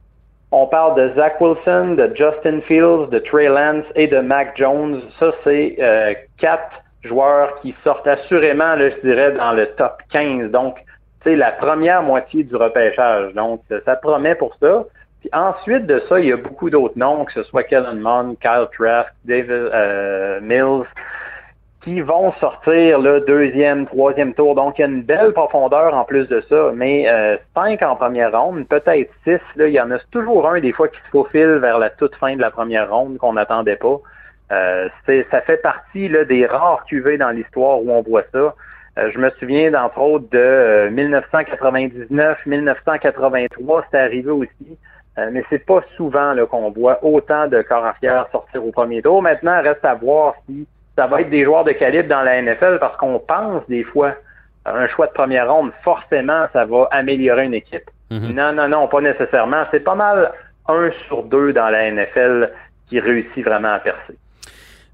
on 0.52 0.66
parle 0.66 0.96
de 0.96 1.14
Zach 1.16 1.40
Wilson, 1.40 1.94
de 1.94 2.12
Justin 2.16 2.62
Fields, 2.62 3.10
de 3.12 3.20
Trey 3.20 3.48
Lance 3.48 3.86
et 3.94 4.08
de 4.08 4.18
Mac 4.18 4.58
Jones. 4.58 5.04
Ça, 5.20 5.32
c'est 5.44 5.76
euh, 5.80 6.16
quatre 6.40 6.82
joueurs 7.04 7.62
qui 7.62 7.76
sortent 7.84 8.08
assurément, 8.08 8.76
je 8.76 9.00
dirais, 9.08 9.34
dans 9.34 9.52
le 9.52 9.68
top 9.76 10.02
15. 10.12 10.50
Donc, 10.50 10.78
c'est 11.24 11.36
la 11.36 11.52
première 11.52 12.02
moitié 12.02 12.44
du 12.44 12.56
repêchage. 12.56 13.32
Donc, 13.36 13.62
ça 13.86 13.98
promet 13.98 14.34
pour 14.34 14.56
ça. 14.60 14.84
Puis 15.20 15.30
ensuite 15.32 15.86
de 15.86 16.02
ça, 16.10 16.20
il 16.20 16.30
y 16.30 16.32
a 16.32 16.38
beaucoup 16.38 16.72
d'autres 16.72 16.98
noms, 16.98 17.26
que 17.26 17.34
ce 17.34 17.44
soit 17.44 17.62
Kellen 17.62 18.00
Mond, 18.00 18.36
Kyle 18.42 18.66
Trask, 18.76 19.14
David 19.26 19.52
euh, 19.52 20.40
Mills, 20.42 20.88
qui 21.84 22.02
vont 22.02 22.34
sortir 22.34 23.00
le 23.00 23.22
deuxième, 23.22 23.86
troisième 23.86 24.34
tour. 24.34 24.56
Donc, 24.56 24.78
il 24.78 24.82
y 24.82 24.84
a 24.84 24.88
une 24.88 25.02
belle 25.02 25.32
profondeur 25.32 25.94
en 25.94 26.04
plus 26.04 26.28
de 26.28 26.44
ça. 26.50 26.72
Mais 26.76 27.10
euh, 27.10 27.38
cinq 27.56 27.82
en 27.82 27.96
première 27.96 28.38
ronde, 28.38 28.68
peut-être 28.68 29.10
six. 29.24 29.40
Là, 29.56 29.68
il 29.68 29.74
y 29.74 29.80
en 29.80 29.90
a 29.92 30.00
toujours 30.12 30.48
un 30.50 30.60
des 30.60 30.74
fois 30.74 30.90
qui 30.90 30.98
se 31.06 31.10
faufile 31.12 31.58
vers 31.62 31.80
la 31.80 31.90
toute 31.90 32.16
fin 32.16 32.36
de 32.36 32.42
la 32.42 32.52
première 32.52 32.94
ronde 32.94 33.18
qu'on 33.18 33.34
n'attendait 33.34 33.78
pas. 33.78 33.98
Euh, 34.52 34.90
ça 35.06 35.42
fait 35.42 35.62
partie 35.62 36.10
là, 36.10 36.26
des 36.26 36.46
rares 36.46 36.84
cuvées 36.86 37.18
dans 37.18 37.30
l'histoire 37.30 37.82
où 37.82 37.92
on 37.92 38.02
voit 38.02 38.24
ça. 38.34 38.56
Euh, 38.98 39.12
je 39.14 39.20
me 39.20 39.30
souviens 39.40 39.72
d'entre 39.72 40.00
autres 40.02 40.30
de 40.32 40.90
1999, 40.90 42.46
1983, 42.46 43.84
c'était 43.86 43.98
arrivé 44.00 44.32
aussi. 44.32 44.78
mais 45.32 45.44
c'est 45.50 45.66
pas 45.66 45.82
souvent 45.96 46.34
qu'on 46.50 46.72
voit 46.72 47.04
autant 47.04 47.48
de 47.48 47.62
corps 47.62 47.86
arrière 47.86 48.28
sortir 48.32 48.66
au 48.66 48.72
premier 48.72 49.02
tour. 49.02 49.22
Maintenant, 49.22 49.62
reste 49.62 49.86
à 49.86 49.94
voir 49.94 50.34
si 50.46 50.68
ça 51.00 51.08
va 51.08 51.22
être 51.22 51.30
des 51.30 51.46
joueurs 51.46 51.64
de 51.64 51.72
calibre 51.72 52.10
dans 52.10 52.24
la 52.24 52.42
NFL 52.42 52.78
parce 52.82 52.98
qu'on 52.98 53.20
pense 53.20 53.64
des 53.70 53.86
fois 53.86 54.16
un 54.66 54.86
choix 54.90 55.08
de 55.08 55.14
première 55.14 55.50
ronde, 55.50 55.72
forcément, 55.82 56.46
ça 56.52 56.66
va 56.66 56.90
améliorer 56.92 57.46
une 57.46 57.54
équipe. 57.54 57.90
Mhm. 58.12 58.34
Non, 58.34 58.52
non, 58.52 58.68
non, 58.68 58.88
pas 58.90 59.00
nécessairement. 59.00 59.64
C'est 59.72 59.80
pas 59.80 59.96
mal 59.96 60.34
un 60.68 60.90
sur 61.08 61.24
deux 61.24 61.54
dans 61.54 61.70
la 61.70 61.90
NFL 61.90 62.52
qui 62.90 63.00
réussit 63.00 63.46
vraiment 63.46 63.72
à 63.72 63.80
percer. 63.80 64.18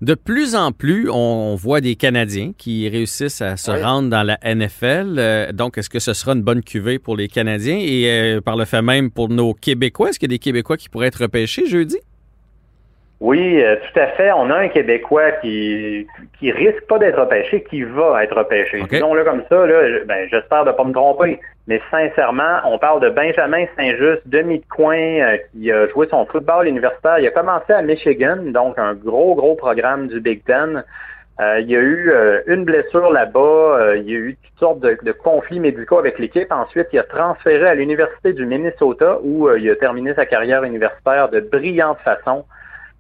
De 0.02 0.13
plus 0.13 0.56
en 0.56 0.72
plus, 0.72 1.10
on 1.10 1.56
voit 1.56 1.82
des 1.82 1.96
Canadiens 1.96 2.52
qui 2.56 2.88
réussissent 2.88 3.41
à 3.41 3.58
se 3.58 3.72
rendre 3.72 4.10
dans 4.10 4.22
la 4.22 4.38
NFL. 4.44 5.15
Euh, 5.18 5.52
donc, 5.54 5.80
est-ce 5.80 5.89
que 5.89 6.00
ce 6.00 6.13
sera 6.13 6.34
une 6.34 6.44
bonne 6.44 6.62
cuvée 6.62 7.00
pour 7.00 7.15
les 7.18 7.28
Canadiens? 7.28 7.80
Et 7.80 8.06
euh, 8.06 8.41
par 8.41 8.58
le 8.58 8.65
fait 8.65 8.84
même 8.84 9.10
pour 9.10 9.30
nos 9.30 9.56
Québécois? 9.56 10.10
Est-ce 10.10 10.20
qu'il 10.20 10.30
y 10.30 10.34
a 10.34 10.36
des 10.36 10.39
Québécois 10.39 10.78
qui 10.78 10.88
pourraient 10.88 11.08
être 11.08 11.24
repêchés 11.24 11.65
jeudi? 11.65 11.98
Oui, 13.26 13.60
euh, 13.64 13.76
tout 13.78 14.00
à 14.00 14.06
fait. 14.10 14.32
On 14.34 14.52
a 14.52 14.56
un 14.56 14.68
Québécois 14.68 15.32
qui 15.42 16.06
qui 16.38 16.52
risque 16.52 16.86
pas 16.88 17.00
d'être 17.00 17.20
repêché, 17.20 17.64
qui 17.64 17.82
va 17.82 18.24
être 18.24 18.38
repêché. 18.38 18.84
Disons-le 18.88 19.24
comme 19.24 19.42
ça, 19.50 19.66
là, 19.66 19.82
ben, 20.06 20.28
j'espère 20.30 20.64
de 20.64 20.72
pas 20.72 20.84
me 20.84 20.94
tromper. 20.94 21.40
Mais 21.68 21.82
sincèrement, 21.90 22.60
on 22.66 22.78
parle 22.78 23.02
de 23.02 23.10
Benjamin 23.10 23.66
Saint-Just, 23.76 24.22
demi 24.28 24.60
de 24.60 24.66
coin, 24.70 24.96
euh, 24.98 25.38
qui 25.52 25.72
a 25.72 25.88
joué 25.88 26.08
son 26.12 26.28
football 26.28 26.68
universitaire. 26.68 27.18
Il 27.18 27.26
a 27.26 27.32
commencé 27.32 27.74
à 27.74 27.82
Michigan, 27.82 28.38
donc 28.46 28.78
un 28.78 28.94
gros, 28.94 29.34
gros 29.34 29.56
programme 29.56 30.08
du 30.08 30.20
Big 30.20 30.44
Ten. 30.44 30.84
Euh, 31.40 31.60
il 31.62 31.68
y 31.68 31.76
a 31.76 31.80
eu 31.80 32.14
une 32.46 32.64
blessure 32.64 33.12
là-bas, 33.12 33.96
il 33.96 34.04
y 34.04 34.14
a 34.14 34.20
eu 34.20 34.38
toutes 34.44 34.60
sortes 34.60 34.80
de, 34.82 35.00
de 35.02 35.12
conflits 35.12 35.60
médicaux 35.60 35.98
avec 35.98 36.20
l'équipe. 36.20 36.52
Ensuite, 36.52 36.90
il 36.94 37.00
a 37.00 37.04
transféré 37.04 37.66
à 37.66 37.74
l'Université 37.74 38.34
du 38.34 38.46
Minnesota 38.46 39.18
où 39.24 39.50
il 39.50 39.68
a 39.68 39.76
terminé 39.76 40.14
sa 40.14 40.28
carrière 40.28 40.64
universitaire 40.64 41.30
de 41.30 41.40
brillante 41.40 41.98
façon. 42.06 42.46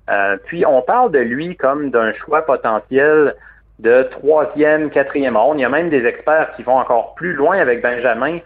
Euh, 0.09 0.37
puis 0.45 0.65
on 0.65 0.81
parle 0.81 1.11
de 1.11 1.19
lui 1.19 1.55
comme 1.55 1.89
d'un 1.89 2.13
choix 2.13 2.43
potentiel 2.43 3.35
de 3.79 4.03
troisième, 4.03 4.89
quatrième 4.89 5.35
ronde. 5.35 5.59
Il 5.59 5.63
y 5.63 5.65
a 5.65 5.69
même 5.69 5.89
des 5.89 6.05
experts 6.05 6.53
qui 6.55 6.63
vont 6.63 6.77
encore 6.77 7.15
plus 7.15 7.33
loin 7.33 7.57
avec 7.57 7.81
Benjamin. 7.81 8.39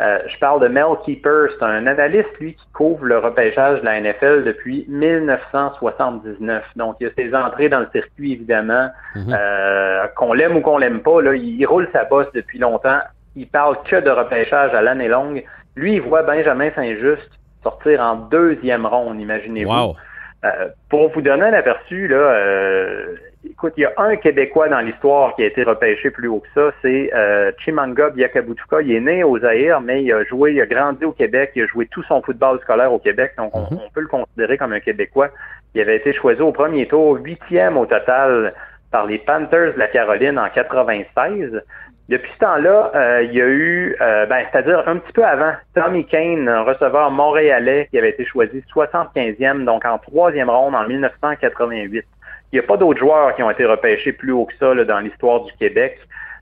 Euh, 0.00 0.18
je 0.28 0.38
parle 0.38 0.62
de 0.62 0.68
Mel 0.68 0.86
Keeper, 1.04 1.48
c'est 1.58 1.64
un 1.64 1.86
analyste, 1.86 2.30
lui, 2.40 2.54
qui 2.54 2.66
couvre 2.72 3.04
le 3.04 3.18
repêchage 3.18 3.80
de 3.80 3.84
la 3.84 4.00
NFL 4.00 4.44
depuis 4.44 4.86
1979. 4.88 6.64
Donc, 6.76 6.96
il 7.00 7.06
y 7.06 7.10
a 7.10 7.12
ses 7.14 7.34
entrées 7.34 7.68
dans 7.68 7.80
le 7.80 7.88
circuit, 7.92 8.32
évidemment. 8.32 8.88
Mhm. 9.14 9.36
euh, 9.38 10.06
qu'on 10.16 10.32
l'aime 10.32 10.56
ou 10.56 10.60
qu'on 10.62 10.78
l'aime 10.78 11.00
pas, 11.00 11.20
là, 11.20 11.34
il 11.34 11.66
roule 11.66 11.86
sa 11.92 12.04
bosse 12.04 12.32
depuis 12.34 12.58
longtemps. 12.58 13.00
Il 13.36 13.46
parle 13.46 13.76
que 13.84 13.96
de 13.96 14.10
repêchage 14.10 14.72
à 14.72 14.80
l'année 14.80 15.08
longue. 15.08 15.44
Lui, 15.76 15.96
il 15.96 16.00
voit 16.00 16.22
Benjamin 16.22 16.70
Saint-Just 16.74 17.28
sortir 17.62 18.00
en 18.00 18.16
deuxième 18.16 18.86
ronde, 18.86 19.20
imaginez-vous. 19.20 19.70
Wow. 19.70 19.96
Euh, 20.44 20.68
pour 20.88 21.10
vous 21.10 21.20
donner 21.20 21.44
un 21.44 21.52
aperçu, 21.52 22.08
là, 22.08 22.16
euh, 22.16 23.16
écoute, 23.44 23.74
il 23.76 23.82
y 23.82 23.84
a 23.84 23.92
un 23.98 24.16
Québécois 24.16 24.70
dans 24.70 24.80
l'histoire 24.80 25.34
qui 25.36 25.42
a 25.42 25.46
été 25.46 25.62
repêché 25.62 26.10
plus 26.10 26.28
haut 26.28 26.40
que 26.40 26.48
ça, 26.54 26.74
c'est 26.80 27.10
euh, 27.14 27.52
Chimanga 27.58 28.08
Biakabutuka. 28.08 28.80
Il 28.80 28.92
est 28.92 29.00
né 29.00 29.22
aux 29.22 29.38
Zaïre, 29.38 29.82
mais 29.82 30.02
il 30.02 30.10
a 30.12 30.24
joué, 30.24 30.54
il 30.54 30.60
a 30.62 30.66
grandi 30.66 31.04
au 31.04 31.12
Québec, 31.12 31.52
il 31.56 31.64
a 31.64 31.66
joué 31.66 31.86
tout 31.90 32.02
son 32.04 32.22
football 32.22 32.58
scolaire 32.60 32.90
au 32.90 32.98
Québec, 32.98 33.32
donc 33.36 33.54
on, 33.54 33.62
mhm. 33.70 33.80
peut 33.94 34.00
le 34.00 34.08
considérer 34.08 34.56
comme 34.56 34.72
un 34.72 34.80
Québécois. 34.80 35.28
Il 35.74 35.80
avait 35.82 35.96
été 35.96 36.14
choisi 36.14 36.40
au 36.40 36.52
premier 36.52 36.86
tour, 36.86 37.18
huitième 37.22 37.76
au 37.76 37.84
total 37.84 38.54
par 38.90 39.06
les 39.06 39.18
Panthers 39.18 39.74
de 39.74 39.78
la 39.78 39.88
Caroline 39.88 40.38
en 40.38 40.48
96. 40.48 41.62
Depuis 42.10 42.32
ce 42.32 42.38
temps-là, 42.38 42.90
euh, 42.96 43.22
il 43.22 43.32
y 43.34 43.40
a 43.40 43.46
eu, 43.46 43.96
euh, 44.00 44.26
ben, 44.26 44.44
c'est-à-dire 44.50 44.82
un 44.88 44.96
petit 44.96 45.12
peu 45.12 45.24
avant, 45.24 45.52
Tommy 45.76 46.04
Kane, 46.04 46.48
un 46.48 46.62
receveur 46.62 47.12
montréalais 47.12 47.86
qui 47.88 47.98
avait 47.98 48.10
été 48.10 48.24
choisi 48.24 48.64
75e, 48.74 49.64
donc 49.64 49.84
en 49.84 49.96
troisième 49.98 50.50
ronde 50.50 50.74
en 50.74 50.88
1988. 50.88 52.04
Il 52.52 52.58
n'y 52.58 52.64
a 52.64 52.66
pas 52.66 52.76
d'autres 52.76 52.98
joueurs 52.98 53.36
qui 53.36 53.44
ont 53.44 53.50
été 53.50 53.64
repêchés 53.64 54.12
plus 54.12 54.32
haut 54.32 54.46
que 54.46 54.54
ça 54.58 54.74
dans 54.84 54.98
l'histoire 54.98 55.44
du 55.44 55.52
Québec. 55.52 56.00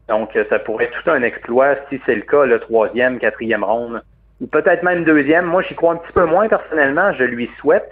Donc, 0.09 0.35
euh, 0.37 0.45
ça 0.49 0.59
pourrait 0.59 0.87
être 0.87 1.03
tout 1.03 1.11
un 1.11 1.23
exploit 1.23 1.75
si 1.91 2.01
c'est 2.07 2.15
le 2.15 2.23
cas, 2.23 2.47
le 2.47 2.61
troisième, 2.61 3.19
quatrième 3.19 3.63
ronde, 3.63 4.01
ou 4.41 4.47
peut-être 4.47 4.83
même 4.83 5.05
deuxième. 5.05 5.45
Moi, 5.45 5.61
j'y 5.69 5.75
crois 5.75 5.93
un 5.93 5.97
petit 5.97 6.15
peu 6.15 6.25
moins 6.25 6.49
personnellement, 6.49 7.13
je 7.13 7.25
lui 7.25 7.51
souhaite. 7.61 7.91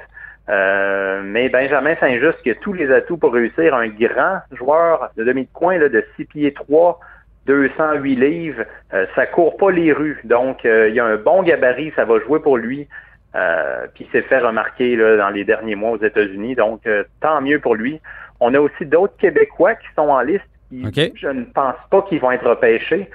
mais 0.49 1.51
Benjamin 1.51 1.95
Saint-Just 1.97 2.41
qui 2.41 2.53
a 2.53 2.55
tous 2.55 2.73
les 2.73 2.91
atouts 2.91 3.19
pour 3.19 3.35
réussir, 3.35 3.75
un 3.75 3.89
grand 3.89 4.39
joueur 4.53 5.11
de 5.19 5.25
demi 5.25 5.43
de 5.43 5.53
coin 5.53 5.77
là, 5.77 5.91
de 5.91 6.03
6 6.17 6.25
pieds 6.25 6.55
3, 6.55 7.01
208 7.47 8.17
livres, 8.17 8.65
euh, 8.93 9.07
ça 9.15 9.27
court 9.27 9.57
pas 9.57 9.71
les 9.71 9.93
rues. 9.93 10.21
Donc, 10.25 10.65
euh, 10.65 10.89
il 10.89 10.95
y 10.95 11.01
a 11.01 11.05
un 11.05 11.17
bon 11.17 11.43
gabarit, 11.43 11.93
ça 11.97 12.05
va 12.05 12.19
jouer 12.21 12.41
pour 12.41 12.57
lui. 12.57 12.89
Euh, 13.37 13.87
puis 13.95 14.09
s'est 14.13 14.23
fait 14.23 14.39
remarquer 14.39 14.97
là, 14.97 15.19
dans 15.19 15.29
les 15.29 15.45
derniers 15.45 15.75
mois 15.75 15.91
aux 15.91 16.03
États-Unis. 16.03 16.55
Donc, 16.55 16.87
euh, 16.87 17.05
tant 17.21 17.41
mieux 17.43 17.61
pour 17.61 17.75
lui. 17.75 18.01
On 18.41 18.55
a 18.55 18.61
aussi 18.61 18.87
d'autres 18.87 19.17
Québécois 19.19 19.75
qui 19.75 19.87
sont 19.95 20.09
en 20.09 20.21
liste. 20.21 20.45
Qui, 20.71 21.13
Je 21.15 21.29
ne 21.29 21.45
pense 21.45 21.77
pas 21.91 22.03
qu'ils 22.03 22.21
vont 22.21 22.31
être 22.31 22.49
repêchés. 22.49 23.11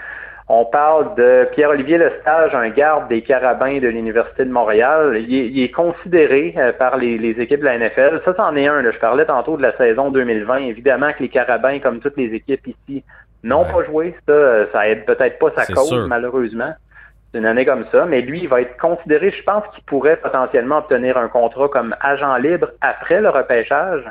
On 0.48 0.66
parle 0.66 1.16
de 1.16 1.48
Pierre-Olivier 1.54 1.98
Lestage, 1.98 2.54
un 2.54 2.70
garde 2.70 3.08
des 3.08 3.22
Carabins 3.22 3.80
de 3.80 3.88
l'Université 3.88 4.46
de 4.46 4.52
Montréal. 4.52 5.18
Il 5.28 5.60
est, 5.60 5.72
considéré 5.72 6.56
par 6.78 6.98
les, 6.98 7.16
équipes 7.40 7.62
de 7.62 7.66
la 7.66 7.78
NFL. 7.78 8.22
Ça, 8.26 8.34
c'en 8.36 8.56
est 8.56 8.68
un. 8.68 8.84
Je 8.92 9.00
parlais 9.00 9.26
tantôt 9.26 9.56
de 9.56 9.62
la 9.62 9.76
saison 9.78 10.12
2020. 10.12 10.58
Évidemment 10.58 11.14
que 11.14 11.24
les 11.24 11.30
Carabins, 11.30 11.80
comme 11.80 12.00
toutes 12.00 12.18
les 12.18 12.34
équipes 12.34 12.68
ici, 12.68 13.04
non 13.44 13.66
pas 13.66 13.84
joué, 13.86 14.16
ça, 14.28 14.72
ça 14.72 14.88
aide 14.88 15.06
peut-être 15.06 15.40
pas 15.40 15.52
sa 15.56 15.66
cause, 15.66 16.08
malheureusement. 16.08 16.74
C'est 17.32 17.40
une 17.40 17.46
année 17.46 17.66
comme 17.66 17.86
ça, 17.92 18.06
mais 18.06 18.22
lui, 18.22 18.42
il 18.42 18.50
va 18.50 18.62
être 18.62 18.78
considéré, 18.78 19.32
je 19.32 19.42
pense 19.44 19.64
qu'il 19.74 19.84
pourrait 19.86 20.18
potentiellement 20.18 20.80
obtenir 20.80 21.18
un 21.18 21.30
contrat 21.30 21.70
comme 21.70 21.96
agent 22.02 22.36
libre 22.38 22.72
après 22.82 23.22
le 23.22 23.30
repêchage. 23.30 24.04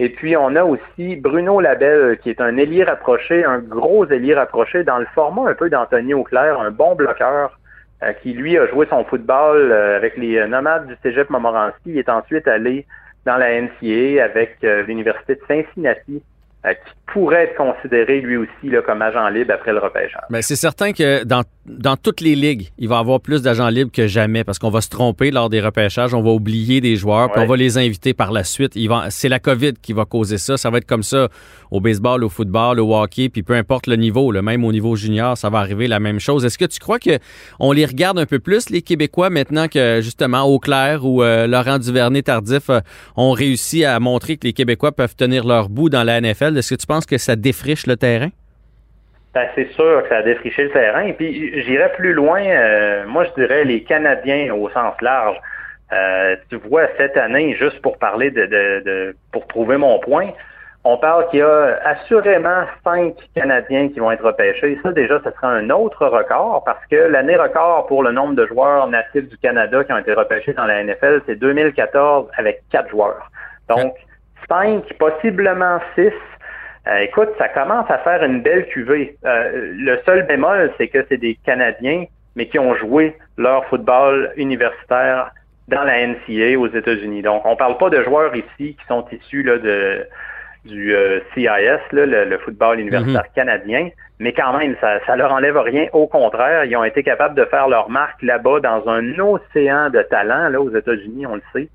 Et 0.00 0.10
puis, 0.10 0.36
on 0.36 0.54
a 0.56 0.64
aussi 0.64 1.16
Bruno 1.16 1.60
Labelle, 1.60 2.18
qui 2.18 2.30
est 2.30 2.40
un 2.40 2.56
ailier 2.56 2.84
rapproché, 2.84 3.44
un 3.44 3.58
gros 3.58 4.06
ailier 4.06 4.34
rapproché, 4.34 4.84
dans 4.84 4.98
le 4.98 5.06
format 5.14 5.50
un 5.50 5.54
peu 5.54 5.70
d'Anthony 5.70 6.14
Auclair, 6.14 6.60
un 6.60 6.70
bon 6.70 6.94
bloqueur, 6.94 7.58
euh, 8.02 8.12
qui, 8.22 8.32
lui, 8.32 8.56
a 8.58 8.66
joué 8.68 8.86
son 8.90 9.04
football 9.04 9.72
euh, 9.72 9.96
avec 9.96 10.16
les 10.16 10.46
nomades 10.46 10.86
du 10.86 10.96
Cégep 11.02 11.30
Montmorency. 11.30 11.76
Il 11.86 11.98
est 11.98 12.08
ensuite 12.08 12.46
allé 12.46 12.86
dans 13.24 13.36
la 13.36 13.60
NCA 13.60 14.22
avec 14.22 14.58
euh, 14.62 14.82
l'Université 14.82 15.34
de 15.34 15.40
Cincinnati 15.48 16.22
euh, 16.66 16.72
qui 16.72 16.92
pourrait 17.12 17.44
être 17.44 17.56
considéré 17.56 18.20
lui 18.20 18.36
aussi 18.36 18.50
là, 18.64 18.82
comme 18.82 19.00
agent 19.00 19.28
libre 19.28 19.52
après 19.54 19.72
le 19.72 19.78
repêchage. 19.78 20.20
Mais 20.30 20.42
c'est 20.42 20.56
certain 20.56 20.92
que 20.92 21.24
dans 21.24 21.44
dans 21.68 21.96
toutes 21.96 22.20
les 22.20 22.34
ligues, 22.34 22.68
il 22.78 22.88
va 22.88 22.96
y 22.96 22.98
avoir 22.98 23.20
plus 23.20 23.42
d'agents 23.42 23.68
libres 23.68 23.90
que 23.92 24.06
jamais 24.06 24.44
parce 24.44 24.58
qu'on 24.58 24.70
va 24.70 24.80
se 24.80 24.88
tromper 24.88 25.30
lors 25.30 25.50
des 25.50 25.60
repêchages, 25.60 26.14
on 26.14 26.22
va 26.22 26.30
oublier 26.30 26.80
des 26.80 26.96
joueurs, 26.96 27.30
puis 27.30 27.42
on 27.42 27.46
va 27.46 27.56
les 27.56 27.78
inviter 27.78 28.14
par 28.14 28.32
la 28.32 28.44
suite. 28.44 28.76
C'est 29.10 29.28
la 29.28 29.38
COVID 29.38 29.74
qui 29.82 29.92
va 29.92 30.04
causer 30.04 30.38
ça. 30.38 30.56
Ça 30.56 30.70
va 30.70 30.78
être 30.78 30.86
comme 30.86 31.02
ça 31.02 31.28
au 31.70 31.80
baseball, 31.80 32.24
au 32.24 32.28
football, 32.28 32.80
au 32.80 32.96
hockey, 32.96 33.28
puis 33.28 33.42
peu 33.42 33.54
importe 33.54 33.86
le 33.86 33.96
niveau, 33.96 34.32
le 34.32 34.42
même 34.42 34.64
au 34.64 34.72
niveau 34.72 34.96
junior, 34.96 35.36
ça 35.36 35.50
va 35.50 35.58
arriver 35.58 35.86
la 35.86 36.00
même 36.00 36.18
chose. 36.18 36.44
Est-ce 36.44 36.58
que 36.58 36.64
tu 36.64 36.78
crois 36.78 36.98
que 36.98 37.18
on 37.60 37.72
les 37.72 37.84
regarde 37.84 38.18
un 38.18 38.26
peu 38.26 38.38
plus, 38.38 38.70
les 38.70 38.82
Québécois, 38.82 39.30
maintenant 39.30 39.68
que 39.68 40.00
justement 40.00 40.44
Auclair 40.44 41.04
ou 41.04 41.22
euh, 41.22 41.46
Laurent 41.46 41.78
Duvernay-Tardif 41.78 42.70
euh, 42.70 42.80
ont 43.16 43.32
réussi 43.32 43.84
à 43.84 44.00
montrer 44.00 44.36
que 44.38 44.46
les 44.46 44.52
Québécois 44.52 44.92
peuvent 44.92 45.16
tenir 45.16 45.46
leur 45.46 45.68
bout 45.68 45.90
dans 45.90 46.04
la 46.04 46.20
NFL? 46.20 46.47
Est-ce 46.56 46.74
que 46.74 46.80
tu 46.80 46.86
penses 46.86 47.06
que 47.06 47.18
ça 47.18 47.36
défriche 47.36 47.86
le 47.86 47.96
terrain? 47.96 48.28
Ben, 49.34 49.46
c'est 49.54 49.70
sûr 49.72 50.02
que 50.02 50.08
ça 50.08 50.16
a 50.18 50.22
défriché 50.22 50.64
le 50.64 50.70
terrain. 50.70 51.02
Et 51.02 51.12
puis, 51.12 51.62
j'irais 51.62 51.92
plus 51.96 52.12
loin. 52.12 52.40
euh, 52.42 53.04
moi, 53.06 53.24
je 53.24 53.40
dirais 53.42 53.64
les 53.64 53.82
Canadiens 53.82 54.52
au 54.54 54.68
sens 54.70 54.94
large. 55.02 55.36
Euh, 55.92 56.36
tu 56.50 56.56
vois, 56.56 56.86
cette 56.96 57.16
année, 57.16 57.54
juste 57.58 57.80
pour 57.82 57.98
parler 57.98 58.30
de, 58.30 58.46
de, 58.46 58.82
de- 58.84 59.16
pour 59.32 59.46
prouver 59.46 59.76
mon 59.76 59.98
point, 60.00 60.30
on 60.84 60.96
parle 60.96 61.28
qu'il 61.28 61.40
y 61.40 61.42
a 61.42 61.78
assurément 61.84 62.64
cinq 62.84 63.14
Canadiens 63.34 63.88
qui 63.88 63.98
vont 64.00 64.10
être 64.12 64.24
repêchés. 64.24 64.78
Ça, 64.82 64.92
déjà, 64.92 65.20
ce 65.24 65.30
sera 65.30 65.48
un 65.48 65.68
autre 65.70 66.06
record 66.06 66.62
parce 66.64 66.84
que 66.90 66.96
l'année 66.96 67.36
record 67.36 67.86
pour 67.86 68.02
le 68.02 68.12
nombre 68.12 68.34
de 68.34 68.46
joueurs 68.46 68.86
natifs 68.88 69.28
du 69.28 69.36
Canada 69.38 69.82
qui 69.84 69.92
ont 69.92 69.98
été 69.98 70.12
repêchés 70.14 70.52
dans 70.54 70.64
la 70.66 70.82
NFL, 70.84 71.22
c'est 71.26 71.36
2014 71.36 72.28
avec 72.36 72.62
quatre 72.70 72.88
joueurs. 72.90 73.30
Donc, 73.68 73.94
cinq, 74.48 74.82
possiblement 74.98 75.78
six. 75.94 76.12
Euh, 76.88 76.98
écoute, 77.00 77.28
ça 77.38 77.48
commence 77.48 77.90
à 77.90 77.98
faire 77.98 78.22
une 78.24 78.40
belle 78.40 78.66
cuvée. 78.68 79.16
Euh, 79.24 79.72
le 79.76 79.98
seul 80.06 80.26
bémol, 80.26 80.72
c'est 80.78 80.88
que 80.88 81.04
c'est 81.08 81.18
des 81.18 81.38
Canadiens, 81.44 82.04
mais 82.34 82.46
qui 82.46 82.58
ont 82.58 82.74
joué 82.76 83.14
leur 83.36 83.64
football 83.66 84.32
universitaire 84.36 85.30
dans 85.68 85.84
la 85.84 86.06
NCA 86.06 86.58
aux 86.58 86.68
États-Unis. 86.68 87.22
Donc, 87.22 87.44
on 87.44 87.56
parle 87.56 87.76
pas 87.76 87.90
de 87.90 88.02
joueurs 88.02 88.34
ici 88.34 88.74
qui 88.74 88.86
sont 88.88 89.04
issus 89.12 89.42
là, 89.42 89.58
de, 89.58 90.06
du 90.64 90.94
euh, 90.94 91.20
CIS, 91.34 91.46
là, 91.92 92.06
le, 92.06 92.24
le 92.24 92.38
football 92.38 92.80
universitaire 92.80 93.30
canadien, 93.34 93.90
mais 94.18 94.32
quand 94.32 94.56
même, 94.56 94.74
ça, 94.80 94.98
ça 95.06 95.16
leur 95.16 95.32
enlève 95.32 95.58
rien. 95.58 95.88
Au 95.92 96.06
contraire, 96.06 96.64
ils 96.64 96.76
ont 96.76 96.84
été 96.84 97.02
capables 97.02 97.34
de 97.34 97.44
faire 97.44 97.68
leur 97.68 97.90
marque 97.90 98.22
là-bas 98.22 98.60
dans 98.60 98.88
un 98.88 99.18
océan 99.18 99.90
de 99.90 100.02
talent, 100.02 100.48
là, 100.48 100.60
aux 100.60 100.74
États-Unis, 100.74 101.26
on 101.26 101.34
le 101.34 101.42
sait. 101.52 101.68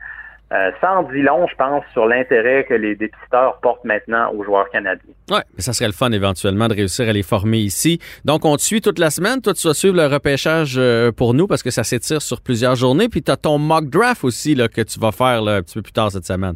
Euh, 0.53 0.69
sans 0.81 1.01
dit 1.03 1.23
long, 1.23 1.47
je 1.47 1.55
pense, 1.55 1.83
sur 1.93 2.05
l'intérêt 2.05 2.63
que 2.65 2.75
les 2.75 2.95
dépisteurs 2.95 3.59
portent 3.61 3.85
maintenant 3.85 4.31
aux 4.33 4.43
joueurs 4.43 4.69
canadiens. 4.69 5.13
Oui, 5.31 5.39
mais 5.55 5.61
ça 5.61 5.73
serait 5.73 5.87
le 5.87 5.93
fun 5.93 6.11
éventuellement 6.11 6.67
de 6.67 6.75
réussir 6.75 7.09
à 7.09 7.11
les 7.11 7.23
former 7.23 7.57
ici. 7.57 7.99
Donc, 8.23 8.45
on 8.45 8.55
te 8.55 8.61
suit 8.61 8.79
toute 8.79 8.99
la 8.99 9.09
semaine. 9.09 9.41
Toi, 9.41 9.53
tu 9.53 9.67
vas 9.67 9.73
suivre 9.73 9.95
le 9.95 10.05
repêchage 10.05 10.75
euh, 10.77 11.11
pour 11.11 11.33
nous 11.33 11.47
parce 11.47 11.63
que 11.63 11.71
ça 11.71 11.83
s'étire 11.83 12.21
sur 12.21 12.39
plusieurs 12.39 12.75
journées. 12.75 13.09
Puis, 13.09 13.23
tu 13.23 13.31
as 13.31 13.37
ton 13.37 13.57
mock 13.57 13.85
draft 13.85 14.23
aussi 14.23 14.53
là, 14.53 14.67
que 14.67 14.81
tu 14.81 14.99
vas 14.99 15.11
faire 15.11 15.41
là, 15.41 15.55
un 15.55 15.61
petit 15.63 15.73
peu 15.73 15.81
plus 15.81 15.93
tard 15.93 16.11
cette 16.11 16.25
semaine. 16.25 16.55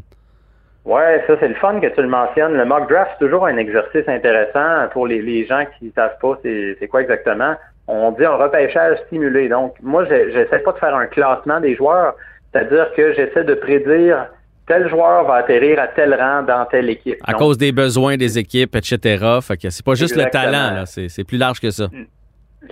Ouais, 0.86 1.22
ça 1.28 1.34
c'est 1.40 1.50
le 1.50 1.56
fun 1.56 1.80
que 1.80 1.88
tu 1.88 2.02
le 2.02 2.08
mentionnes. 2.08 2.54
Le 2.54 2.66
mock 2.66 2.88
draft, 2.88 3.12
c'est 3.18 3.26
toujours 3.26 3.48
un 3.48 3.58
exercice 3.58 4.08
intéressant 4.08 4.88
pour 4.94 5.08
les, 5.08 5.22
les 5.22 5.46
gens 5.46 5.64
qui 5.78 5.86
ne 5.86 5.92
savent 5.92 6.18
pas 6.22 6.38
c'est 6.44 6.88
quoi 6.88 7.02
exactement. 7.02 7.56
On 7.88 8.12
dit 8.12 8.24
un 8.24 8.36
repêchage 8.36 8.98
simulé. 9.10 9.50
Donc, 9.50 9.76
moi, 9.82 10.06
j'essaie 10.06 10.60
pas 10.60 10.72
de 10.72 10.78
faire 10.78 10.96
un 10.96 11.08
classement 11.08 11.60
des 11.60 11.76
joueurs, 11.76 12.16
c'est-à-dire 12.52 12.88
que 12.96 13.14
j'essaie 13.14 13.44
de 13.44 13.54
prédire 13.54 14.28
tel 14.68 14.90
joueur 14.90 15.24
va 15.26 15.36
atterrir 15.36 15.80
à 15.80 15.88
tel 15.88 16.14
rang 16.14 16.44
dans 16.44 16.66
telle 16.66 16.90
équipe. 16.90 17.18
À 17.26 17.32
Donc, 17.32 17.40
cause 17.40 17.58
des 17.58 17.72
besoins 17.72 18.18
des 18.18 18.38
équipes, 18.38 18.76
etc. 18.76 19.40
Fait 19.42 19.58
que 19.58 19.70
c'est 19.70 19.86
pas 19.86 19.96
juste 19.96 20.18
Exactement. 20.18 20.44
le 20.44 20.52
talent, 20.52 20.84
c'est 20.86 21.24
plus 21.24 21.38
large 21.38 21.60
que 21.60 21.72
ça. 21.72 21.88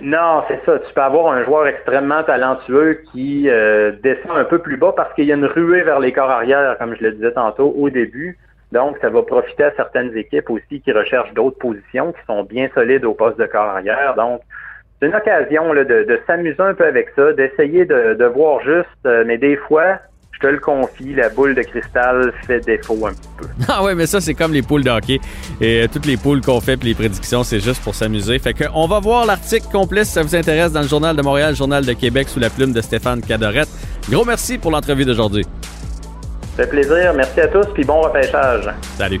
Non, 0.02 0.42
c'est 0.46 0.60
ça. 0.66 0.78
Tu 0.80 0.92
peux 0.92 1.00
avoir 1.00 1.32
un 1.32 1.44
joueur 1.44 1.66
extrêmement 1.66 2.22
talentueux 2.22 3.02
qui 3.12 3.48
euh, 3.48 3.92
descend 4.02 4.36
un 4.36 4.44
peu 4.44 4.58
plus 4.58 4.76
bas 4.76 4.92
parce 4.94 5.14
qu'il 5.14 5.24
y 5.24 5.32
a 5.32 5.36
une 5.36 5.46
ruée 5.46 5.82
vers 5.82 6.00
les 6.00 6.12
corps 6.12 6.30
arrière, 6.30 6.76
comme 6.78 6.94
je 6.96 7.02
le 7.02 7.12
disais 7.12 7.32
tantôt 7.32 7.72
au 7.76 7.88
début. 7.88 8.38
Donc, 8.72 8.98
ça 9.00 9.08
va 9.08 9.22
profiter 9.22 9.64
à 9.64 9.72
certaines 9.76 10.14
équipes 10.16 10.50
aussi 10.50 10.80
qui 10.80 10.92
recherchent 10.92 11.32
d'autres 11.32 11.58
positions, 11.58 12.12
qui 12.12 12.18
sont 12.26 12.42
bien 12.42 12.68
solides 12.74 13.04
au 13.04 13.14
poste 13.14 13.38
de 13.38 13.46
corps 13.46 13.68
arrière. 13.68 14.14
Donc, 14.16 14.42
c'est 15.00 15.08
une 15.08 15.14
occasion 15.14 15.72
là, 15.72 15.84
de, 15.84 16.04
de 16.04 16.20
s'amuser 16.26 16.60
un 16.60 16.74
peu 16.74 16.86
avec 16.86 17.08
ça, 17.16 17.32
d'essayer 17.32 17.84
de, 17.84 18.14
de 18.14 18.24
voir 18.24 18.60
juste, 18.62 18.88
euh, 19.06 19.24
mais 19.26 19.38
des 19.38 19.56
fois, 19.56 19.98
je 20.32 20.38
te 20.40 20.46
le 20.46 20.58
confie, 20.58 21.14
la 21.14 21.30
boule 21.30 21.54
de 21.54 21.62
cristal 21.62 22.32
fait 22.46 22.60
défaut 22.60 23.06
un 23.06 23.12
petit 23.12 23.28
peu. 23.38 23.46
Ah 23.68 23.82
ouais, 23.82 23.94
mais 23.94 24.06
ça, 24.06 24.20
c'est 24.20 24.34
comme 24.34 24.52
les 24.52 24.62
poules 24.62 24.84
de 24.84 24.90
hockey. 24.90 25.18
Et 25.60 25.82
euh, 25.82 25.86
toutes 25.90 26.04
les 26.04 26.16
poules 26.18 26.42
qu'on 26.42 26.60
fait 26.60 26.76
puis 26.76 26.88
les 26.88 26.94
prédictions, 26.94 27.42
c'est 27.42 27.60
juste 27.60 27.82
pour 27.82 27.94
s'amuser. 27.94 28.38
Fait 28.38 28.52
que 28.52 28.64
on 28.74 28.86
va 28.86 29.00
voir 29.00 29.24
l'article 29.24 29.66
complet 29.72 30.04
si 30.04 30.12
ça 30.12 30.22
vous 30.22 30.36
intéresse 30.36 30.72
dans 30.72 30.82
le 30.82 30.88
Journal 30.88 31.16
de 31.16 31.22
Montréal, 31.22 31.50
le 31.50 31.56
Journal 31.56 31.84
de 31.84 31.92
Québec 31.94 32.28
sous 32.28 32.40
la 32.40 32.50
plume 32.50 32.72
de 32.72 32.80
Stéphane 32.82 33.22
Cadorette. 33.22 33.68
Gros 34.10 34.24
merci 34.24 34.58
pour 34.58 34.70
l'entrevue 34.70 35.04
d'aujourd'hui. 35.04 35.44
Ça 36.56 36.64
fait 36.64 36.70
plaisir. 36.70 37.14
Merci 37.14 37.40
à 37.40 37.48
tous, 37.48 37.66
puis 37.74 37.84
bon 37.84 38.00
repêchage. 38.02 38.68
Salut. 38.98 39.20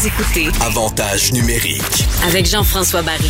Vous 0.00 0.06
écoutez 0.06 0.46
Avantage 0.64 1.30
numérique. 1.34 2.06
avec 2.26 2.46
Jean-François 2.46 3.02
Barry. 3.02 3.28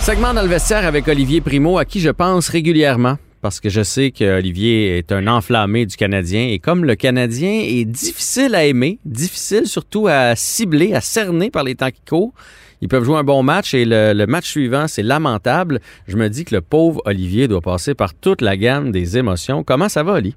Segment 0.00 0.34
dans 0.34 0.42
le 0.42 0.48
vestiaire 0.48 0.84
avec 0.84 1.06
Olivier 1.06 1.40
Primo, 1.40 1.78
à 1.78 1.84
qui 1.84 2.00
je 2.00 2.10
pense 2.10 2.48
régulièrement. 2.48 3.18
Parce 3.40 3.60
que 3.60 3.68
je 3.68 3.84
sais 3.84 4.10
qu'Olivier 4.10 4.98
est 4.98 5.12
un 5.12 5.28
enflammé 5.28 5.86
du 5.86 5.94
Canadien. 5.94 6.48
Et 6.48 6.58
comme 6.58 6.84
le 6.84 6.96
Canadien 6.96 7.52
est 7.52 7.84
difficile 7.84 8.56
à 8.56 8.64
aimer, 8.64 8.98
difficile 9.04 9.66
surtout 9.66 10.08
à 10.08 10.34
cibler, 10.34 10.92
à 10.92 11.00
cerner 11.00 11.50
par 11.50 11.62
les 11.62 11.76
temps 11.76 11.90
qui 11.92 12.02
courent, 12.04 12.34
ils 12.80 12.88
peuvent 12.88 13.04
jouer 13.04 13.18
un 13.18 13.24
bon 13.24 13.44
match 13.44 13.72
et 13.72 13.84
le, 13.84 14.12
le 14.12 14.26
match 14.26 14.48
suivant, 14.50 14.88
c'est 14.88 15.04
lamentable. 15.04 15.78
Je 16.08 16.16
me 16.16 16.28
dis 16.28 16.44
que 16.44 16.56
le 16.56 16.62
pauvre 16.62 17.00
Olivier 17.04 17.46
doit 17.46 17.60
passer 17.60 17.94
par 17.94 18.12
toute 18.12 18.40
la 18.40 18.56
gamme 18.56 18.90
des 18.90 19.18
émotions. 19.18 19.62
Comment 19.62 19.88
ça 19.88 20.02
va, 20.02 20.14
Oli? 20.14 20.34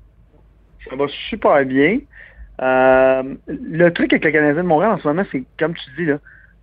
Ça 0.87 0.95
va 0.95 1.05
super 1.27 1.65
bien. 1.65 1.97
Euh, 2.61 3.23
le 3.47 3.89
truc 3.91 4.13
avec 4.13 4.23
le 4.25 4.31
Canadien 4.31 4.63
de 4.63 4.67
Montréal 4.67 4.91
en 4.93 4.99
ce 4.99 5.07
moment, 5.07 5.23
c'est 5.31 5.43
comme 5.59 5.73
tu 5.73 5.89
dis, 5.97 6.05
là, 6.05 6.17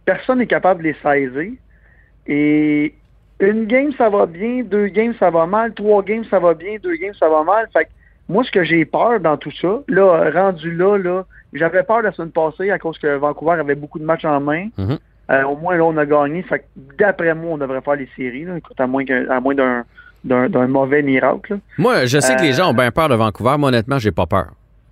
personne 0.04 0.38
n'est 0.38 0.46
capable 0.46 0.82
de 0.82 0.88
les 0.88 0.96
saisir. 1.02 1.52
Et 2.26 2.94
une 3.40 3.66
game, 3.66 3.92
ça 3.98 4.08
va 4.08 4.26
bien, 4.26 4.62
deux 4.62 4.86
games, 4.86 5.14
ça 5.18 5.30
va 5.30 5.46
mal, 5.46 5.74
trois 5.74 6.02
games, 6.02 6.24
ça 6.30 6.38
va 6.38 6.54
bien, 6.54 6.76
deux 6.82 6.94
games, 6.96 7.14
ça 7.18 7.28
va 7.28 7.42
mal. 7.42 7.68
Fait 7.72 7.84
que 7.84 7.90
moi, 8.28 8.44
ce 8.44 8.50
que 8.50 8.62
j'ai 8.64 8.84
peur 8.84 9.20
dans 9.20 9.36
tout 9.36 9.50
ça, 9.60 9.80
là, 9.88 10.30
rendu 10.32 10.74
là, 10.74 10.96
là, 10.96 11.24
j'avais 11.52 11.82
peur 11.82 12.02
la 12.02 12.12
semaine 12.12 12.30
passée 12.30 12.70
à 12.70 12.78
cause 12.78 12.98
que 12.98 13.16
Vancouver 13.16 13.58
avait 13.60 13.74
beaucoup 13.74 13.98
de 13.98 14.04
matchs 14.04 14.24
en 14.24 14.40
main. 14.40 14.68
Mhm. 14.78 14.98
Euh, 15.30 15.42
au 15.44 15.56
moins, 15.56 15.76
là, 15.76 15.84
on 15.84 15.96
a 15.96 16.06
gagné. 16.06 16.42
Fait 16.42 16.60
que 16.60 16.64
d'après 16.98 17.34
moi, 17.34 17.52
on 17.52 17.58
devrait 17.58 17.80
faire 17.80 17.96
les 17.96 18.08
séries, 18.16 18.44
là, 18.44 18.56
écoute, 18.56 18.80
à 18.80 18.86
moins, 18.86 19.04
qu'un- 19.04 19.28
à 19.28 19.40
moins 19.40 19.54
d'un, 19.54 20.66
mauvais 20.68 21.02
miracle. 21.02 21.54
là. 21.54 21.58
Moi, 21.78 22.06
je 22.06 22.18
sais 22.20 22.36
que 22.36 22.42
les 22.42 22.50
Euh, 22.58 22.62
gens 22.64 22.70
ont 22.70 22.74
bien 22.74 22.90
peur 22.90 23.08
de 23.08 23.14
Vancouver. 23.14 23.56
Moi, 23.58 23.68
honnêtement, 23.68 23.98
j'ai 23.98 24.12
pas 24.12 24.26
peur. 24.26 24.48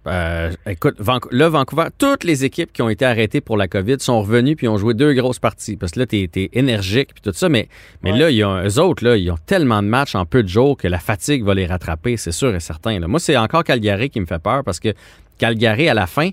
Euh, 0.06 0.50
écoute, 0.66 0.96
là, 1.30 1.48
Vancouver, 1.50 1.84
toutes 1.98 2.24
les 2.24 2.44
équipes 2.46 2.72
qui 2.72 2.80
ont 2.80 2.88
été 2.88 3.04
arrêtées 3.04 3.42
pour 3.42 3.58
la 3.58 3.68
COVID 3.68 3.96
sont 4.00 4.20
revenues 4.22 4.56
puis 4.56 4.66
ont 4.66 4.78
joué 4.78 4.94
deux 4.94 5.12
grosses 5.12 5.38
parties. 5.38 5.76
Parce 5.76 5.92
que 5.92 6.00
là, 6.00 6.06
t'es 6.06 6.28
es 6.34 6.48
énergique 6.54 7.10
puis 7.12 7.20
tout 7.22 7.32
ça. 7.34 7.48
Mais, 7.50 7.68
mais 8.02 8.12
Ouais. 8.12 8.18
là, 8.18 8.30
il 8.30 8.36
y 8.38 8.42
a, 8.42 8.64
eux 8.66 8.78
autres, 8.80 9.04
là, 9.04 9.16
ils 9.18 9.30
ont 9.30 9.36
tellement 9.44 9.82
de 9.82 9.88
matchs 9.88 10.14
en 10.14 10.24
peu 10.24 10.42
de 10.42 10.48
jours 10.48 10.76
que 10.78 10.88
la 10.88 10.98
fatigue 10.98 11.44
va 11.44 11.54
les 11.54 11.66
rattraper, 11.66 12.16
c'est 12.16 12.32
sûr 12.32 12.54
et 12.54 12.60
certain. 12.60 12.98
là. 12.98 13.08
Moi, 13.08 13.20
c'est 13.20 13.36
encore 13.36 13.62
Calgary 13.62 14.08
qui 14.08 14.20
me 14.20 14.26
fait 14.26 14.38
peur 14.42 14.64
parce 14.64 14.80
que 14.80 14.94
Calgary, 15.38 15.88
à 15.88 15.94
la 15.94 16.06
fin, 16.06 16.30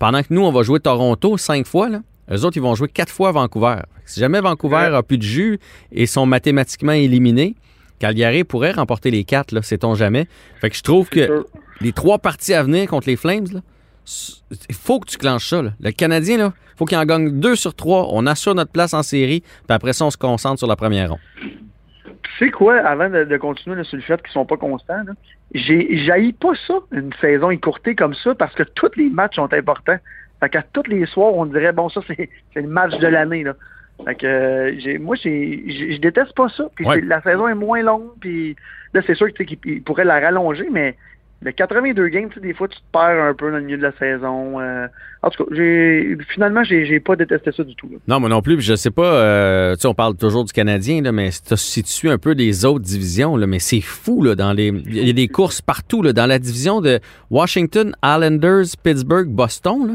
pendant 0.00 0.22
que 0.22 0.28
nous, 0.30 0.42
on 0.44 0.50
va 0.50 0.62
jouer 0.62 0.80
Toronto 0.80 1.36
cinq 1.38 1.66
fois, 1.66 1.88
là, 1.88 2.00
eux 2.32 2.44
autres, 2.44 2.56
ils 2.56 2.62
vont 2.62 2.74
jouer 2.74 2.88
quatre 2.88 3.12
fois 3.12 3.30
Vancouver. 3.30 3.76
Si 4.04 4.18
jamais 4.18 4.40
Vancouver 4.40 4.76
Ouais. 4.90 4.96
a 4.96 5.02
plus 5.04 5.18
de 5.18 5.22
jus 5.22 5.60
et 5.92 6.06
sont 6.06 6.26
mathématiquement 6.26 6.92
éliminés, 6.92 7.54
Calgary 7.98 8.44
pourrait 8.44 8.72
remporter 8.72 9.10
les 9.10 9.24
quatre, 9.24 9.52
là, 9.52 9.62
sait-on 9.62 9.94
jamais. 9.94 10.26
Fait 10.60 10.70
que 10.70 10.76
je 10.76 10.82
trouve 10.82 11.08
que 11.08 11.24
sûr. 11.26 11.44
les 11.80 11.92
trois 11.92 12.18
parties 12.18 12.54
à 12.54 12.62
venir 12.62 12.88
contre 12.88 13.08
les 13.08 13.16
Flames, 13.16 13.46
là, 13.52 13.60
faut 14.72 15.00
que 15.00 15.08
tu 15.08 15.18
clenches 15.18 15.48
ça. 15.48 15.62
là. 15.62 15.70
Le 15.80 15.90
Canadien, 15.90 16.38
il 16.38 16.52
faut 16.78 16.84
qu'il 16.84 16.96
en 16.98 17.04
gagne 17.04 17.40
deux 17.40 17.56
sur 17.56 17.74
trois. 17.74 18.08
On 18.12 18.26
assure 18.26 18.54
notre 18.54 18.70
place 18.70 18.94
en 18.94 19.02
série, 19.02 19.40
puis 19.40 19.74
après 19.74 19.92
ça, 19.92 20.04
on 20.04 20.10
se 20.10 20.16
concentre 20.16 20.58
sur 20.58 20.68
la 20.68 20.76
première 20.76 21.10
ronde. 21.10 21.20
tu 21.34 22.30
sais 22.38 22.50
quoi, 22.50 22.76
avant 22.78 23.08
de, 23.10 23.24
de 23.24 23.36
continuer 23.36 23.76
là, 23.76 23.84
sur 23.84 23.96
le 23.96 24.02
fait 24.02 24.20
qu'ils 24.22 24.32
sont 24.32 24.46
pas 24.46 24.56
constants, 24.56 25.02
là, 25.06 25.12
j'ai 25.54 26.32
pas 26.32 26.52
ça, 26.66 26.74
une 26.92 27.12
saison 27.20 27.50
écourtée 27.50 27.94
comme 27.94 28.14
ça, 28.14 28.34
parce 28.34 28.54
que 28.54 28.62
tous 28.62 28.90
les 28.96 29.08
matchs 29.08 29.36
sont 29.36 29.52
importants. 29.52 29.98
Fait 30.40 30.50
qu'à 30.50 30.62
tous 30.62 30.82
les 30.88 31.06
soirs, 31.06 31.32
on 31.34 31.46
dirait 31.46 31.72
bon 31.72 31.88
ça 31.88 32.02
c'est 32.06 32.28
le 32.54 32.68
match 32.68 32.98
de 32.98 33.06
l'année 33.06 33.42
là. 33.42 33.54
Fait 34.04 34.14
que 34.14 34.26
euh, 34.26 34.98
moi 35.00 35.16
je 35.16 35.98
déteste 35.98 36.34
pas 36.34 36.48
ça. 36.48 36.64
Puis 36.74 36.84
Ouais. 36.86 37.00
la 37.00 37.22
saison 37.22 37.48
est 37.48 37.54
moins 37.54 37.82
longue, 37.82 38.10
puis 38.20 38.54
là 38.94 39.00
c'est 39.06 39.14
sûr 39.14 39.26
que, 39.28 39.32
tu 39.32 39.44
sais, 39.44 39.56
qu'il 39.56 39.58
il 39.72 39.82
pourrait 39.82 40.04
la 40.04 40.20
rallonger, 40.20 40.68
mais 40.70 40.96
le 41.42 41.52
82 41.52 42.08
games, 42.08 42.28
des 42.40 42.54
fois 42.54 42.66
tu 42.68 42.76
te 42.78 42.82
perds 42.92 43.22
un 43.22 43.34
peu 43.34 43.50
dans 43.50 43.58
le 43.58 43.62
milieu 43.64 43.76
de 43.78 43.82
la 43.82 43.92
saison. 43.92 44.58
euh. 44.60 44.86
en 45.22 45.30
tout 45.30 45.44
cas, 45.44 45.54
j'ai 45.54 46.16
finalement 46.32 46.62
j'ai 46.64 46.84
j'ai 46.86 47.00
pas 47.00 47.16
détesté 47.16 47.52
ça 47.52 47.62
du 47.64 47.74
tout. 47.74 47.88
là. 47.90 47.96
Non, 48.08 48.20
moi 48.20 48.28
non 48.28 48.40
plus. 48.42 48.60
Je 48.60 48.74
sais 48.74 48.90
pas, 48.90 49.04
euh, 49.14 49.74
tu 49.74 49.80
sais, 49.82 49.88
on 49.88 49.94
parle 49.94 50.16
toujours 50.16 50.44
du 50.44 50.52
Canadien, 50.52 51.00
là, 51.02 51.12
mais 51.12 51.30
si 51.30 51.42
tu- 51.42 51.56
si 51.56 51.82
tu 51.82 51.90
suis 51.90 52.10
un 52.10 52.18
peu 52.18 52.34
des 52.34 52.64
autres 52.64 52.84
divisions, 52.84 53.36
là, 53.36 53.46
mais 53.46 53.58
c'est 53.58 53.80
fou, 53.82 54.22
là, 54.22 54.34
dans 54.34 54.52
les. 54.52 54.68
Il 54.68 55.06
y 55.06 55.10
a 55.10 55.12
des 55.14 55.28
courses 55.28 55.60
partout, 55.62 56.02
là, 56.02 56.12
dans 56.12 56.26
la 56.26 56.38
division 56.38 56.80
de 56.80 57.00
Washington, 57.30 57.94
Islanders, 58.04 58.64
Pittsburgh, 58.82 59.28
Boston, 59.28 59.88
là. 59.88 59.94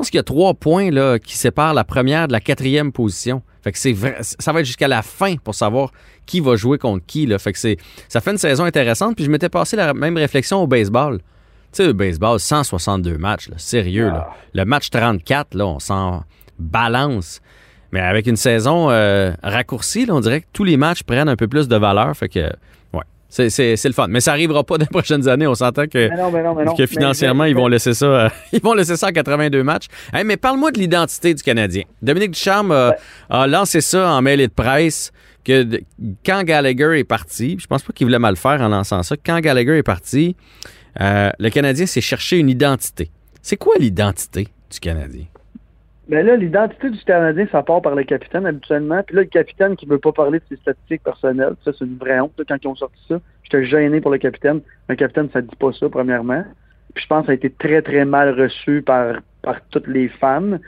Je 0.00 0.02
pense 0.02 0.10
qu'il 0.12 0.16
y 0.16 0.20
a 0.20 0.22
trois 0.22 0.54
points 0.54 0.90
là, 0.90 1.18
qui 1.18 1.36
séparent 1.36 1.74
la 1.74 1.84
première 1.84 2.26
de 2.26 2.32
la 2.32 2.40
quatrième 2.40 2.90
position. 2.90 3.42
Fait 3.62 3.70
que 3.70 3.78
c'est 3.78 3.92
vrai, 3.92 4.16
ça 4.20 4.50
va 4.50 4.60
être 4.60 4.66
jusqu'à 4.66 4.88
la 4.88 5.02
fin 5.02 5.36
pour 5.36 5.54
savoir 5.54 5.92
qui 6.24 6.40
va 6.40 6.56
jouer 6.56 6.78
contre 6.78 7.04
qui. 7.04 7.26
Là. 7.26 7.38
Fait 7.38 7.52
que 7.52 7.58
c'est, 7.58 7.76
ça 8.08 8.22
fait 8.22 8.30
une 8.30 8.38
saison 8.38 8.64
intéressante. 8.64 9.14
Puis 9.14 9.26
je 9.26 9.30
m'étais 9.30 9.50
passé 9.50 9.76
la 9.76 9.92
même 9.92 10.16
réflexion 10.16 10.62
au 10.62 10.66
baseball. 10.66 11.18
Tu 11.18 11.24
sais, 11.72 11.86
le 11.86 11.92
baseball, 11.92 12.40
162 12.40 13.18
matchs, 13.18 13.50
là, 13.50 13.56
sérieux. 13.58 14.06
Là. 14.06 14.30
Le 14.54 14.64
match 14.64 14.88
34, 14.88 15.52
là, 15.52 15.66
on 15.66 15.78
s'en 15.78 16.24
balance. 16.58 17.42
Mais 17.92 18.00
avec 18.00 18.26
une 18.26 18.36
saison 18.36 18.90
euh, 18.90 19.32
raccourcie, 19.42 20.06
là, 20.06 20.14
on 20.14 20.20
dirait 20.20 20.40
que 20.40 20.46
tous 20.54 20.64
les 20.64 20.78
matchs 20.78 21.02
prennent 21.02 21.28
un 21.28 21.36
peu 21.36 21.46
plus 21.46 21.68
de 21.68 21.76
valeur. 21.76 22.16
Fait 22.16 22.30
que, 22.30 22.50
c'est, 23.30 23.48
c'est, 23.48 23.76
c'est 23.76 23.88
le 23.88 23.94
fun. 23.94 24.08
Mais 24.08 24.20
ça 24.20 24.32
arrivera 24.32 24.62
pas 24.64 24.76
dans 24.78 24.82
les 24.84 24.88
prochaines 24.90 25.26
années. 25.28 25.46
On 25.46 25.54
s'entend 25.54 25.86
que, 25.86 26.08
Mais 26.10 26.16
non, 26.16 26.30
mais 26.30 26.42
non, 26.42 26.54
mais 26.54 26.64
non. 26.64 26.74
que 26.74 26.82
Mais- 26.82 26.86
financièrement, 26.86 27.44
ils 27.46 27.54
vont 27.54 27.68
laisser 27.68 27.94
ça, 27.94 28.04
euh, 28.06 28.28
ils 28.52 28.60
vont 28.60 28.74
laisser 28.74 28.96
ça 28.96 29.06
à 29.06 29.12
82 29.12 29.62
matchs. 29.62 29.86
Hey, 30.12 30.24
mais 30.24 30.36
parle-moi 30.36 30.72
de 30.72 30.78
l'identité 30.78 31.32
du 31.32 31.42
Canadien. 31.42 31.84
Dominique 32.02 32.32
Ducharme 32.32 32.72
a, 32.72 32.94
a 33.30 33.46
lancé 33.46 33.80
ça 33.80 34.10
en 34.12 34.20
mêlée 34.20 34.48
de 34.48 34.52
presse 34.52 35.12
que 35.44 35.62
de- 35.62 35.82
quand 36.26 36.42
Gallagher 36.44 36.98
est 36.98 37.04
parti, 37.04 37.56
je 37.58 37.66
pense 37.66 37.82
pas 37.82 37.92
qu'il 37.94 38.06
voulait 38.06 38.18
mal 38.18 38.36
faire 38.36 38.60
en 38.60 38.68
lançant 38.68 39.02
ça. 39.02 39.14
Quand 39.24 39.40
Gallagher 39.40 39.78
est 39.78 39.82
parti, 39.82 40.36
euh, 41.00 41.30
le 41.38 41.48
Canadien 41.50 41.86
s'est 41.86 42.00
cherché 42.02 42.36
une 42.38 42.50
identité. 42.50 43.10
C'est 43.40 43.56
quoi 43.56 43.76
l'identité 43.78 44.48
du 44.70 44.80
Canadien? 44.80 45.24
Ben 46.10 46.26
là, 46.26 46.34
l'identité 46.34 46.90
du 46.90 46.98
Canadien, 47.04 47.46
ça 47.52 47.62
part 47.62 47.82
par 47.82 47.94
le 47.94 48.02
capitaine 48.02 48.44
habituellement. 48.44 49.00
Puis 49.04 49.14
là, 49.14 49.22
le 49.22 49.28
capitaine 49.28 49.76
qui 49.76 49.86
veut 49.86 50.00
pas 50.00 50.10
parler 50.10 50.40
de 50.40 50.44
ses 50.48 50.56
statistiques 50.56 51.04
personnelles, 51.04 51.54
ça, 51.64 51.70
c'est 51.72 51.84
une 51.84 51.98
vraie 51.98 52.18
honte 52.18 52.32
là, 52.36 52.44
quand 52.48 52.56
ils 52.60 52.66
ont 52.66 52.74
sorti 52.74 53.00
ça. 53.06 53.20
J'étais 53.44 53.64
gêné 53.64 54.00
pour 54.00 54.10
le 54.10 54.18
capitaine. 54.18 54.60
Le 54.88 54.96
capitaine, 54.96 55.28
ça 55.32 55.40
dit 55.40 55.54
pas 55.54 55.72
ça, 55.72 55.88
premièrement. 55.88 56.42
Puis 56.94 57.04
je 57.04 57.06
pense 57.06 57.20
que 57.20 57.26
ça 57.26 57.32
a 57.32 57.34
été 57.36 57.48
très, 57.48 57.80
très 57.80 58.04
mal 58.04 58.30
reçu 58.40 58.82
par, 58.82 59.20
par 59.42 59.60
toutes 59.70 59.86
les 59.86 60.08
fans. 60.08 60.58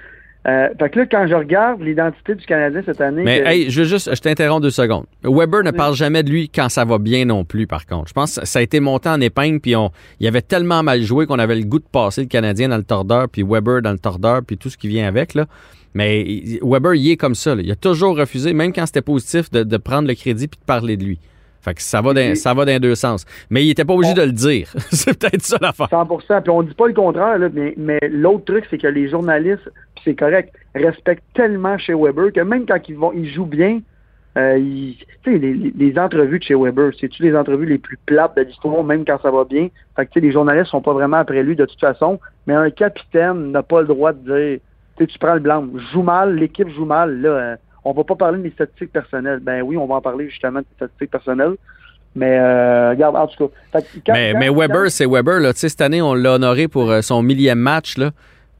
Euh, 0.49 0.69
fait 0.77 0.91
que 0.91 0.99
là, 0.99 1.07
quand 1.07 1.27
je 1.29 1.35
regarde 1.35 1.81
l'identité 1.83 2.35
du 2.35 2.45
Canadien 2.45 2.83
cette 2.85 3.01
année... 3.01 3.23
Mais 3.23 3.41
que- 3.43 3.47
hey, 3.47 3.71
je 3.71 3.81
veux 3.83 3.87
juste, 3.87 4.13
je 4.13 4.21
t'interromps 4.21 4.61
deux 4.63 4.71
secondes. 4.71 5.07
Weber 5.23 5.63
ne 5.63 5.71
parle 5.71 5.95
jamais 5.95 6.25
de 6.25 6.31
lui 6.31 6.49
quand 6.49 6.69
ça 6.69 6.85
va 6.85 6.99
bien 6.99 7.25
non 7.25 7.45
plus, 7.45 7.69
par 7.69 7.87
contre. 7.87 8.09
Je 8.09 8.13
pense 8.13 8.41
que 8.41 8.47
ça 8.47 8.59
a 8.59 8.63
été 8.63 8.81
monté 8.81 9.09
en 9.09 9.21
épingle, 9.21 9.61
puis 9.61 9.77
on, 9.77 9.93
il 10.19 10.27
avait 10.27 10.43
tellement 10.43 10.83
mal 10.83 11.01
joué 11.03 11.27
qu'on 11.27 11.39
avait 11.39 11.55
le 11.55 11.65
goût 11.65 11.79
de 11.79 11.85
passer 11.91 12.23
le 12.23 12.27
Canadien 12.27 12.69
dans 12.71 12.77
le 12.77 12.83
tordeur, 12.83 13.29
puis 13.29 13.45
Weber 13.45 13.83
dans 13.83 13.93
le 13.93 13.99
tordeur, 14.01 14.41
puis 14.45 14.57
tout 14.59 14.69
ce 14.69 14.77
qui 14.77 14.89
vient 14.89 15.07
avec, 15.07 15.35
là. 15.35 15.47
Mais 15.95 16.25
Weber, 16.63 16.95
il 16.95 17.11
est 17.11 17.17
comme 17.17 17.35
ça. 17.35 17.55
là. 17.55 17.63
Il 17.63 17.71
a 17.71 17.77
toujours 17.77 18.17
refusé, 18.17 18.53
même 18.55 18.73
quand 18.73 18.87
c'était 18.87 19.03
positif, 19.03 19.51
de, 19.51 19.63
de 19.63 19.77
prendre 19.77 20.09
le 20.09 20.15
crédit 20.15 20.49
puis 20.49 20.59
de 20.59 20.65
parler 20.65 20.97
de 20.97 21.05
lui. 21.05 21.19
Fait 21.63 21.75
que 21.75 21.81
ça 21.83 22.01
va 22.01 22.13
dans, 22.13 22.35
ça 22.35 22.53
va 22.55 22.65
dans 22.65 22.79
deux 22.81 22.95
sens. 22.97 23.25
Mais 23.49 23.65
il 23.65 23.71
était 23.71 23.85
pas 23.85 23.95
obligé 23.95 24.15
de 24.15 24.23
le 24.23 24.33
dire. 24.33 24.69
C'est 24.91 25.17
peut-être 25.19 25.43
ça 25.43 25.57
l'affaire. 25.61 25.87
100% 25.89 26.43
Puis 26.43 26.51
on 26.51 26.63
dit 26.63 26.75
pas 26.75 26.89
le 26.89 26.93
contraire, 26.95 27.39
là, 27.39 27.49
mais, 27.53 27.73
mais 27.77 28.01
l'autre 28.11 28.45
truc, 28.47 28.67
c'est 28.69 28.79
que 28.79 28.89
les 28.89 29.09
journalistes, 29.09 29.71
puis 29.95 30.03
c'est 30.05 30.15
correct, 30.17 30.53
respectent 30.75 31.23
tellement 31.35 31.79
chez 31.79 31.95
Weber 31.95 32.33
que 32.33 32.41
même 32.41 32.67
quand 32.67 32.81
ils 32.89 32.97
vont, 32.97 33.13
ils 33.13 33.33
jouent 33.33 33.47
bien, 33.47 33.81
euh, 34.37 34.59
ils- 34.59 34.97
tu 35.23 35.33
sais, 35.33 35.39
les, 35.39 35.55
les- 35.55 35.99
entrevues 35.99 36.39
de 36.41 36.45
chez 36.45 36.55
Weber, 36.57 36.91
c'est-tu 36.99 37.23
les 37.23 37.37
entrevues 37.37 37.67
les 37.67 37.79
plus 37.79 37.99
plates 38.07 38.37
de 38.37 38.43
l'histoire, 38.43 38.83
même 38.83 39.05
quand 39.05 39.21
ça 39.23 39.31
va 39.31 39.45
bien? 39.45 39.69
Fait 39.95 40.07
que, 40.07 40.11
tu 40.13 40.21
sais, 40.21 40.27
les 40.27 40.33
journalistes 40.33 40.71
sont 40.71 40.81
pas 40.83 40.95
vraiment 40.95 41.19
après 41.19 41.43
lui 41.43 41.55
de 41.55 41.65
toute 41.67 41.79
façon, 41.81 42.19
mais 42.47 42.55
un 42.55 42.71
capitaine 42.71 43.53
n'a 43.53 43.63
pas 43.63 43.83
le 43.83 43.87
droit 43.87 44.13
de 44.13 44.19
dire, 44.19 44.59
tu 45.07 45.19
prends 45.19 45.35
le 45.35 45.41
blanc, 45.41 45.65
joue 45.93 46.03
mal, 46.03 46.35
l'équipe 46.37 46.69
joue 46.71 46.87
mal, 46.87 47.21
là, 47.21 47.29
euh, 47.29 47.57
on 47.85 47.93
va 47.93 48.05
pas 48.05 48.15
parler 48.17 48.39
de 48.39 48.43
mes 48.45 48.51
statistiques 48.51 48.93
personnelles. 48.93 49.41
Ben 49.41 49.63
oui, 49.63 49.77
on 49.77 49.87
va 49.87 49.97
en 49.97 50.01
parler 50.01 50.29
justement 50.29 50.61
de 50.61 50.67
statistiques 50.77 51.11
personnelles. 51.11 51.55
Mais 52.15 52.39
euh, 52.39 52.91
regarde, 52.91 53.17
en 53.17 53.27
tout 53.27 53.49
cas. 53.49 53.55
quand- 53.73 54.13
Mais, 54.13 54.33
quand- 54.33 54.39
mais 54.39 54.49
quand- 54.49 54.55
Weber, 54.57 54.91
c'est 54.91 55.07
Weber. 55.07 55.41
Là. 55.41 55.53
Cette 55.55 55.81
année, 55.81 56.03
on 56.03 56.15
l'a 56.15 56.33
honoré 56.35 56.69
pour 56.69 56.91
euh, 56.91 57.01
son 57.01 57.23
millième 57.23 57.59
match. 57.59 57.97
Là. 57.97 58.11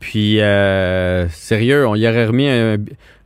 Puis, 0.01 0.41
euh, 0.41 1.29
sérieux, 1.29 1.87
on 1.87 1.95
y 1.95 2.09
aurait 2.09 2.27
remis 2.27 2.49
un, 2.49 2.77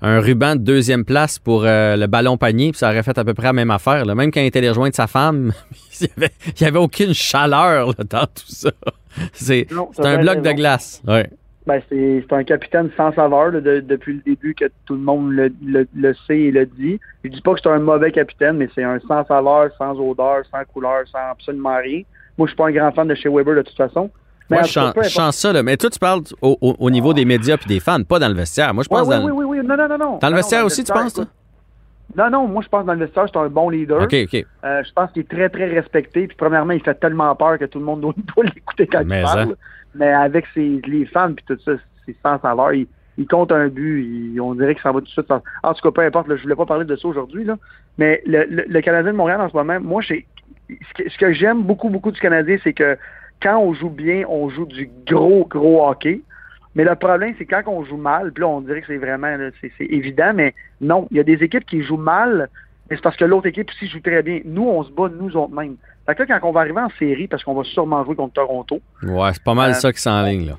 un 0.03 0.21
ruban 0.21 0.57
de 0.57 0.61
deuxième 0.61 1.05
place 1.05 1.39
pour 1.39 1.63
euh, 1.65 1.97
le 1.97 2.07
ballon 2.07 2.37
panier, 2.37 2.73
puis 2.73 2.79
ça 2.79 2.91
aurait 2.91 3.03
fait 3.03 3.17
à 3.17 3.25
peu 3.25 3.33
près 3.35 3.47
la 3.47 3.53
même 3.55 3.71
affaire. 3.71 4.05
là. 4.05 4.15
Même 4.15 4.31
quand 4.31 4.41
il 4.41 4.47
était 4.47 4.59
allé 4.59 4.69
rejoindre 4.69 4.95
sa 4.95 5.07
femme, 5.07 5.53
il 6.01 6.07
n'y 6.09 6.13
avait, 6.19 6.33
il 6.59 6.63
y 6.63 6.67
avait 6.67 6.79
aucune 6.79 7.15
chaleur 7.15 7.87
là, 7.89 8.05
dans 8.11 8.27
tout 8.27 8.43
ça. 8.49 8.71
C'est 9.33 9.69
un 10.01 10.19
bloc 10.19 10.43
de 10.43 10.53
glace. 10.53 11.03
Ouais. 11.07 11.31
Ben, 11.67 11.83
c'est 11.89 12.25
un 12.33 12.45
capitaine 12.45 12.91
sans 12.97 13.13
saveur 13.13 13.51
là, 13.51 13.61
de- 13.61 13.81
depuis 13.81 14.15
le 14.15 14.21
début 14.21 14.55
que 14.55 14.67
tout 14.85 14.95
le 14.95 15.01
monde 15.01 15.33
le, 15.33 15.53
le- 15.65 15.89
le 15.97 16.15
sait 16.27 16.39
et 16.39 16.51
le 16.53 16.65
dit. 16.65 17.01
Je 17.25 17.29
dis 17.31 17.41
pas 17.41 17.55
que 17.55 17.61
c'est 17.61 17.69
un 17.69 17.81
mauvais 17.81 18.13
capitaine, 18.13 18.57
mais 18.59 18.69
c'est 18.75 18.85
un 18.85 19.01
sans 19.01 19.25
saveur, 19.27 19.71
sans 19.77 19.99
odeur, 19.99 20.43
sans 20.53 20.65
couleur, 20.73 21.01
sans 21.11 21.31
absolument 21.33 21.77
rien. 21.83 22.03
Moi, 22.39 22.47
je 22.47 22.51
suis 22.53 22.57
pas 22.57 22.69
un 22.69 22.73
grand 22.73 22.93
fan 22.93 23.09
de 23.09 23.15
chez 23.17 23.29
Weber 23.29 23.57
de 23.57 23.63
toute 23.63 23.77
façon. 23.77 24.11
Mais 24.49 24.59
Moi, 24.59 24.67
je 24.67 24.73
sens, 24.73 24.89
importe. 24.97 25.33
ça. 25.33 25.53
Là. 25.53 25.65
Mais 25.65 25.77
toi, 25.77 25.91
tu 25.91 25.99
parles 25.99 26.21
au, 26.41 26.57
au- 26.61 26.77
au 26.79 26.89
niveau 26.91 27.13
des 27.13 27.25
médias 27.25 27.57
puis 27.57 27.67
des 27.67 27.81
fans, 27.81 28.01
pas 28.05 28.21
dans 28.21 28.29
le 28.29 28.35
vestiaire. 28.35 28.73
Moi, 28.73 28.85
je 28.89 28.95
Ouais, 28.95 29.01
pense 29.01 29.09
oui, 29.09 29.17
dans, 29.17 29.25
oui, 29.25 29.33
oui, 29.35 29.59
oui, 29.59 29.67
non, 29.67 29.77
non, 29.77 29.89
non, 29.89 29.99
non. 29.99 30.19
dans 30.19 30.29
le 30.31 30.37
vestiaire 30.37 30.61
non, 30.61 30.67
aussi, 30.67 30.85
tu 30.85 30.93
penses, 30.93 31.15
toi? 31.15 31.25
Non, 32.15 32.31
non, 32.31 32.47
moi, 32.47 32.63
je 32.63 32.69
pense 32.69 32.83
que 32.83 32.87
dans 32.87 32.93
le 32.95 33.01
vestiaire, 33.01 33.27
c'est 33.33 33.39
un 33.39 33.49
bon 33.49 33.69
leader. 33.69 34.03
OK, 34.03 34.15
OK. 34.25 34.47
Euh, 34.65 34.83
je 34.85 34.93
pense 34.93 35.11
qu'il 35.13 35.23
est 35.23 35.29
très, 35.29 35.49
très 35.49 35.67
respecté. 35.67 36.27
Puis, 36.29 36.37
premièrement, 36.37 36.73
il 36.73 36.83
fait 36.83 36.95
tellement 36.95 37.35
peur 37.35 37.59
que 37.59 37.65
tout 37.65 37.79
le 37.79 37.85
monde 37.85 38.01
doit, 38.37 38.45
l'écouter 38.45 38.87
quand 38.87 39.03
Mais 39.05 39.21
il 39.21 39.25
parle. 39.25 39.41
hein. 39.53 39.55
Mais 39.95 40.13
avec 40.13 40.47
ses, 40.55 40.81
les 40.87 41.07
fans 41.07 41.33
puis 41.35 41.45
tout 41.47 41.59
ça, 41.65 41.73
c'est 42.05 42.17
sans 42.23 42.39
saveur. 42.41 42.73
Il, 42.75 42.87
il 43.19 43.27
compte 43.27 43.51
un 43.51 43.69
but. 43.69 44.03
il- 44.05 44.41
on 44.41 44.55
dirait 44.55 44.75
que 44.75 44.83
ça 44.83 44.93
va 44.93 45.01
tout 45.01 45.07
de 45.07 45.11
suite. 45.11 45.27
sans- 45.27 45.43
En 45.63 45.75
tout 45.75 45.83
cas, 45.83 45.91
peu 45.91 46.03
importe. 46.07 46.29
Là, 46.29 46.37
je 46.37 46.43
voulais 46.43 46.55
pas 46.55 46.67
parler 46.67 46.85
de 46.85 46.95
ça 46.97 47.09
aujourd'hui. 47.09 47.45
là. 47.45 47.57
Mais 47.99 48.23
le, 48.27 48.45
le, 48.49 48.65
le 48.69 48.81
Canadien 48.83 49.13
de 49.13 49.17
Montréal, 49.17 49.41
en 49.41 49.49
ce 49.51 49.57
moment, 49.57 49.79
moi, 49.81 50.03
ce 50.03 50.15
que, 50.95 51.09
ce 51.11 51.19
que 51.19 51.33
j'aime 51.33 51.63
beaucoup, 51.63 51.89
beaucoup 51.89 52.13
du 52.13 52.21
Canadien, 52.21 52.57
c'est 52.63 52.73
que 52.75 52.97
quand 53.43 53.59
on 53.59 53.75
joue 53.75 53.91
bien, 53.91 54.25
on 54.29 54.49
joue 54.49 54.67
du 54.67 54.89
gros, 55.07 55.47
gros 55.47 55.87
hockey. 55.89 56.21
Mais 56.77 56.85
le 56.85 56.95
problème, 56.95 57.35
c'est 57.39 57.47
quand 57.47 57.63
on 57.67 57.85
joue 57.85 57.97
mal, 57.97 58.31
puis 58.33 58.43
là, 58.43 58.49
on 58.49 58.61
dirait 58.61 58.83
que 58.83 58.87
c'est 58.87 58.99
vraiment, 58.99 59.35
c'est 59.61 59.73
évident, 59.87 60.33
mais 60.35 60.55
non, 60.81 61.09
il 61.11 61.17
y 61.17 61.21
a 61.21 61.25
des 61.25 61.43
équipes 61.43 61.65
qui 61.67 61.83
jouent 61.83 61.97
mal, 61.97 62.49
mais 62.89 62.97
c'est 62.97 63.03
parce 63.03 63.17
que 63.17 63.25
l'autre 63.25 63.47
équipe 63.47 63.69
aussi 63.71 63.89
joue 63.89 64.01
très 64.01 64.23
bien. 64.23 64.41
Nous, 64.45 64.63
on 64.63 64.85
se 64.85 64.93
bat 64.93 65.09
nous 65.09 65.35
autres 65.37 65.55
mêmes. 65.55 65.77
Fait 66.07 66.15
que 66.15 66.23
là, 66.23 66.39
quand 66.39 66.49
on 66.49 66.53
va 66.53 66.61
arriver 66.61 66.79
en 66.81 66.91
série, 66.99 67.27
parce 67.27 67.43
qu'on 67.43 67.55
va 67.55 67.65
sûrement 67.65 68.05
jouer 68.05 68.15
contre 68.15 68.35
Toronto, 68.35 68.81
Ouais, 69.03 69.31
c'est 69.33 69.43
pas 69.43 69.55
mal 69.55 69.71
Euh, 69.71 69.75
ça 69.75 69.93
qui 69.93 70.01
s'enligne, 70.01 70.47
là. 70.47 70.53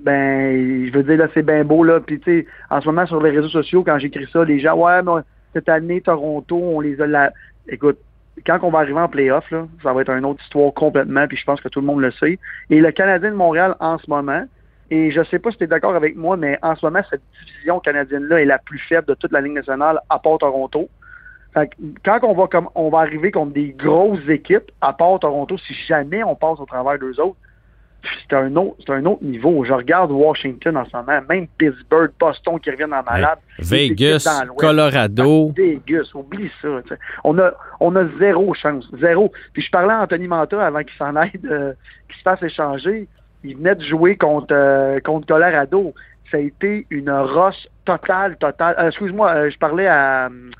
ben, 0.00 0.86
je 0.86 0.92
veux 0.92 1.02
dire, 1.02 1.16
là, 1.16 1.28
c'est 1.34 1.42
bien 1.42 1.64
beau, 1.64 1.82
là. 1.82 1.98
Puis, 2.00 2.20
tu 2.20 2.42
sais, 2.42 2.46
en 2.70 2.80
ce 2.80 2.86
moment, 2.86 3.06
sur 3.06 3.20
les 3.22 3.30
réseaux 3.30 3.48
sociaux, 3.48 3.82
quand 3.82 3.98
j'écris 3.98 4.28
ça, 4.32 4.44
les 4.44 4.60
gens, 4.60 4.76
ouais, 4.76 5.02
mais 5.02 5.22
cette 5.54 5.68
année, 5.68 6.00
Toronto, 6.00 6.56
on 6.56 6.80
les 6.80 7.00
a 7.00 7.06
là. 7.06 7.32
Écoute, 7.68 7.98
quand 8.46 8.58
on 8.62 8.70
va 8.70 8.80
arriver 8.80 9.00
en 9.00 9.08
playoff, 9.08 9.50
là, 9.50 9.66
ça 9.82 9.92
va 9.92 10.02
être 10.02 10.10
une 10.10 10.24
autre 10.24 10.42
histoire 10.44 10.72
complètement, 10.74 11.26
puis 11.26 11.36
je 11.36 11.44
pense 11.44 11.60
que 11.60 11.68
tout 11.68 11.80
le 11.80 11.86
monde 11.86 12.00
le 12.02 12.12
sait. 12.12 12.38
Et 12.70 12.80
le 12.80 12.92
Canadien 12.92 13.30
de 13.30 13.34
Montréal, 13.36 13.74
en 13.80 13.98
ce 13.98 14.08
moment, 14.08 14.44
et 14.90 15.10
je 15.10 15.22
sais 15.24 15.38
pas 15.38 15.50
si 15.50 15.58
tu 15.58 15.64
es 15.64 15.66
d'accord 15.66 15.94
avec 15.94 16.16
moi, 16.16 16.36
mais 16.36 16.58
en 16.62 16.74
ce 16.74 16.86
moment, 16.86 17.00
cette 17.10 17.22
division 17.46 17.80
canadienne-là 17.80 18.40
est 18.40 18.46
la 18.46 18.58
plus 18.58 18.78
faible 18.78 19.06
de 19.06 19.14
toute 19.14 19.32
la 19.32 19.40
Ligue 19.40 19.52
nationale, 19.52 20.00
à 20.08 20.18
part 20.18 20.38
Toronto. 20.38 20.88
Fait 21.54 21.68
que 21.68 21.74
quand 22.04 22.20
on 22.22 22.34
va 22.34 22.46
comme 22.46 22.68
on 22.74 22.88
va 22.90 23.00
arriver 23.00 23.30
contre 23.30 23.52
des 23.52 23.70
grosses 23.70 24.26
équipes, 24.28 24.70
à 24.80 24.92
part 24.92 25.18
Toronto, 25.20 25.56
si 25.58 25.74
jamais 25.86 26.22
on 26.24 26.34
passe 26.34 26.60
au 26.60 26.66
travers 26.66 26.98
d'eux 26.98 27.20
autres, 27.20 27.36
c'est 28.02 28.36
un 28.36 28.54
autre, 28.56 28.76
un 28.92 29.04
autre 29.06 29.24
niveau. 29.24 29.64
Je 29.64 29.72
regarde 29.72 30.10
Washington 30.10 30.76
en 30.76 30.84
ce 30.84 30.96
moment, 30.96 31.20
même 31.28 31.48
Pittsburgh, 31.58 32.10
Boston 32.18 32.58
qui 32.60 32.70
reviennent 32.70 32.94
en 32.94 33.02
malade. 33.02 33.38
Vegas. 33.58 34.44
Colorado. 34.56 35.52
Vegas, 35.56 36.10
oublie 36.14 36.50
ça. 36.62 36.68
On 37.24 37.38
a, 37.38 37.52
on 37.80 37.96
a 37.96 38.06
zéro 38.18 38.54
chance, 38.54 38.88
zéro. 39.00 39.32
Puis 39.52 39.62
je 39.62 39.70
parlais 39.70 39.94
à 39.94 40.02
Anthony 40.02 40.28
Manta 40.28 40.64
avant 40.64 40.82
qu'il 40.82 40.96
s'en 40.96 41.16
aille, 41.16 41.32
euh, 41.50 41.72
qu'il 42.08 42.16
se 42.16 42.22
fasse 42.22 42.42
échanger. 42.42 43.08
Il 43.44 43.56
venait 43.56 43.74
de 43.74 43.84
jouer 43.84 44.16
contre, 44.16 44.52
euh, 44.52 45.00
contre 45.00 45.26
Colorado. 45.26 45.94
Ça 46.30 46.36
a 46.36 46.40
été 46.40 46.86
une 46.90 47.10
roche 47.10 47.68
totale, 47.84 48.36
totale. 48.36 48.74
Euh, 48.78 48.88
excuse-moi, 48.88 49.30
euh, 49.30 49.50
je 49.50 49.58
parlais 49.58 49.86
à, 49.86 50.26
euh, 50.26 50.50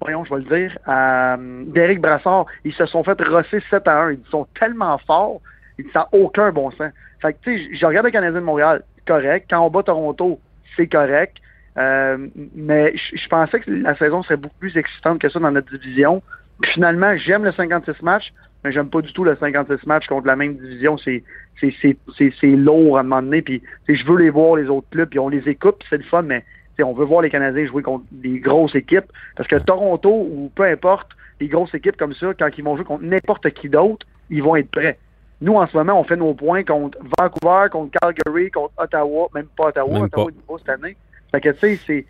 voyons, 0.00 0.24
je 0.24 0.34
vais 0.34 0.40
le 0.40 0.58
dire, 0.58 0.78
à 0.86 1.34
euh, 1.34 1.64
Derek 1.66 2.00
Brassard. 2.00 2.46
Ils 2.64 2.74
se 2.74 2.86
sont 2.86 3.04
fait 3.04 3.20
rosser 3.22 3.60
7 3.70 3.86
à 3.88 4.02
1. 4.02 4.12
Ils 4.12 4.30
sont 4.30 4.46
tellement 4.58 4.98
forts. 4.98 5.40
Ils 5.78 5.86
n'a 5.94 6.08
aucun 6.12 6.52
bon 6.52 6.70
sens. 6.72 6.92
Fait 7.20 7.32
que, 7.34 7.38
tu 7.42 7.58
sais, 7.58 7.74
je 7.74 7.86
regarde 7.86 8.06
le 8.06 8.12
Canadien 8.12 8.40
de 8.40 8.44
Montréal, 8.44 8.82
correct. 9.06 9.46
Quand 9.48 9.64
on 9.64 9.70
bat 9.70 9.82
Toronto, 9.82 10.40
c'est 10.76 10.86
correct. 10.86 11.36
Euh, 11.78 12.28
mais 12.54 12.94
je 12.96 13.28
pensais 13.28 13.60
que 13.60 13.70
la 13.70 13.96
saison 13.96 14.22
serait 14.22 14.36
beaucoup 14.36 14.58
plus 14.58 14.76
excitante 14.76 15.20
que 15.20 15.28
ça 15.28 15.38
dans 15.38 15.50
notre 15.50 15.74
division. 15.76 16.22
Puis 16.60 16.72
finalement, 16.72 17.16
j'aime 17.16 17.44
le 17.44 17.52
56 17.52 18.02
matchs, 18.02 18.32
mais 18.62 18.72
j'aime 18.72 18.90
pas 18.90 19.00
du 19.00 19.12
tout 19.12 19.24
le 19.24 19.36
56 19.36 19.86
matchs 19.86 20.06
contre 20.06 20.26
la 20.26 20.36
même 20.36 20.56
division. 20.56 20.98
C'est 20.98 21.24
c'est 21.60 21.74
c'est 21.80 21.96
c'est 22.16 22.32
c'est 22.40 22.50
lourd 22.56 22.96
à 22.96 23.00
un 23.00 23.04
moment 23.04 23.22
donné. 23.22 23.42
Puis 23.42 23.62
je 23.88 24.04
veux 24.06 24.18
les 24.18 24.30
voir 24.30 24.56
les 24.56 24.68
autres 24.68 24.88
clubs, 24.90 25.08
puis 25.08 25.18
on 25.18 25.28
les 25.28 25.48
écoute, 25.48 25.82
c'est 25.88 25.98
le 25.98 26.04
fun, 26.04 26.22
mais 26.22 26.44
on 26.84 26.92
veut 26.94 27.04
voir 27.04 27.22
les 27.22 27.30
Canadiens 27.30 27.64
jouer 27.66 27.82
contre 27.82 28.04
des 28.10 28.40
grosses 28.40 28.74
équipes. 28.74 29.04
Parce 29.36 29.48
que 29.48 29.56
Toronto 29.56 30.10
ou 30.10 30.50
peu 30.54 30.64
importe, 30.64 31.08
les 31.40 31.46
grosses 31.48 31.74
équipes 31.74 31.96
comme 31.96 32.14
ça, 32.14 32.32
quand 32.36 32.48
ils 32.56 32.64
vont 32.64 32.76
jouer 32.76 32.84
contre 32.84 33.04
n'importe 33.04 33.48
qui 33.50 33.68
d'autre, 33.68 34.04
ils 34.30 34.42
vont 34.42 34.56
être 34.56 34.70
prêts. 34.70 34.98
Nous, 35.40 35.54
en 35.54 35.66
ce 35.66 35.76
moment, 35.76 36.00
on 36.00 36.04
fait 36.04 36.16
nos 36.16 36.34
points 36.34 36.64
contre 36.64 36.98
Vancouver, 37.18 37.68
contre 37.70 37.98
Calgary, 38.00 38.50
contre 38.50 38.72
Ottawa, 38.78 39.28
même 39.34 39.46
pas 39.56 39.66
Ottawa, 39.68 39.92
Même 39.92 40.02
Ottawa 40.04 40.24
pas. 40.26 40.30
est 40.30 40.36
nouveau 40.36 40.58
cette 40.58 40.68
année. 40.68 40.96
Fait 41.30 41.40
que 41.40 41.48
tu 41.50 41.58
sais, 41.58 41.78
c'est 41.86 42.06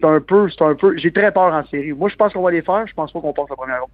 c'est 0.00 0.06
un 0.06 0.20
peu, 0.20 0.48
c'est 0.48 0.62
un 0.64 0.74
peu. 0.74 0.96
J'ai 0.96 1.12
très 1.12 1.30
peur 1.30 1.52
en 1.52 1.64
série. 1.66 1.92
Moi, 1.92 2.08
je 2.08 2.16
pense 2.16 2.32
qu'on 2.32 2.42
va 2.42 2.50
les 2.50 2.62
faire. 2.62 2.86
Je 2.86 2.94
pense 2.94 3.12
pas 3.12 3.20
qu'on 3.20 3.34
passe 3.34 3.50
la 3.50 3.56
première 3.56 3.80
ronde. 3.80 3.90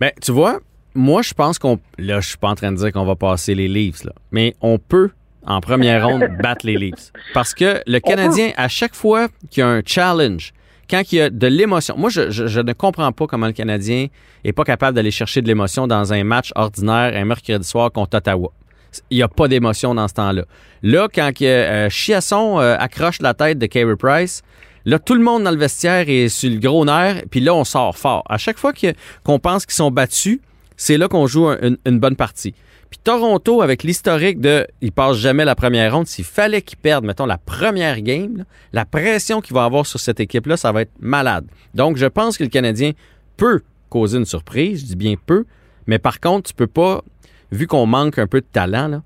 Ben, 0.00 0.10
tu 0.22 0.32
vois, 0.32 0.58
moi, 0.94 1.22
je 1.22 1.34
pense 1.34 1.58
qu'on. 1.58 1.78
Là, 1.98 2.20
je 2.20 2.28
suis 2.28 2.38
pas 2.38 2.48
en 2.48 2.54
train 2.54 2.72
de 2.72 2.76
dire 2.76 2.92
qu'on 2.92 3.04
va 3.04 3.16
passer 3.16 3.54
les 3.54 3.68
Leafs, 3.68 4.04
là. 4.04 4.12
Mais 4.32 4.54
on 4.60 4.78
peut, 4.78 5.10
en 5.46 5.60
première 5.60 6.06
ronde, 6.06 6.24
battre 6.42 6.66
les 6.66 6.76
Leafs. 6.76 7.12
Parce 7.34 7.54
que 7.54 7.82
le 7.86 7.98
Canadien, 8.00 8.50
à 8.56 8.68
chaque 8.68 8.94
fois 8.94 9.28
qu'il 9.50 9.60
y 9.60 9.64
a 9.64 9.68
un 9.68 9.82
challenge, 9.84 10.52
quand 10.88 11.02
il 11.12 11.16
y 11.16 11.20
a 11.20 11.30
de 11.30 11.46
l'émotion. 11.46 11.94
Moi, 11.96 12.10
je, 12.10 12.30
je- 12.30 12.48
je 12.48 12.60
ne 12.60 12.72
comprends 12.72 13.12
pas 13.12 13.26
comment 13.28 13.46
le 13.46 13.52
Canadien 13.52 14.08
est 14.42 14.52
pas 14.52 14.64
capable 14.64 14.96
d'aller 14.96 15.12
chercher 15.12 15.40
de 15.40 15.46
l'émotion 15.46 15.86
dans 15.86 16.12
un 16.12 16.24
match 16.24 16.50
ordinaire 16.56 17.12
un 17.14 17.24
mercredi 17.24 17.66
soir 17.66 17.92
contre 17.92 18.16
Ottawa. 18.16 18.50
Il 19.08 19.18
n'y 19.18 19.22
a 19.22 19.28
pas 19.28 19.46
d'émotion 19.46 19.94
dans 19.94 20.08
ce 20.08 20.14
temps-là. 20.14 20.42
Là, 20.82 21.06
quand 21.14 21.30
euh, 21.42 21.88
Chiasson 21.90 22.58
euh, 22.58 22.74
accroche 22.76 23.20
la 23.22 23.34
tête 23.34 23.56
de 23.60 23.66
Carey 23.66 23.94
Price, 23.96 24.42
là, 24.84 24.98
tout 24.98 25.14
le 25.14 25.22
monde 25.22 25.44
dans 25.44 25.52
le 25.52 25.56
vestiaire 25.58 26.06
est 26.08 26.28
sur 26.28 26.50
le 26.50 26.56
gros 26.58 26.84
nerf, 26.84 27.22
puis 27.30 27.38
là, 27.38 27.54
on 27.54 27.62
sort 27.62 27.96
fort. 27.96 28.24
À 28.28 28.36
chaque 28.36 28.58
fois 28.58 28.72
qu'on 29.22 29.38
pense 29.38 29.64
qu'ils 29.66 29.76
sont 29.76 29.92
battus, 29.92 30.40
c'est 30.80 30.96
là 30.96 31.08
qu'on 31.08 31.26
joue 31.26 31.46
un- 31.46 31.58
une, 31.84 31.98
bonne 32.00 32.16
partie. 32.16 32.54
Puis 32.88 32.98
Toronto, 33.04 33.60
avec 33.60 33.82
l'historique 33.82 34.40
de 34.40 34.66
ils 34.80 34.92
passent 34.92 35.18
jamais 35.18 35.44
la 35.44 35.54
première 35.54 35.94
ronde, 35.94 36.06
s'il 36.06 36.24
fallait 36.24 36.62
qu'ils 36.62 36.78
perdent, 36.78 37.04
mettons, 37.04 37.26
la 37.26 37.36
première 37.36 38.00
game, 38.00 38.46
la 38.72 38.86
pression 38.86 39.42
qu'il 39.42 39.52
va 39.54 39.64
avoir 39.64 39.84
sur 39.84 40.00
cette 40.00 40.20
équipe-là, 40.20 40.56
ça 40.56 40.72
va 40.72 40.80
être 40.80 40.92
malade. 40.98 41.44
Donc, 41.74 41.98
je 41.98 42.06
pense 42.06 42.38
que 42.38 42.44
le 42.44 42.48
Canadien 42.48 42.92
peut 43.36 43.60
causer 43.90 44.16
une 44.16 44.24
surprise, 44.24 44.80
je 44.80 44.86
dis 44.86 44.96
bien 44.96 45.16
peu, 45.26 45.44
mais 45.86 45.98
par 45.98 46.18
contre, 46.18 46.48
tu 46.48 46.54
peux 46.54 46.66
pas, 46.66 47.04
vu 47.52 47.66
qu'on 47.66 47.84
manque 47.84 48.18
un 48.18 48.26
peu 48.26 48.40
de 48.40 48.46
talent, 48.50 48.88
là, 48.88 49.02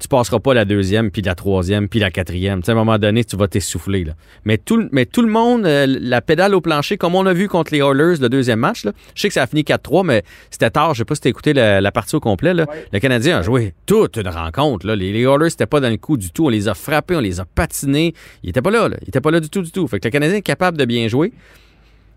tu 0.00 0.08
passeras 0.08 0.40
pas 0.40 0.54
la 0.54 0.64
deuxième, 0.64 1.10
puis 1.10 1.22
la 1.22 1.34
troisième, 1.34 1.88
puis 1.88 2.00
la 2.00 2.10
quatrième. 2.10 2.60
Tu 2.60 2.66
sais, 2.66 2.72
à 2.72 2.74
un 2.74 2.78
moment 2.78 2.98
donné, 2.98 3.24
tu 3.24 3.36
vas 3.36 3.46
t'essouffler. 3.48 4.04
Là. 4.04 4.14
Mais, 4.44 4.58
tout, 4.58 4.76
le- 4.76 4.88
mais 4.92 5.06
tout 5.06 5.22
le 5.22 5.30
monde, 5.30 5.64
euh, 5.66 5.86
la 5.88 6.20
pédale 6.20 6.54
au 6.54 6.60
plancher, 6.60 6.96
comme 6.96 7.14
on 7.14 7.24
a 7.26 7.32
vu 7.32 7.48
contre 7.48 7.72
les 7.72 7.78
Oilers 7.78 8.16
le 8.20 8.28
deuxième 8.28 8.58
match, 8.58 8.84
là, 8.84 8.92
je 9.14 9.22
sais 9.22 9.28
que 9.28 9.34
ça 9.34 9.42
a 9.42 9.46
fini 9.46 9.62
4-3, 9.62 10.04
mais 10.04 10.24
c'était 10.50 10.70
tard. 10.70 10.94
Je 10.94 10.98
sais 10.98 11.04
pas 11.04 11.14
si 11.14 11.20
tu 11.20 11.28
écouté 11.28 11.52
la, 11.52 11.80
la 11.80 11.92
partie 11.92 12.16
au 12.16 12.20
complet. 12.20 12.54
Là. 12.54 12.66
Le 12.92 12.98
Canadien 12.98 13.38
a 13.38 13.42
joué 13.42 13.72
toute 13.86 14.16
une 14.16 14.28
rencontre. 14.28 14.86
Là. 14.86 14.96
Les, 14.96 15.12
les 15.12 15.22
Oilers 15.22 15.44
n'étaient 15.46 15.66
pas 15.66 15.80
dans 15.80 15.90
le 15.90 15.96
coup 15.96 16.16
du 16.16 16.30
tout. 16.30 16.46
On 16.46 16.50
les 16.50 16.66
a 16.68 16.74
frappés, 16.74 17.14
on 17.16 17.20
les 17.20 17.38
a 17.40 17.44
patinés. 17.44 18.14
Ils 18.42 18.50
étaient 18.50 18.62
pas 18.62 18.70
là. 18.72 18.88
là. 18.88 18.96
Ils 19.02 19.08
étaient 19.08 19.20
pas 19.20 19.30
là 19.30 19.40
du 19.40 19.48
tout, 19.48 19.62
du 19.62 19.70
tout. 19.70 19.86
Fait 19.86 20.00
que 20.00 20.08
le 20.08 20.12
Canadien 20.12 20.36
est 20.38 20.42
capable 20.42 20.76
de 20.76 20.84
bien 20.84 21.06
jouer. 21.08 21.32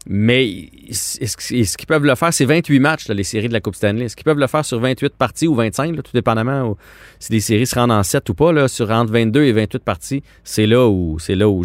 Mais 0.10 0.48
est-ce 0.90 1.24
est-ce 1.24 1.78
qu'ils 1.78 1.88
peuvent 1.88 2.06
le 2.06 2.16
faire? 2.16 2.32
C'est 2.34 2.46
28 2.46 2.80
matchs, 2.80 3.08
là, 3.10 3.16
les 3.16 3.24
séries 3.24 3.50
de 3.50 3.54
la 3.54 3.60
Coupe 3.60 3.76
Stanley. 3.76 4.06
Est-ce 4.06 4.16
qu'ils 4.16 4.24
peuvent 4.24 4.40
le 4.40 4.48
faire 4.48 4.64
sur 4.64 4.80
28 4.80 5.16
parties 5.18 5.48
ou 5.48 5.56
25, 5.56 5.96
là, 5.96 6.02
tout 6.02 6.12
dépendamment 6.14 6.78
si 7.20 7.34
les 7.34 7.40
séries 7.42 7.66
se 7.66 7.78
rendent 7.78 7.92
en 7.92 8.04
7 8.04 8.30
ou 8.30 8.34
pas, 8.34 8.52
là, 8.54 8.68
sur 8.68 8.90
entre 8.92 9.12
22 9.12 9.44
et 9.44 9.52
28 9.52 9.84
parties? 9.84 10.24
C'est 10.44 10.66
là 10.66 10.88
où 10.88 11.20
c'est 11.20 11.36
là 11.36 11.50
où 11.50 11.64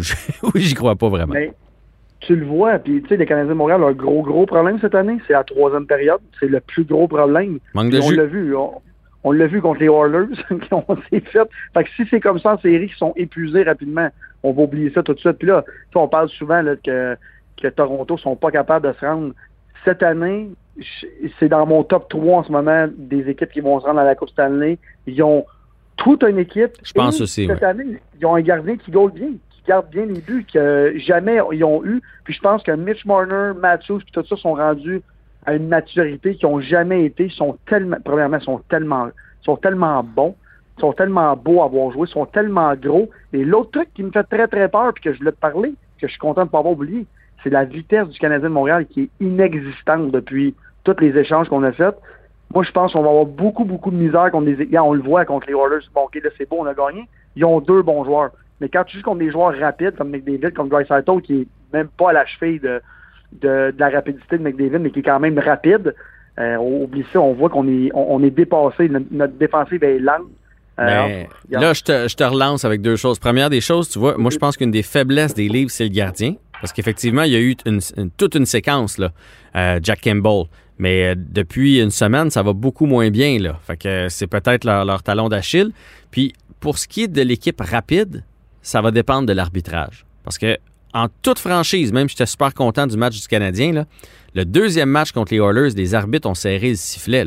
j'y 0.55 0.73
crois 0.73 0.95
pas 0.95 1.09
vraiment. 1.09 1.33
Mais 1.33 1.53
tu 2.19 2.35
le 2.35 2.45
vois, 2.45 2.79
puis 2.79 3.01
tu 3.01 3.09
sais, 3.09 3.17
les 3.17 3.25
Canadiens 3.25 3.49
de 3.53 3.57
Montréal 3.57 3.83
ont 3.83 3.87
un 3.87 3.93
gros, 3.93 4.21
gros 4.23 4.45
problème 4.45 4.77
cette 4.81 4.95
année. 4.95 5.17
C'est 5.27 5.33
la 5.33 5.43
troisième 5.43 5.85
période. 5.85 6.19
C'est 6.39 6.47
le 6.47 6.59
plus 6.59 6.83
gros 6.83 7.07
problème. 7.07 7.59
Manque 7.73 7.91
de 7.91 7.99
on 7.99 8.09
l'a 8.11 8.25
vu. 8.25 8.55
On, 8.55 8.71
on 9.25 9.31
l'a 9.31 9.47
vu 9.47 9.61
contre 9.61 9.79
les 9.79 9.87
Oilers. 9.87 10.27
qui 10.67 10.73
ont- 10.73 10.85
s'est 11.09 11.21
fait. 11.21 11.47
Fait 11.73 11.83
que 11.83 11.89
si 11.95 12.03
c'est 12.09 12.19
comme 12.19 12.39
ça 12.39 12.55
en 12.55 12.59
série, 12.59 12.89
qui 12.89 12.97
sont 12.97 13.13
épuisés 13.15 13.63
rapidement, 13.63 14.09
on 14.43 14.51
va 14.51 14.63
oublier 14.63 14.91
ça 14.93 15.01
tout 15.03 15.13
de 15.13 15.19
suite. 15.19 15.37
Puis 15.37 15.47
là, 15.47 15.63
on 15.95 16.07
parle 16.09 16.27
souvent 16.29 16.61
là, 16.61 16.75
que, 16.75 17.15
que 17.63 17.69
Toronto 17.69 18.17
sont 18.17 18.35
pas 18.35 18.51
capables 18.51 18.87
de 18.87 18.93
se 18.93 19.05
rendre. 19.05 19.33
Cette 19.85 20.03
année, 20.03 20.49
c'est 21.39 21.49
dans 21.49 21.65
mon 21.65 21.83
top 21.83 22.09
3 22.09 22.39
en 22.39 22.43
ce 22.43 22.51
moment 22.51 22.87
des 22.95 23.29
équipes 23.29 23.51
qui 23.51 23.61
vont 23.61 23.79
se 23.79 23.85
rendre 23.85 24.01
à 24.01 24.03
la 24.03 24.15
Coupe 24.15 24.29
Stanley. 24.29 24.77
Ils 25.07 25.23
ont 25.23 25.45
toute 25.97 26.23
une 26.23 26.39
équipe. 26.39 26.73
Je 26.83 26.91
pense 26.93 27.19
Et 27.19 27.23
aussi, 27.23 27.47
Cette 27.47 27.61
ouais. 27.61 27.67
année, 27.67 28.01
ils 28.19 28.25
ont 28.25 28.35
un 28.35 28.41
gardien 28.41 28.75
qui 28.77 28.91
goal 28.91 29.11
bien, 29.11 29.29
qui 29.49 29.63
garde 29.67 29.89
bien 29.89 30.05
les 30.05 30.19
buts 30.19 30.45
que 30.51 30.93
jamais 30.97 31.39
ils 31.53 31.63
ont 31.63 31.83
eu. 31.85 32.01
Puis 32.25 32.33
je 32.33 32.41
pense 32.41 32.63
que 32.63 32.71
Mitch 32.71 33.05
Marner, 33.05 33.53
Matthews, 33.57 33.99
puis 33.99 34.11
tout 34.11 34.25
ça 34.25 34.35
sont 34.35 34.55
rendus 34.55 35.01
à 35.45 35.55
une 35.55 35.67
maturité 35.67 36.35
qu'ils 36.35 36.49
n'ont 36.49 36.59
jamais 36.59 37.05
été. 37.05 37.25
Ils 37.25 37.31
sont 37.31 37.57
tellement, 37.67 37.97
premièrement, 38.03 38.37
ils 38.37 38.43
sont 38.43 38.61
tellement, 38.69 39.07
ils 39.07 39.45
sont 39.45 39.57
tellement 39.57 40.03
bons, 40.03 40.35
ils 40.77 40.81
sont 40.81 40.93
tellement 40.93 41.35
beaux 41.37 41.61
à 41.61 41.65
avoir 41.65 41.91
joué, 41.91 42.07
ils 42.07 42.11
sont 42.11 42.25
tellement 42.25 42.73
gros. 42.75 43.09
Et 43.31 43.45
l'autre 43.45 43.71
truc 43.71 43.89
qui 43.93 44.03
me 44.03 44.11
fait 44.11 44.23
très, 44.23 44.47
très 44.47 44.67
peur, 44.67 44.93
puis 44.93 45.03
que 45.03 45.13
je 45.13 45.19
voulais 45.19 45.31
te 45.31 45.39
parler, 45.39 45.73
que 45.99 46.07
je 46.07 46.11
suis 46.11 46.19
content 46.19 46.41
de 46.41 46.47
ne 46.47 46.51
pas 46.51 46.59
avoir 46.59 46.73
oublié, 46.73 47.05
c'est 47.43 47.49
la 47.49 47.65
vitesse 47.65 48.07
du 48.07 48.19
Canadien 48.19 48.49
de 48.49 48.53
Montréal 48.53 48.85
qui 48.85 49.03
est 49.03 49.09
inexistante 49.19 50.11
depuis 50.11 50.55
tous 50.83 50.95
les 50.99 51.17
échanges 51.17 51.49
qu'on 51.49 51.63
a 51.63 51.71
faits. 51.71 51.95
Moi, 52.53 52.63
je 52.63 52.71
pense 52.71 52.93
qu'on 52.93 53.01
va 53.01 53.09
avoir 53.09 53.25
beaucoup, 53.25 53.65
beaucoup 53.65 53.89
de 53.89 53.95
misère 53.95 54.29
contre 54.31 54.45
des 54.45 54.61
équipes. 54.61 54.79
On 54.83 54.93
le 54.93 55.01
voit 55.01 55.25
contre 55.25 55.47
les 55.47 55.53
Oilers. 55.53 55.85
Bon, 55.93 56.01
OK, 56.01 56.15
là, 56.15 56.29
c'est 56.37 56.47
beau, 56.47 56.57
on 56.59 56.65
a 56.65 56.73
gagné. 56.73 57.07
Ils 57.35 57.45
ont 57.45 57.59
deux 57.59 57.81
bons 57.81 58.05
joueurs. 58.05 58.29
Mais 58.61 58.69
quand 58.69 58.83
tu 58.83 58.97
joues 58.97 59.03
contre 59.03 59.19
des 59.19 59.31
joueurs 59.31 59.57
rapides, 59.59 59.95
comme 59.97 60.09
McDavid, 60.09 60.53
comme 60.53 60.69
Dreisaitl, 60.69 61.21
qui 61.21 61.41
est 61.41 61.47
même 61.73 61.87
pas 61.87 62.11
à 62.11 62.13
la 62.13 62.25
cheville 62.25 62.59
de, 62.59 62.81
de, 63.41 63.71
de 63.71 63.79
la 63.79 63.89
rapidité 63.89 64.37
de 64.37 64.43
McDavid, 64.43 64.79
mais 64.79 64.91
qui 64.91 64.99
est 64.99 65.03
quand 65.03 65.19
même 65.19 65.39
rapide, 65.39 65.95
euh, 66.39 66.57
oublie 66.57 67.05
ça, 67.11 67.19
on 67.19 67.33
voit 67.33 67.49
qu'on 67.49 67.67
est, 67.67 67.89
on, 67.93 68.15
on 68.15 68.23
est 68.23 68.29
dépassé. 68.29 68.87
Notre, 68.87 69.07
notre 69.11 69.33
défensive 69.33 69.83
est 69.83 69.99
lente. 69.99 70.27
Euh, 70.79 71.23
là, 71.49 71.73
je 71.73 71.83
te, 71.83 72.07
je 72.07 72.15
te 72.15 72.23
relance 72.23 72.65
avec 72.65 72.81
deux 72.81 72.95
choses. 72.95 73.19
Première 73.19 73.49
des 73.49 73.61
choses, 73.61 73.89
tu 73.89 73.99
vois, 73.99 74.17
moi, 74.17 74.31
je 74.31 74.37
pense 74.37 74.57
qu'une 74.57 74.71
des 74.71 74.81
faiblesses 74.83 75.33
des 75.33 75.47
livres, 75.47 75.69
c'est 75.69 75.83
le 75.83 75.91
gardien. 75.91 76.35
Parce 76.63 76.71
qu'effectivement, 76.71 77.23
il 77.23 77.33
y 77.33 77.35
a 77.35 77.41
eu 77.41 77.57
toute 78.15 78.35
une 78.35 78.45
séquence, 78.45 78.97
là, 78.97 79.11
euh, 79.57 79.81
Jack 79.83 79.99
Campbell. 80.01 80.45
Mais 80.77 81.07
euh, 81.07 81.15
depuis 81.17 81.81
une 81.81 81.91
semaine, 81.91 82.29
ça 82.29 82.41
va 82.41 82.53
beaucoup 82.53 82.85
moins 82.85 83.09
bien. 83.09 83.37
Là. 83.37 83.59
Fait 83.67 83.75
que 83.75 83.87
euh, 83.89 84.07
c'est 84.07 84.27
peut-être 84.27 84.63
leur, 84.63 85.03
talon 85.03 85.27
d'Achille. 85.27 85.71
Puis 86.09 86.31
pour 86.61 86.77
ce 86.77 86.87
qui 86.87 87.03
est 87.03 87.09
de 87.09 87.21
l'équipe 87.21 87.59
rapide, 87.59 88.23
ça 88.61 88.79
va 88.79 88.91
dépendre 88.91 89.27
de 89.27 89.33
l'arbitrage. 89.33 90.05
Parce 90.23 90.37
que 90.37 90.57
en 90.93 91.07
toute 91.21 91.39
franchise, 91.39 91.91
même 91.91 92.07
j'étais 92.07 92.25
super 92.25 92.53
content 92.53 92.87
du 92.87 92.95
match 92.95 93.19
du 93.19 93.27
Canadien, 93.27 93.85
le 94.33 94.45
deuxième 94.45 94.87
match 94.87 95.11
contre 95.11 95.33
les 95.33 95.41
Oilers, 95.41 95.71
les 95.75 95.95
arbitres 95.95 96.29
ont 96.29 96.33
serré 96.33 96.69
le 96.69 96.75
sifflet. 96.75 97.25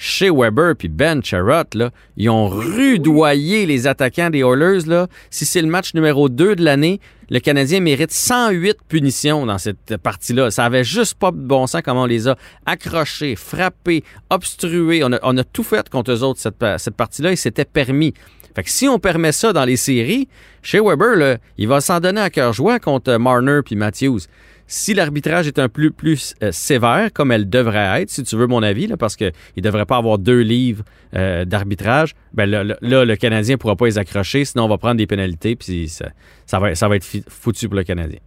Chez 0.00 0.30
Weber 0.30 0.76
puis 0.76 0.86
Ben 0.86 1.22
Charrot, 1.24 1.64
là, 1.74 1.90
ils 2.16 2.30
ont 2.30 2.48
rudoyé 2.48 3.66
les 3.66 3.88
attaquants 3.88 4.30
des 4.30 4.38
Oilers. 4.38 4.86
Là. 4.86 5.08
Si 5.28 5.44
c'est 5.44 5.60
le 5.60 5.66
match 5.66 5.92
numéro 5.92 6.28
2 6.28 6.54
de 6.54 6.64
l'année, 6.64 7.00
le 7.30 7.40
Canadien 7.40 7.80
mérite 7.80 8.12
108 8.12 8.76
punitions 8.88 9.44
dans 9.44 9.58
cette 9.58 9.96
partie-là. 9.96 10.52
Ça 10.52 10.64
avait 10.64 10.84
juste 10.84 11.14
pas 11.16 11.32
de 11.32 11.36
bon 11.36 11.66
sens 11.66 11.82
comment 11.84 12.04
on 12.04 12.06
les 12.06 12.28
a 12.28 12.36
accrochés, 12.64 13.34
frappés, 13.34 14.04
obstrués. 14.30 15.02
On 15.02 15.12
a, 15.12 15.18
on 15.24 15.36
a 15.36 15.42
tout 15.42 15.64
fait 15.64 15.88
contre 15.90 16.12
eux 16.12 16.22
autres, 16.22 16.38
cette, 16.38 16.64
cette 16.78 16.94
partie-là, 16.94 17.32
et 17.32 17.36
c'était 17.36 17.64
permis. 17.64 18.14
Fait 18.54 18.62
que 18.62 18.70
si 18.70 18.88
on 18.88 19.00
permet 19.00 19.32
ça 19.32 19.52
dans 19.52 19.64
les 19.64 19.76
séries, 19.76 20.28
chez 20.62 20.80
Weber, 20.80 21.16
là, 21.16 21.38
il 21.58 21.66
va 21.68 21.80
s'en 21.80 21.98
donner 22.00 22.20
à 22.20 22.30
cœur 22.30 22.52
joie 22.52 22.78
contre 22.78 23.16
Marner 23.16 23.60
puis 23.64 23.76
Matthews. 23.76 24.20
Si 24.70 24.92
l'arbitrage 24.92 25.48
est 25.48 25.58
un 25.58 25.70
peu 25.70 25.90
plus 25.90 26.34
euh, 26.42 26.52
sévère, 26.52 27.10
comme 27.12 27.32
elle 27.32 27.48
devrait 27.48 28.02
être, 28.02 28.10
si 28.10 28.22
tu 28.22 28.36
veux 28.36 28.46
mon 28.46 28.62
avis, 28.62 28.86
là, 28.86 28.98
parce 28.98 29.16
qu'il 29.16 29.32
ne 29.56 29.62
devrait 29.62 29.86
pas 29.86 29.96
avoir 29.96 30.18
deux 30.18 30.40
livres 30.42 30.84
euh, 31.14 31.46
d'arbitrage, 31.46 32.14
ben 32.34 32.44
là, 32.44 32.64
le 32.82 33.16
Canadien 33.16 33.54
ne 33.54 33.58
pourra 33.58 33.76
pas 33.76 33.86
les 33.86 33.98
accrocher, 33.98 34.44
sinon 34.44 34.64
on 34.64 34.68
va 34.68 34.76
prendre 34.76 34.96
des 34.96 35.06
pénalités, 35.06 35.56
puis 35.56 35.88
ça, 35.88 36.10
ça, 36.44 36.58
va, 36.60 36.74
ça 36.74 36.86
va 36.86 36.96
être 36.96 37.06
foutu 37.28 37.66
pour 37.66 37.76
le 37.76 37.82
Canadien. 37.82 38.18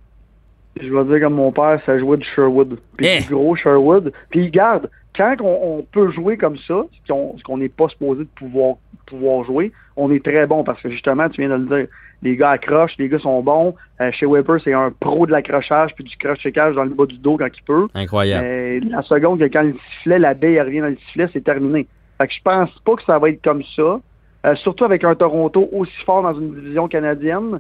Je 0.82 0.92
vais 0.92 1.04
dire 1.06 1.20
comme 1.28 1.36
mon 1.36 1.52
père, 1.52 1.80
ça 1.86 2.00
jouait 2.00 2.18
du 2.18 2.26
Sherwood. 2.36 2.80
Puis 2.98 3.06
Eh! 3.06 3.22
du 3.22 3.36
gros 3.36 3.56
Sherwood. 3.56 4.12
Puis 4.32 4.50
garde, 4.50 4.90
quand 5.16 5.36
on, 5.42 5.80
on 5.80 5.84
peut 5.84 6.12
jouer 6.12 6.38
comme 6.38 6.58
ça, 6.68 6.86
ce 7.08 7.44
qu'on 7.44 7.58
n'est 7.58 7.70
pas 7.70 7.88
supposé 7.90 8.24
de 8.24 8.30
pouvoir, 8.36 8.78
pouvoir 9.06 9.44
jouer, 9.46 9.74
on 9.96 10.12
est 10.12 10.24
très 10.24 10.48
bon 10.48 10.64
parce 10.64 10.82
que 10.82 10.90
justement, 10.90 11.30
tu 11.30 11.42
viens 11.42 11.56
de 11.56 11.64
le 11.64 11.78
dire, 11.78 11.88
les 12.24 12.36
gars 12.36 12.52
accrochent, 12.52 12.96
les 12.98 13.10
gars 13.10 13.20
sont 13.20 13.42
bons. 13.42 13.76
Euh, 14.00 14.12
chez 14.12 14.26
Weber, 14.26 14.60
c'est 14.64 14.74
un 14.74 14.92
pro 15.00 15.26
de 15.26 15.32
l'accrochage 15.32 15.94
puis 15.96 16.04
du 16.04 16.16
crochet-cage 16.18 16.76
dans 16.76 16.84
le 16.84 16.92
bas 16.92 17.06
du 17.06 17.18
dos 17.18 17.38
quand 17.38 17.48
il 17.56 17.64
peut. 17.64 17.88
Incroyable. 17.96 18.46
La 18.90 19.02
seconde 19.04 19.40
que 19.40 19.46
quand 19.46 19.64
le 19.64 19.76
sifflet, 19.98 20.20
la 20.20 20.34
baie 20.34 20.54
elle 20.54 20.66
revient 20.68 20.82
dans 20.82 20.88
le 20.88 20.98
sifflet, 21.08 21.28
c'est 21.34 21.44
terminé. 21.44 21.88
Fait 22.20 22.28
que 22.28 22.34
je 22.34 22.42
pense 22.44 22.70
pas 22.86 22.96
que 22.96 23.04
ça 23.04 23.18
va 23.20 23.30
être 23.30 23.44
comme 23.44 23.64
ça. 23.76 24.00
Euh, 24.46 24.56
surtout 24.56 24.86
avec 24.86 25.04
un 25.04 25.14
Toronto 25.16 25.70
aussi 25.72 25.94
fort 26.06 26.24
dans 26.24 26.34
une 26.40 26.54
division 26.56 26.88
canadienne. 26.88 27.60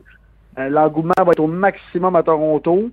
Euh, 0.59 0.69
L'engouement 0.69 1.13
va 1.17 1.31
être 1.31 1.39
au 1.39 1.47
maximum 1.47 2.15
à 2.15 2.23
Toronto. 2.23 2.89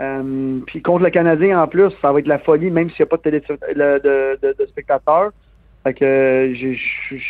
Euh, 0.00 0.58
puis 0.66 0.80
contre 0.80 1.04
le 1.04 1.10
Canadien 1.10 1.60
en 1.60 1.66
plus, 1.66 1.90
ça 2.00 2.12
va 2.12 2.20
être 2.20 2.26
la 2.28 2.38
folie, 2.38 2.70
même 2.70 2.88
s'il 2.90 3.00
n'y 3.02 3.04
a 3.04 3.06
pas 3.06 3.16
de, 3.16 3.22
télé 3.22 3.40
de, 3.40 4.38
de- 4.42 4.54
de 4.58 4.66
spectateurs. 4.66 5.30
Fait 5.84 5.94
que 5.94 6.52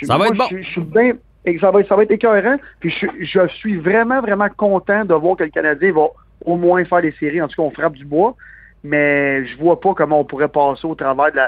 Ça 0.05 0.19
va 0.19 0.27
être 0.27 0.37
bon. 0.37 0.45
je 0.51 0.63
suis 0.63 0.81
bien- 0.81 1.15
et 1.49 1.59
ça 1.59 1.71
va, 1.71 1.81
être- 1.81 1.89
ça 1.89 1.97
va 1.97 2.03
être 2.03 2.11
écœurant. 2.11 2.57
Puis 2.81 2.91
je, 3.21 3.47
suis 3.49 3.77
vraiment, 3.77 4.21
vraiment 4.21 4.49
content 4.57 5.05
de 5.05 5.15
voir 5.15 5.37
que 5.37 5.45
le 5.45 5.51
Canadien 5.51 5.93
va 5.93 6.07
au 6.45 6.57
moins 6.57 6.85
faire 6.85 7.01
les 7.01 7.13
séries. 7.13 7.43
En 7.43 7.49
tout 7.49 7.57
cas, 7.57 7.67
on 7.67 7.71
frappe 7.71 7.95
du 7.95 8.05
bois. 8.05 8.35
mais 8.85 9.45
je 9.47 9.59
vois 9.59 9.81
pas 9.81 9.93
comment 9.95 10.21
on 10.21 10.25
pourrait 10.25 10.49
passer 10.49 10.87
au 10.87 10.95
travers 10.95 11.33
de 11.33 11.41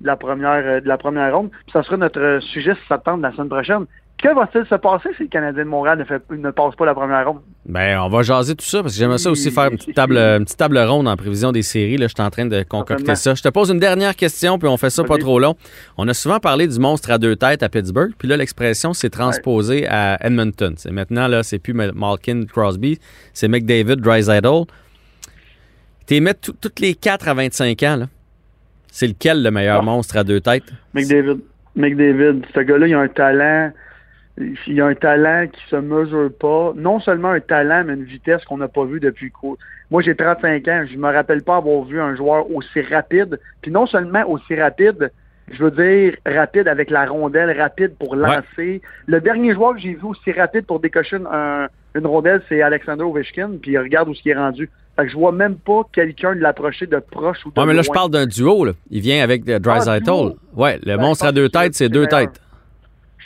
la, 0.00 0.16
première 0.16 0.62
euh, 0.64 0.80
de 0.80 0.88
la 0.88 0.96
première 0.96 1.36
ronde. 1.36 1.50
Puis 1.50 1.72
ça 1.72 1.82
sera 1.82 1.96
notre 1.98 2.38
sujet 2.40 2.74
si 2.74 2.80
ça 2.88 2.98
tente 2.98 3.20
la 3.20 3.32
semaine 3.32 3.48
prochaine. 3.50 3.84
Que 4.18 4.34
va-t-il 4.34 4.66
se 4.66 4.74
passer 4.74 5.10
si 5.16 5.24
le 5.24 5.28
Canadien 5.28 5.62
de 5.62 5.68
Montréal 5.68 5.96
ne, 5.96 6.04
fait, 6.04 6.20
ne 6.30 6.50
passe 6.50 6.74
pas 6.74 6.84
la 6.84 6.94
première 6.94 7.24
ronde? 7.28 7.40
Ben, 7.66 8.00
on 8.00 8.08
va 8.08 8.22
jaser 8.22 8.56
tout 8.56 8.64
ça 8.64 8.82
parce 8.82 8.94
que 8.94 8.98
j'aimerais 8.98 9.18
ça 9.18 9.30
aussi 9.30 9.52
faire 9.52 9.70
une 9.70 9.76
petite 9.76 9.94
table, 9.94 10.16
une 10.18 10.44
petite 10.44 10.58
table 10.58 10.76
ronde 10.76 11.06
en 11.06 11.16
prévision 11.16 11.52
des 11.52 11.62
séries. 11.62 11.98
Là, 11.98 12.08
je 12.08 12.14
suis 12.14 12.26
en 12.26 12.30
train 12.30 12.46
de 12.46 12.64
concocter 12.64 13.14
ça. 13.14 13.34
Je 13.36 13.42
te 13.42 13.48
pose 13.48 13.70
une 13.70 13.78
dernière 13.78 14.16
question, 14.16 14.58
puis 14.58 14.68
on 14.68 14.76
fait 14.76 14.90
ça 14.90 15.04
pas 15.04 15.18
trop 15.18 15.38
long. 15.38 15.54
On 15.96 16.08
a 16.08 16.14
souvent 16.14 16.40
parlé 16.40 16.66
du 16.66 16.80
monstre 16.80 17.12
à 17.12 17.18
deux 17.18 17.36
têtes 17.36 17.62
à 17.62 17.68
Pittsburgh, 17.68 18.10
puis 18.18 18.26
là, 18.26 18.36
l'expression 18.36 18.92
s'est 18.92 19.10
transposée 19.10 19.86
à 19.86 20.18
Edmonton. 20.26 20.74
C'est 20.76 20.90
maintenant, 20.90 21.28
là, 21.28 21.44
c'est 21.44 21.60
plus 21.60 21.72
Malkin 21.72 22.44
Crosby, 22.46 22.98
c'est 23.32 23.46
McDavid, 23.46 23.96
Dreisaitl. 23.96 24.64
T'es 26.06 26.18
mettre 26.18 26.52
toutes 26.60 26.80
les 26.80 26.94
quatre 26.94 27.28
à 27.28 27.34
25 27.34 27.82
ans, 27.84 27.96
là. 27.96 28.06
C'est 28.90 29.06
lequel 29.06 29.44
le 29.44 29.52
meilleur 29.52 29.84
monstre 29.84 30.16
à 30.16 30.24
deux 30.24 30.40
têtes? 30.40 30.64
McDavid. 30.92 31.38
McDavid. 31.76 32.42
Ce 32.52 32.60
gars-là, 32.60 32.88
il 32.88 32.94
a 32.94 33.00
un 33.00 33.08
talent 33.08 33.70
il 34.66 34.80
a 34.80 34.86
un 34.86 34.94
talent 34.94 35.46
qui 35.48 35.60
se 35.68 35.76
mesure 35.76 36.30
pas. 36.38 36.72
Non 36.76 37.00
seulement 37.00 37.30
un 37.30 37.40
talent, 37.40 37.84
mais 37.86 37.94
une 37.94 38.04
vitesse 38.04 38.44
qu'on 38.44 38.58
n'a 38.58 38.68
pas 38.68 38.84
vue 38.84 39.00
depuis 39.00 39.30
quoi. 39.30 39.56
Moi, 39.90 40.02
j'ai 40.02 40.14
35 40.14 40.68
ans. 40.68 40.84
Je 40.90 40.96
me 40.96 41.12
rappelle 41.12 41.42
pas 41.42 41.56
avoir 41.56 41.82
vu 41.84 42.00
un 42.00 42.14
joueur 42.14 42.50
aussi 42.50 42.80
rapide. 42.82 43.40
Puis 43.62 43.70
non 43.70 43.86
seulement 43.86 44.28
aussi 44.28 44.54
rapide, 44.54 45.10
je 45.50 45.64
veux 45.64 45.70
dire 45.70 46.14
rapide 46.26 46.68
avec 46.68 46.90
la 46.90 47.06
rondelle, 47.06 47.58
rapide 47.58 47.94
pour 47.98 48.14
lancer. 48.14 48.82
Le 49.06 49.20
dernier 49.20 49.54
joueur 49.54 49.74
que 49.74 49.80
j'ai 49.80 49.94
vu 49.94 50.04
aussi 50.04 50.32
rapide 50.32 50.66
pour 50.66 50.80
décocher 50.80 51.16
une, 51.16 52.06
rondelle, 52.06 52.42
c'est 52.48 52.62
Alexander 52.62 53.04
Ovechkin. 53.04 53.52
Puis 53.60 53.78
regarde 53.78 54.08
où 54.08 54.14
ce 54.14 54.22
qui 54.22 54.30
est 54.30 54.36
rendu. 54.36 54.68
Fait 54.96 55.04
que 55.04 55.12
je 55.12 55.16
vois 55.16 55.32
même 55.32 55.56
pas 55.56 55.82
quelqu'un 55.92 56.34
de 56.34 56.40
l'approcher 56.40 56.86
de 56.86 56.98
proche 56.98 57.38
ou 57.46 57.52
de 57.52 57.58
Ouais, 57.58 57.66
mais 57.66 57.72
là, 57.72 57.82
je 57.82 57.90
parle 57.90 58.10
d'un 58.10 58.26
duo. 58.26 58.64
Là. 58.64 58.72
Il 58.90 59.00
vient 59.00 59.22
avec 59.22 59.48
euh, 59.48 59.60
Dreisaitl. 59.60 60.10
Ah, 60.10 60.60
ouais, 60.60 60.78
le 60.84 60.96
ben, 60.96 61.00
monstre 61.00 61.24
à 61.24 61.32
deux 61.32 61.48
têtes, 61.48 61.74
c'est 61.74 61.88
deux 61.88 62.06
têtes 62.06 62.40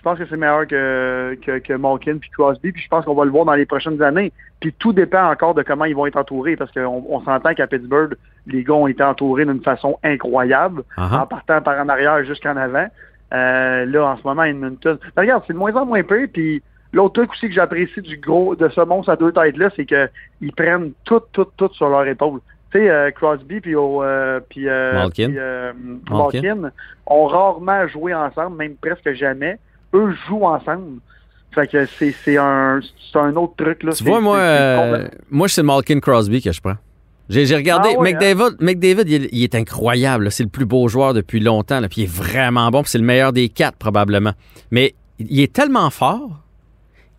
je 0.02 0.10
pense 0.10 0.18
que 0.18 0.26
c'est 0.28 0.36
meilleur 0.36 0.66
que, 0.66 1.38
que, 1.46 1.58
que 1.58 1.74
Malkin 1.74 2.16
puis 2.18 2.28
Crosby, 2.30 2.72
puis 2.72 2.82
je 2.82 2.88
pense 2.88 3.04
qu'on 3.04 3.14
va 3.14 3.24
le 3.24 3.30
voir 3.30 3.44
dans 3.44 3.54
les 3.54 3.66
prochaines 3.66 4.02
années. 4.02 4.32
Puis 4.58 4.74
tout 4.76 4.92
dépend 4.92 5.30
encore 5.30 5.54
de 5.54 5.62
comment 5.62 5.84
ils 5.84 5.94
vont 5.94 6.06
être 6.06 6.16
entourés, 6.16 6.56
parce 6.56 6.72
qu'on 6.72 7.04
on, 7.08 7.20
s'entend 7.20 7.54
qu'à 7.54 7.68
Pittsburgh, 7.68 8.16
les 8.48 8.64
gars 8.64 8.74
ont 8.74 8.88
été 8.88 9.04
entourés 9.04 9.44
d'une 9.44 9.62
façon 9.62 10.00
incroyable, 10.02 10.82
uh-huh. 10.98 11.20
en 11.20 11.26
partant 11.28 11.62
par 11.62 11.78
en 11.78 11.88
arrière 11.88 12.24
jusqu'en 12.24 12.56
avant. 12.56 12.88
Euh, 13.32 13.84
là, 13.84 14.06
en 14.06 14.16
ce 14.16 14.24
moment, 14.24 14.42
Edmonton. 14.42 14.98
regarde, 15.16 15.44
c'est 15.46 15.52
de 15.52 15.58
moins 15.58 15.74
en 15.76 15.86
moins 15.86 16.02
peu, 16.02 16.26
puis 16.26 16.64
l'autre 16.92 17.14
truc 17.14 17.30
aussi 17.30 17.46
que 17.46 17.54
j'apprécie 17.54 18.02
du 18.02 18.16
gros 18.16 18.56
de 18.56 18.68
ce 18.70 18.80
monstre 18.80 19.10
à 19.10 19.14
deux 19.14 19.30
têtes-là, 19.30 19.70
c'est 19.76 19.86
qu'ils 19.86 20.52
prennent 20.56 20.90
tout, 21.04 21.22
tout, 21.32 21.46
tout 21.56 21.70
sur 21.74 21.88
leur 21.88 22.08
épaule. 22.08 22.40
Tu 22.72 22.78
sais, 22.78 22.90
euh, 22.90 23.12
Crosby 23.12 23.60
puis, 23.60 23.76
euh, 23.76 24.40
puis, 24.50 24.66
Malkin. 24.66 25.72
Malkin 26.10 26.72
ont 27.06 27.26
rarement 27.26 27.86
joué 27.86 28.12
ensemble, 28.12 28.56
même 28.56 28.74
presque 28.74 29.12
jamais 29.12 29.60
eux 29.94 30.14
jouent 30.26 30.44
ensemble. 30.44 31.00
Fait 31.54 31.66
que 31.66 31.86
c'est 31.86 32.36
un, 32.38 32.80
un 33.14 33.36
autre 33.36 33.54
truc. 33.56 33.82
Là. 33.82 33.92
Tu 33.92 34.04
vois, 34.04 34.20
moi, 34.20 34.38
euh, 34.38 35.08
moi 35.30 35.48
c'est 35.48 35.62
Malkin 35.62 36.00
Crosby 36.00 36.40
que 36.40 36.50
je 36.50 36.60
prends. 36.60 36.76
J'ai 37.28 37.56
regardé. 37.56 37.90
Ah 37.96 38.02
McDavid, 38.02 38.42
hein? 38.42 38.56
McDavid 38.60 39.28
il, 39.32 39.42
est 39.42 39.54
incroyable. 39.54 40.30
C'est 40.30 40.42
le 40.42 40.48
plus 40.48 40.66
beau 40.66 40.88
joueur 40.88 41.14
depuis 41.14 41.40
longtemps. 41.40 41.80
Là, 41.80 41.88
puis 41.88 42.02
il 42.02 42.04
est 42.04 42.10
vraiment 42.12 42.70
bon. 42.70 42.82
C'est 42.84 42.98
le 42.98 43.04
meilleur 43.04 43.32
des 43.32 43.48
quatre, 43.48 43.76
probablement. 43.76 44.32
Mais 44.70 44.94
il 45.18 45.40
est 45.40 45.52
tellement 45.52 45.88
fort 45.90 46.42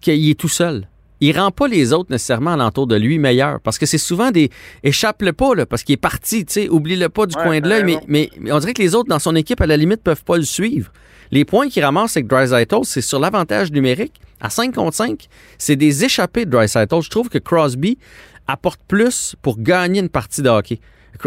qu'il 0.01 0.29
est 0.29 0.39
tout 0.39 0.49
seul. 0.49 0.87
Il 1.21 1.37
rend 1.39 1.51
pas 1.51 1.67
les 1.67 1.93
autres 1.93 2.11
nécessairement 2.11 2.51
alentour 2.51 2.85
de 2.85 2.95
lui 2.95 3.17
meilleurs. 3.17 3.59
Parce 3.61 3.77
que 3.77 3.85
c'est 3.85 3.97
souvent 3.97 4.29
des. 4.29 4.49
Échappe-le 4.83 5.31
pas, 5.31 5.55
là, 5.55 5.65
parce 5.65 5.83
qu'il 5.83 5.93
est 5.93 5.97
parti. 5.97 6.45
Oublie-le 6.69 7.09
pas 7.09 7.25
du 7.25 7.35
coin 7.35 7.59
de 7.59 7.69
l'œil. 7.69 7.83
Mais, 7.83 8.29
mais, 8.39 8.51
on 8.51 8.59
dirait 8.59 8.73
que 8.73 8.81
les 8.81 8.93
autres 8.93 9.09
dans 9.09 9.19
son 9.19 9.35
équipe, 9.35 9.61
à 9.61 9.67
la 9.67 9.77
limite, 9.77 10.03
peuvent 10.03 10.23
pas 10.23 10.37
le 10.37 10.43
suivre. 10.43 10.91
Les 11.33 11.45
points 11.45 11.67
qu'il 11.67 11.83
ramasse 11.83 12.15
avec 12.15 12.27
Dreisaitl, 12.27 12.81
c'est 12.83 13.01
sur 13.01 13.19
l'avantage 13.19 13.71
numérique. 13.71 14.21
À 14.39 14.51
5 14.51 14.75
contre 14.75 14.95
5, 14.95 15.27
c'est 15.57 15.75
des 15.75 16.05
échappées 16.05 16.45
de 16.45 16.51
Dreisaitl. 16.51 17.01
Je 17.01 17.09
trouve 17.09 17.27
que 17.27 17.39
Crosby 17.39 17.97
apporte 18.45 18.79
plus 18.87 19.35
pour 19.41 19.59
gagner 19.59 19.99
une 19.99 20.09
partie 20.09 20.43
de 20.43 20.49
hockey. 20.49 20.79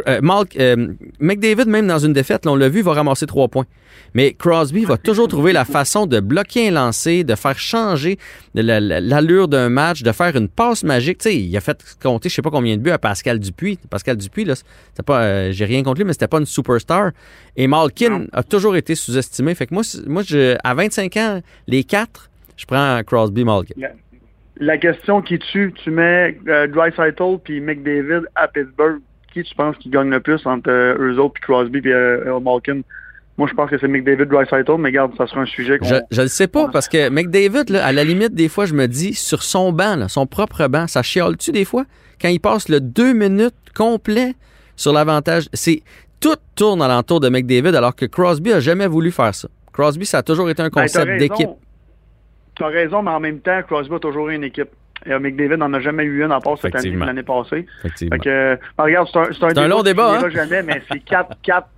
Euh, 0.08 0.20
euh, 0.58 0.94
McDavid, 1.20 1.66
même 1.66 1.86
dans 1.86 1.98
une 1.98 2.12
défaite, 2.12 2.46
on 2.46 2.56
l'a 2.56 2.68
vu, 2.68 2.82
va 2.82 2.92
ramasser 2.94 3.26
trois 3.26 3.48
points. 3.48 3.66
Mais 4.14 4.32
Crosby 4.32 4.84
va 4.84 4.96
toujours 4.96 5.28
trouver 5.28 5.52
la 5.52 5.64
façon 5.64 6.06
de 6.06 6.20
bloquer 6.20 6.68
un 6.68 6.72
lancer, 6.72 7.24
de 7.24 7.34
faire 7.34 7.58
changer 7.58 8.18
l'allure 8.54 9.48
d'un 9.48 9.68
match, 9.68 10.02
de 10.02 10.12
faire 10.12 10.36
une 10.36 10.48
passe 10.48 10.84
magique. 10.84 11.18
Tu 11.18 11.30
sais, 11.30 11.36
il 11.36 11.56
a 11.56 11.60
fait 11.60 11.82
compter, 12.02 12.28
je 12.28 12.34
sais 12.34 12.42
pas 12.42 12.50
combien 12.50 12.76
de 12.76 12.82
buts 12.82 12.90
à 12.90 12.98
Pascal 12.98 13.38
Dupuis. 13.38 13.78
Pascal 13.90 14.16
Dupuis, 14.16 14.44
là, 14.44 14.54
pas, 15.04 15.22
euh, 15.22 15.52
j'ai 15.52 15.64
rien 15.64 15.82
contre 15.82 15.98
lui, 15.98 16.04
mais 16.04 16.12
c'était 16.12 16.28
pas 16.28 16.38
une 16.38 16.46
superstar. 16.46 17.10
Et 17.56 17.66
Malkin 17.66 18.26
a 18.32 18.42
toujours 18.42 18.76
été 18.76 18.94
sous-estimé. 18.94 19.54
Fait 19.54 19.66
que 19.66 19.74
moi, 19.74 19.82
moi 20.06 20.22
je, 20.22 20.56
à 20.62 20.74
25 20.74 21.16
ans, 21.16 21.40
les 21.66 21.84
quatre, 21.84 22.30
je 22.56 22.64
prends 22.64 23.02
Crosby, 23.04 23.44
Malkin. 23.44 23.74
La 24.58 24.78
question 24.78 25.20
qui 25.20 25.38
tue, 25.38 25.74
tu 25.84 25.90
mets 25.90 26.38
euh, 26.48 26.66
Dreisaitl 26.66 27.38
puis 27.44 27.60
McDavid 27.60 28.22
à 28.34 28.48
Pittsburgh 28.48 29.00
tu 29.44 29.54
penses 29.54 29.76
qui 29.76 29.88
gagne 29.88 30.10
le 30.10 30.20
plus 30.20 30.44
entre 30.46 30.70
euh, 30.70 30.96
eux 30.98 31.18
autres, 31.18 31.34
puis 31.34 31.42
Crosby, 31.42 31.80
puis 31.80 31.92
euh, 31.92 32.38
Malkin? 32.40 32.80
Moi, 33.38 33.48
je 33.48 33.54
pense 33.54 33.68
que 33.68 33.78
c'est 33.78 33.88
McDavid, 33.88 34.26
Dreisaitl, 34.26 34.76
mais 34.78 34.88
regarde, 34.88 35.12
ça 35.18 35.26
sera 35.26 35.42
un 35.42 35.46
sujet 35.46 35.78
qu'on... 35.78 35.86
Je 36.10 36.22
ne 36.22 36.26
sais 36.26 36.48
pas, 36.48 36.68
parce 36.68 36.88
que 36.88 37.10
McDavid, 37.10 37.70
là, 37.70 37.84
à 37.84 37.92
la 37.92 38.02
limite, 38.02 38.34
des 38.34 38.48
fois, 38.48 38.64
je 38.64 38.72
me 38.72 38.86
dis, 38.86 39.12
sur 39.12 39.42
son 39.42 39.72
banc, 39.72 40.08
son 40.08 40.26
propre 40.26 40.66
banc, 40.68 40.86
ça 40.86 41.02
chiale-tu 41.02 41.52
des 41.52 41.66
fois? 41.66 41.84
Quand 42.20 42.28
il 42.28 42.40
passe 42.40 42.70
le 42.70 42.80
deux 42.80 43.12
minutes 43.12 43.54
complet 43.74 44.34
sur 44.74 44.92
l'avantage, 44.92 45.48
c'est... 45.52 45.82
Tout 46.18 46.36
tourne 46.54 46.80
alentour 46.80 47.20
de 47.20 47.28
McDavid, 47.28 47.76
alors 47.76 47.94
que 47.94 48.06
Crosby 48.06 48.50
a 48.50 48.58
jamais 48.58 48.86
voulu 48.86 49.10
faire 49.10 49.34
ça. 49.34 49.48
Crosby, 49.70 50.06
ça 50.06 50.18
a 50.18 50.22
toujours 50.22 50.48
été 50.48 50.62
un 50.62 50.70
ben, 50.70 50.82
concept 50.82 51.18
d'équipe. 51.18 51.50
Tu 52.54 52.64
as 52.64 52.68
raison, 52.68 53.02
mais 53.02 53.10
en 53.10 53.20
même 53.20 53.40
temps, 53.40 53.60
Crosby 53.66 53.94
a 53.94 53.98
toujours 53.98 54.30
eu 54.30 54.34
une 54.34 54.44
équipe. 54.44 54.70
Et 55.06 55.30
David 55.30 55.58
n'en 55.58 55.72
a 55.72 55.80
jamais 55.80 56.04
eu 56.04 56.24
une 56.24 56.32
à 56.32 56.40
part 56.40 56.58
cette 56.58 56.74
année 56.74 56.90
l'année 56.90 57.22
passée. 57.22 57.66
Fait 57.82 58.18
que, 58.18 58.28
euh, 58.28 58.56
regarde, 58.78 59.08
c'est 59.12 59.44
un, 59.44 59.48
un, 59.48 59.56
un 59.56 59.68
long 59.68 59.82
débat. 59.82 60.18
Hein? 60.18 60.28
jamais, 60.30 60.62
mais 60.62 60.82
c'est 60.90 60.98
quatre, 61.04 61.36
quatre, 61.42 61.68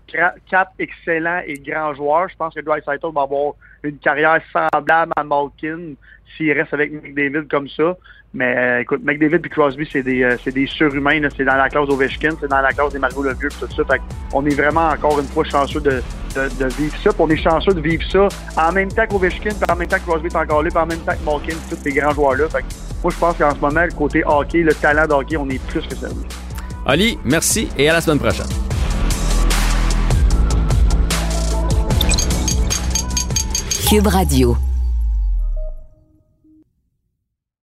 quatre 0.50 0.72
excellents 0.78 1.42
et 1.46 1.54
grands 1.54 1.94
joueurs. 1.94 2.28
Je 2.28 2.36
pense 2.36 2.54
que 2.54 2.60
Dwight 2.60 2.84
Saito 2.84 3.12
va 3.12 3.22
avoir 3.22 3.52
une 3.82 3.98
carrière 3.98 4.40
semblable 4.52 5.12
à 5.16 5.24
Malkin 5.24 5.94
s'il 6.36 6.52
reste 6.52 6.72
avec 6.74 6.92
McDavid 6.92 7.48
comme 7.48 7.68
ça. 7.68 7.96
Mais 8.34 8.54
euh, 8.56 8.80
écoute, 8.80 9.00
McDavid 9.04 9.36
et 9.36 9.48
Crosby, 9.48 9.88
c'est 9.90 10.02
des, 10.02 10.22
euh, 10.22 10.36
des 10.46 10.66
surhumains. 10.66 11.20
C'est 11.36 11.44
dans 11.44 11.56
la 11.56 11.68
classe 11.68 11.88
Ovechkin, 11.88 12.30
c'est 12.40 12.48
dans 12.48 12.60
la 12.60 12.72
classe 12.72 12.92
des 12.92 12.98
Margot 12.98 13.22
Lemieux 13.22 13.48
et 13.48 13.66
tout 13.66 13.72
ça. 13.74 13.84
Fait 13.84 14.00
on 14.34 14.44
est 14.44 14.54
vraiment 14.54 14.88
encore 14.88 15.18
une 15.18 15.26
fois 15.26 15.44
chanceux 15.44 15.80
de, 15.80 16.02
de, 16.34 16.64
de 16.64 16.68
vivre 16.74 16.94
ça. 17.02 17.10
Puis 17.10 17.20
on 17.20 17.30
est 17.30 17.42
chanceux 17.42 17.72
de 17.72 17.80
vivre 17.80 18.04
ça 18.10 18.28
en 18.56 18.72
même 18.72 18.88
temps 18.88 19.06
qu'Ovechkin, 19.06 19.50
puis 19.50 19.72
en 19.72 19.76
même 19.76 19.88
temps 19.88 19.96
que 19.96 20.02
Crosby 20.02 20.26
est 20.26 20.36
encore 20.36 20.62
là, 20.62 20.70
puis 20.70 20.78
en 20.78 20.86
même 20.86 21.00
temps 21.00 21.14
que 21.14 21.24
Malkin, 21.24 21.56
tous 21.70 21.76
ces 21.76 21.92
grands 21.92 22.12
joueurs-là. 22.12 22.48
Fait 22.48 22.64
moi, 23.02 23.12
je 23.14 23.18
pense 23.18 23.36
qu'en 23.36 23.54
ce 23.54 23.60
moment, 23.60 23.84
le 23.84 23.92
côté 23.92 24.22
hockey, 24.26 24.58
le 24.58 24.74
talent 24.74 25.06
de 25.06 25.12
hockey, 25.12 25.36
on 25.36 25.48
est 25.48 25.64
plus 25.66 25.86
que 25.86 25.94
servi. 25.94 26.16
Ali, 26.84 27.18
merci 27.24 27.68
et 27.78 27.88
à 27.88 27.94
la 27.94 28.00
semaine 28.00 28.18
prochaine. 28.18 28.46
Cube 33.88 34.06
Radio. 34.06 34.67